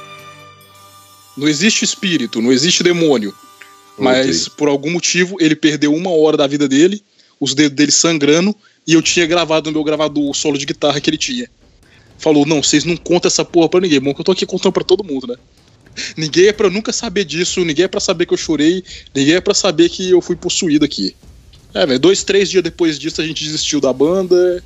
Não 1.35 1.47
existe 1.47 1.83
espírito, 1.83 2.41
não 2.41 2.51
existe 2.51 2.83
demônio. 2.83 3.33
Mas 3.97 4.47
por 4.47 4.67
algum 4.67 4.91
motivo 4.91 5.37
ele 5.39 5.55
perdeu 5.55 5.93
uma 5.93 6.09
hora 6.11 6.37
da 6.37 6.47
vida 6.47 6.67
dele, 6.67 7.03
os 7.39 7.53
dedos 7.53 7.75
dele 7.75 7.91
sangrando, 7.91 8.55
e 8.87 8.93
eu 8.93 9.01
tinha 9.01 9.25
gravado 9.25 9.69
no 9.69 9.73
meu 9.73 9.83
gravador 9.83 10.29
o 10.29 10.33
solo 10.33 10.57
de 10.57 10.65
guitarra 10.65 10.99
que 11.01 11.09
ele 11.09 11.17
tinha. 11.17 11.49
Falou: 12.17 12.45
Não, 12.45 12.61
vocês 12.61 12.83
não 12.85 12.95
contam 12.97 13.27
essa 13.27 13.43
porra 13.45 13.69
pra 13.69 13.79
ninguém. 13.79 13.99
Bom, 13.99 14.13
que 14.13 14.21
eu 14.21 14.25
tô 14.25 14.31
aqui 14.31 14.45
contando 14.45 14.71
pra 14.71 14.83
todo 14.83 15.03
mundo, 15.03 15.27
né? 15.27 15.35
Ninguém 16.17 16.47
é 16.47 16.53
pra 16.53 16.69
nunca 16.69 16.91
saber 16.91 17.23
disso, 17.23 17.63
ninguém 17.63 17.85
é 17.85 17.87
pra 17.87 17.99
saber 17.99 18.25
que 18.25 18.33
eu 18.33 18.37
chorei, 18.37 18.83
ninguém 19.13 19.35
é 19.35 19.41
pra 19.41 19.53
saber 19.53 19.89
que 19.89 20.09
eu 20.09 20.21
fui 20.21 20.35
possuído 20.35 20.85
aqui. 20.85 21.15
É, 21.73 21.85
velho, 21.85 21.99
dois, 21.99 22.23
três 22.23 22.49
dias 22.49 22.63
depois 22.63 22.99
disso 22.99 23.21
a 23.21 23.25
gente 23.25 23.43
desistiu 23.43 23.81
da 23.81 23.91
banda 23.91 24.63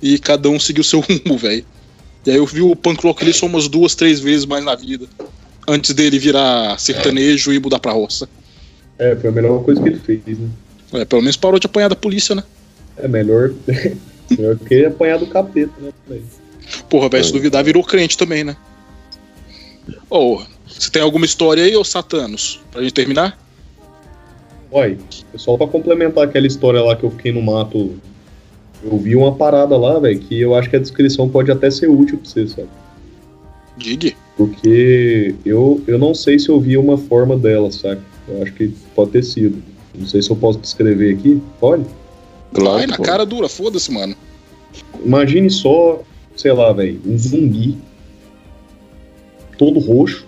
e 0.00 0.18
cada 0.18 0.48
um 0.48 0.58
seguiu 0.58 0.82
seu 0.82 1.00
rumo, 1.24 1.36
velho. 1.36 1.64
E 2.24 2.30
aí 2.30 2.36
eu 2.36 2.46
vi 2.46 2.60
o 2.60 2.76
Punk 2.76 3.02
Rock 3.02 3.22
ali 3.22 3.32
só 3.32 3.46
umas 3.46 3.68
duas, 3.68 3.94
três 3.94 4.20
vezes 4.20 4.44
mais 4.44 4.64
na 4.64 4.74
vida. 4.74 5.06
Antes 5.66 5.94
dele 5.94 6.18
virar 6.18 6.78
sertanejo 6.78 7.52
e 7.52 7.58
mudar 7.58 7.78
pra 7.78 7.92
roça. 7.92 8.28
É, 8.98 9.16
foi 9.16 9.30
a 9.30 9.32
melhor 9.32 9.62
coisa 9.64 9.80
que 9.82 9.88
ele 9.88 9.98
fez, 9.98 10.38
né? 10.38 10.48
É, 10.92 11.04
pelo 11.04 11.22
menos 11.22 11.36
parou 11.36 11.58
de 11.58 11.66
apanhar 11.66 11.88
da 11.88 11.96
polícia, 11.96 12.34
né? 12.34 12.42
É 12.96 13.08
melhor, 13.08 13.52
melhor 14.30 14.58
que 14.58 14.74
ele 14.74 14.86
apanhar 14.86 15.18
do 15.18 15.26
capeta, 15.26 15.72
né? 15.80 16.18
Porra, 16.88 17.08
velho, 17.08 17.24
se 17.24 17.32
duvidar, 17.32 17.64
virou 17.64 17.82
crente 17.82 18.18
também, 18.18 18.44
né? 18.44 18.56
Ô, 20.10 20.42
você 20.66 20.90
tem 20.90 21.00
alguma 21.02 21.24
história 21.24 21.62
aí, 21.64 21.76
ô 21.76 21.84
Satanos? 21.84 22.60
Pra 22.72 22.82
gente 22.82 22.92
terminar? 22.92 23.38
Olha, 24.72 24.98
só 25.36 25.56
pra 25.56 25.66
complementar 25.66 26.24
aquela 26.24 26.46
história 26.46 26.82
lá 26.82 26.94
que 26.96 27.04
eu 27.04 27.10
fiquei 27.10 27.32
no 27.32 27.42
mato, 27.42 27.94
eu 28.84 28.96
vi 28.98 29.16
uma 29.16 29.34
parada 29.34 29.76
lá, 29.76 29.98
velho, 29.98 30.18
que 30.18 30.40
eu 30.40 30.54
acho 30.54 30.68
que 30.70 30.76
a 30.76 30.80
descrição 30.80 31.28
pode 31.28 31.50
até 31.50 31.70
ser 31.70 31.88
útil 31.88 32.18
pra 32.18 32.30
você, 32.30 32.46
sabe? 32.48 32.68
Diga. 33.76 34.12
Porque 34.36 35.34
eu, 35.44 35.82
eu 35.86 35.98
não 35.98 36.14
sei 36.14 36.38
se 36.38 36.48
eu 36.48 36.60
vi 36.60 36.76
uma 36.76 36.96
forma 36.96 37.36
dela, 37.36 37.70
sabe? 37.70 38.00
Eu 38.28 38.42
acho 38.42 38.52
que 38.52 38.68
pode 38.94 39.10
ter 39.10 39.22
sido. 39.24 39.62
Não 39.94 40.06
sei 40.06 40.22
se 40.22 40.30
eu 40.30 40.36
posso 40.36 40.58
descrever 40.58 41.14
aqui. 41.14 41.42
Pode? 41.58 41.84
Claro, 42.54 42.78
Vai 42.78 42.86
na 42.86 42.96
pô. 42.96 43.02
cara 43.02 43.26
dura, 43.26 43.48
foda-se, 43.48 43.90
mano. 43.92 44.14
Imagine 45.04 45.50
só, 45.50 46.00
sei 46.36 46.52
lá, 46.52 46.72
velho, 46.72 47.00
um 47.06 47.18
zumbi 47.18 47.76
todo 49.60 49.78
roxo, 49.78 50.26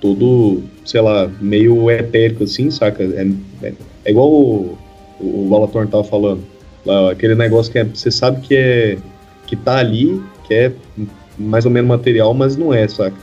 todo, 0.00 0.62
sei 0.84 1.00
lá, 1.00 1.28
meio 1.40 1.90
etérico 1.90 2.44
assim, 2.44 2.70
saca? 2.70 3.02
É, 3.02 3.26
é, 3.66 3.72
é 4.04 4.10
igual 4.12 4.30
o, 4.30 4.78
o 5.20 5.48
Balatorn 5.50 5.90
tava 5.90 6.04
falando. 6.04 6.44
Lá, 6.86 7.10
aquele 7.10 7.34
negócio 7.34 7.72
que 7.72 7.80
é, 7.80 7.84
você 7.84 8.12
sabe 8.12 8.40
que 8.46 8.54
é 8.54 8.98
que 9.44 9.56
tá 9.56 9.78
ali, 9.78 10.22
que 10.46 10.54
é 10.54 10.72
mais 11.36 11.64
ou 11.64 11.70
menos 11.72 11.88
material, 11.88 12.32
mas 12.32 12.56
não 12.56 12.72
é, 12.72 12.86
saca? 12.86 13.16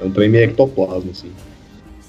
É 0.00 0.04
um 0.04 0.10
trem 0.12 0.28
meio 0.28 0.44
ectoplasma, 0.44 1.10
assim. 1.10 1.30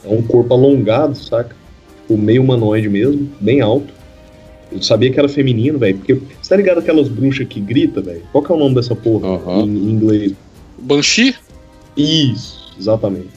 É 0.06 0.14
um 0.14 0.22
corpo 0.22 0.54
alongado, 0.54 1.16
saca? 1.16 1.56
Tipo, 2.02 2.16
meio 2.16 2.44
humanoide 2.44 2.88
mesmo, 2.88 3.28
bem 3.40 3.60
alto. 3.60 3.92
Eu 4.72 4.84
sabia 4.84 5.12
que 5.12 5.18
era 5.18 5.28
feminino, 5.28 5.80
velho, 5.80 5.98
porque 5.98 6.14
você 6.14 6.50
tá 6.50 6.56
ligado 6.58 6.78
aquelas 6.78 7.10
bruxas 7.10 7.48
que 7.48 7.60
grita, 7.60 8.02
velho? 8.02 8.22
Qual 8.32 8.44
que 8.44 8.52
é 8.52 8.56
o 8.56 8.60
nome 8.60 8.76
dessa 8.76 8.96
porra 8.96 9.40
em, 9.64 9.68
em 9.68 9.90
inglês? 9.90 10.34
Banshee? 10.78 11.36
Isso, 11.96 12.74
exatamente. 12.80 13.30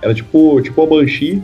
Era 0.00 0.14
tipo, 0.14 0.60
tipo 0.62 0.82
a 0.82 0.86
Banshee, 0.86 1.42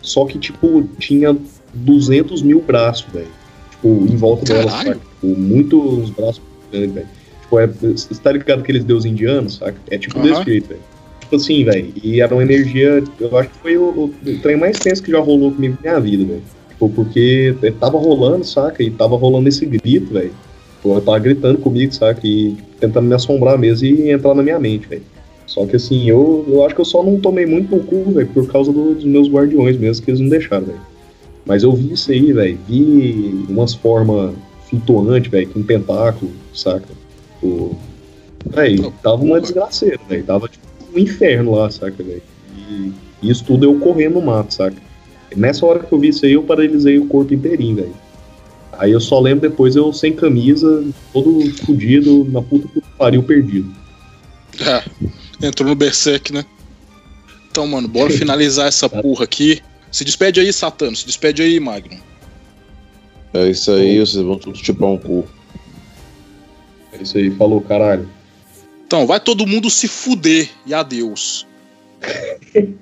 só 0.00 0.24
que 0.24 0.38
tipo 0.38 0.84
tinha 0.98 1.36
200 1.74 2.42
mil 2.42 2.60
braços, 2.60 3.06
velho. 3.12 3.28
Tipo, 3.70 3.88
em 3.88 4.16
volta 4.16 4.44
dela, 4.44 4.70
saca? 4.70 4.94
Tipo, 4.94 5.26
muitos 5.26 6.10
braços 6.10 6.42
grandes, 6.70 6.94
velho. 6.94 7.06
Tipo, 7.42 7.58
é, 7.60 7.66
você 7.66 8.14
tá 8.22 8.32
ligado 8.32 8.60
aqueles 8.60 8.84
deuses 8.84 9.10
indianos, 9.10 9.56
saca? 9.56 9.76
É 9.90 9.98
tipo 9.98 10.18
desse 10.20 10.42
jeito, 10.44 10.68
velho. 10.68 10.80
Tipo 11.20 11.36
assim, 11.36 11.64
velho. 11.64 11.92
E 12.02 12.20
era 12.20 12.34
uma 12.34 12.42
energia, 12.42 13.02
eu 13.18 13.38
acho 13.38 13.50
que 13.50 13.58
foi 13.58 13.76
o, 13.76 13.88
o, 13.88 14.38
trem 14.42 14.56
mais 14.56 14.78
tenso 14.78 15.02
que 15.02 15.10
já 15.10 15.20
rolou 15.20 15.52
comigo 15.52 15.76
na 15.82 15.90
minha 15.90 16.00
vida, 16.00 16.24
velho. 16.24 16.42
Tipo, 16.70 16.88
porque 16.90 17.54
tava 17.78 17.98
rolando, 17.98 18.44
saca? 18.44 18.82
E 18.82 18.90
tava 18.90 19.16
rolando 19.16 19.48
esse 19.48 19.64
grito, 19.66 20.12
velho. 20.12 20.32
Tipo, 20.76 20.92
ela 20.92 21.00
tava 21.00 21.18
gritando 21.18 21.58
comigo, 21.58 21.94
saca? 21.94 22.20
E 22.26 22.54
tipo, 22.54 22.62
tentando 22.80 23.06
me 23.06 23.14
assombrar 23.14 23.58
mesmo 23.58 23.86
e 23.86 24.10
entrar 24.10 24.34
na 24.34 24.42
minha 24.42 24.58
mente, 24.58 24.88
velho. 24.88 25.02
Só 25.50 25.66
que 25.66 25.74
assim, 25.74 26.08
eu, 26.08 26.44
eu 26.46 26.64
acho 26.64 26.76
que 26.76 26.80
eu 26.80 26.84
só 26.84 27.02
não 27.02 27.18
tomei 27.18 27.44
muito 27.44 27.74
no 27.74 27.82
cu, 27.82 28.04
velho, 28.12 28.28
por 28.28 28.46
causa 28.46 28.72
do- 28.72 28.94
dos 28.94 29.02
meus 29.04 29.28
guardiões 29.28 29.76
mesmo, 29.76 30.04
que 30.04 30.08
eles 30.12 30.20
não 30.20 30.28
deixaram, 30.28 30.66
velho. 30.66 30.80
Mas 31.44 31.64
eu 31.64 31.72
vi 31.72 31.92
isso 31.92 32.12
aí, 32.12 32.32
velho. 32.32 32.56
Vi 32.68 33.44
umas 33.48 33.74
formas 33.74 34.32
flutuantes, 34.68 35.28
velho, 35.28 35.48
com 35.48 35.60
tentáculo, 35.64 36.30
saca? 36.54 36.86
O... 37.42 37.74
Véi, 38.46 38.78
tava 39.02 39.24
uma 39.24 39.40
desgraceira, 39.40 39.98
velho. 40.08 40.22
Tava 40.22 40.48
tipo 40.48 40.64
um 40.94 40.98
inferno 41.00 41.56
lá, 41.56 41.68
saca, 41.68 42.00
velho? 42.00 42.22
E 42.56 42.92
isso 43.20 43.44
tudo 43.44 43.64
eu 43.66 43.76
correndo 43.80 44.14
no 44.14 44.22
mato, 44.22 44.54
saca? 44.54 44.76
E 45.34 45.36
nessa 45.36 45.66
hora 45.66 45.80
que 45.80 45.92
eu 45.92 45.98
vi 45.98 46.10
isso 46.10 46.24
aí, 46.24 46.34
eu 46.34 46.44
paralisei 46.44 46.96
o 46.96 47.06
corpo 47.06 47.34
inteirinho, 47.34 47.74
velho. 47.74 47.94
Aí 48.78 48.92
eu 48.92 49.00
só 49.00 49.18
lembro 49.18 49.50
depois 49.50 49.74
eu 49.74 49.92
sem 49.92 50.12
camisa, 50.12 50.84
todo 51.12 51.40
fudido, 51.64 52.24
na 52.30 52.40
puta 52.40 52.68
que 52.68 52.80
pariu 52.96 53.24
perdido. 53.24 53.68
É, 54.60 54.82
entrou 55.42 55.68
no 55.68 55.74
Berserk, 55.74 56.32
né? 56.32 56.44
Então, 57.50 57.66
mano, 57.66 57.88
bora 57.88 58.10
finalizar 58.12 58.68
essa 58.68 58.88
porra 58.88 59.24
aqui. 59.24 59.60
Se 59.90 60.04
despede 60.04 60.40
aí, 60.40 60.52
Satano. 60.52 60.94
Se 60.94 61.04
despede 61.04 61.42
aí, 61.42 61.58
Magno. 61.58 62.00
É 63.34 63.48
isso 63.48 63.72
aí, 63.72 63.98
vocês 63.98 64.22
vão 64.22 64.38
tudo 64.38 64.56
chupar 64.56 64.88
um 64.88 64.98
cu. 64.98 65.26
É 66.92 67.02
isso 67.02 67.18
aí, 67.18 67.30
falou, 67.30 67.60
caralho. 67.60 68.08
Então, 68.86 69.06
vai 69.06 69.20
todo 69.20 69.46
mundo 69.46 69.70
se 69.70 69.88
fuder 69.88 70.48
e 70.66 70.74
adeus. 70.74 71.46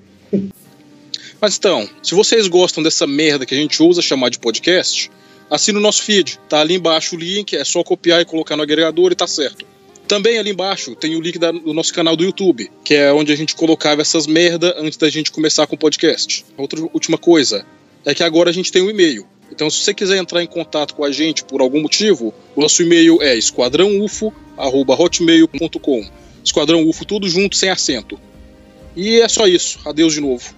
Mas 1.40 1.56
então, 1.56 1.88
se 2.02 2.14
vocês 2.14 2.48
gostam 2.48 2.82
dessa 2.82 3.06
merda 3.06 3.46
que 3.46 3.54
a 3.54 3.58
gente 3.58 3.80
usa 3.82 4.02
chamar 4.02 4.28
de 4.28 4.38
podcast, 4.38 5.10
assina 5.50 5.78
o 5.78 5.82
nosso 5.82 6.02
feed. 6.02 6.38
Tá 6.48 6.60
ali 6.60 6.74
embaixo 6.74 7.14
o 7.14 7.18
link, 7.18 7.56
é 7.56 7.64
só 7.64 7.84
copiar 7.84 8.20
e 8.20 8.24
colocar 8.24 8.56
no 8.56 8.62
agregador 8.62 9.12
e 9.12 9.14
tá 9.14 9.26
certo. 9.26 9.64
Também 10.08 10.38
ali 10.38 10.50
embaixo 10.50 10.96
tem 10.96 11.14
o 11.16 11.20
link 11.20 11.38
da- 11.38 11.52
do 11.52 11.74
nosso 11.74 11.92
canal 11.92 12.16
do 12.16 12.24
YouTube, 12.24 12.70
que 12.82 12.94
é 12.94 13.12
onde 13.12 13.30
a 13.30 13.36
gente 13.36 13.54
colocava 13.54 14.00
essas 14.00 14.26
merda 14.26 14.74
antes 14.78 14.96
da 14.96 15.10
gente 15.10 15.30
começar 15.30 15.66
com 15.66 15.74
o 15.74 15.78
podcast. 15.78 16.46
Outra 16.56 16.80
última 16.80 17.18
coisa 17.18 17.66
é 18.06 18.14
que 18.14 18.22
agora 18.22 18.48
a 18.48 18.52
gente 18.52 18.72
tem 18.72 18.80
um 18.82 18.88
e-mail. 18.90 19.26
Então, 19.52 19.68
se 19.70 19.80
você 19.82 19.92
quiser 19.94 20.16
entrar 20.18 20.42
em 20.42 20.46
contato 20.46 20.94
com 20.94 21.04
a 21.04 21.10
gente 21.12 21.44
por 21.44 21.60
algum 21.60 21.80
motivo, 21.82 22.32
o 22.56 22.60
nosso 22.60 22.82
e-mail 22.82 23.20
é 23.22 23.36
esquadrãoufo.hotmail.com. 23.36 26.10
Esquadrão 26.44 26.88
UFO, 26.88 27.04
tudo 27.04 27.28
junto, 27.28 27.56
sem 27.56 27.68
acento. 27.68 28.18
E 28.96 29.20
é 29.20 29.28
só 29.28 29.46
isso. 29.46 29.78
Adeus 29.84 30.14
de 30.14 30.20
novo. 30.20 30.54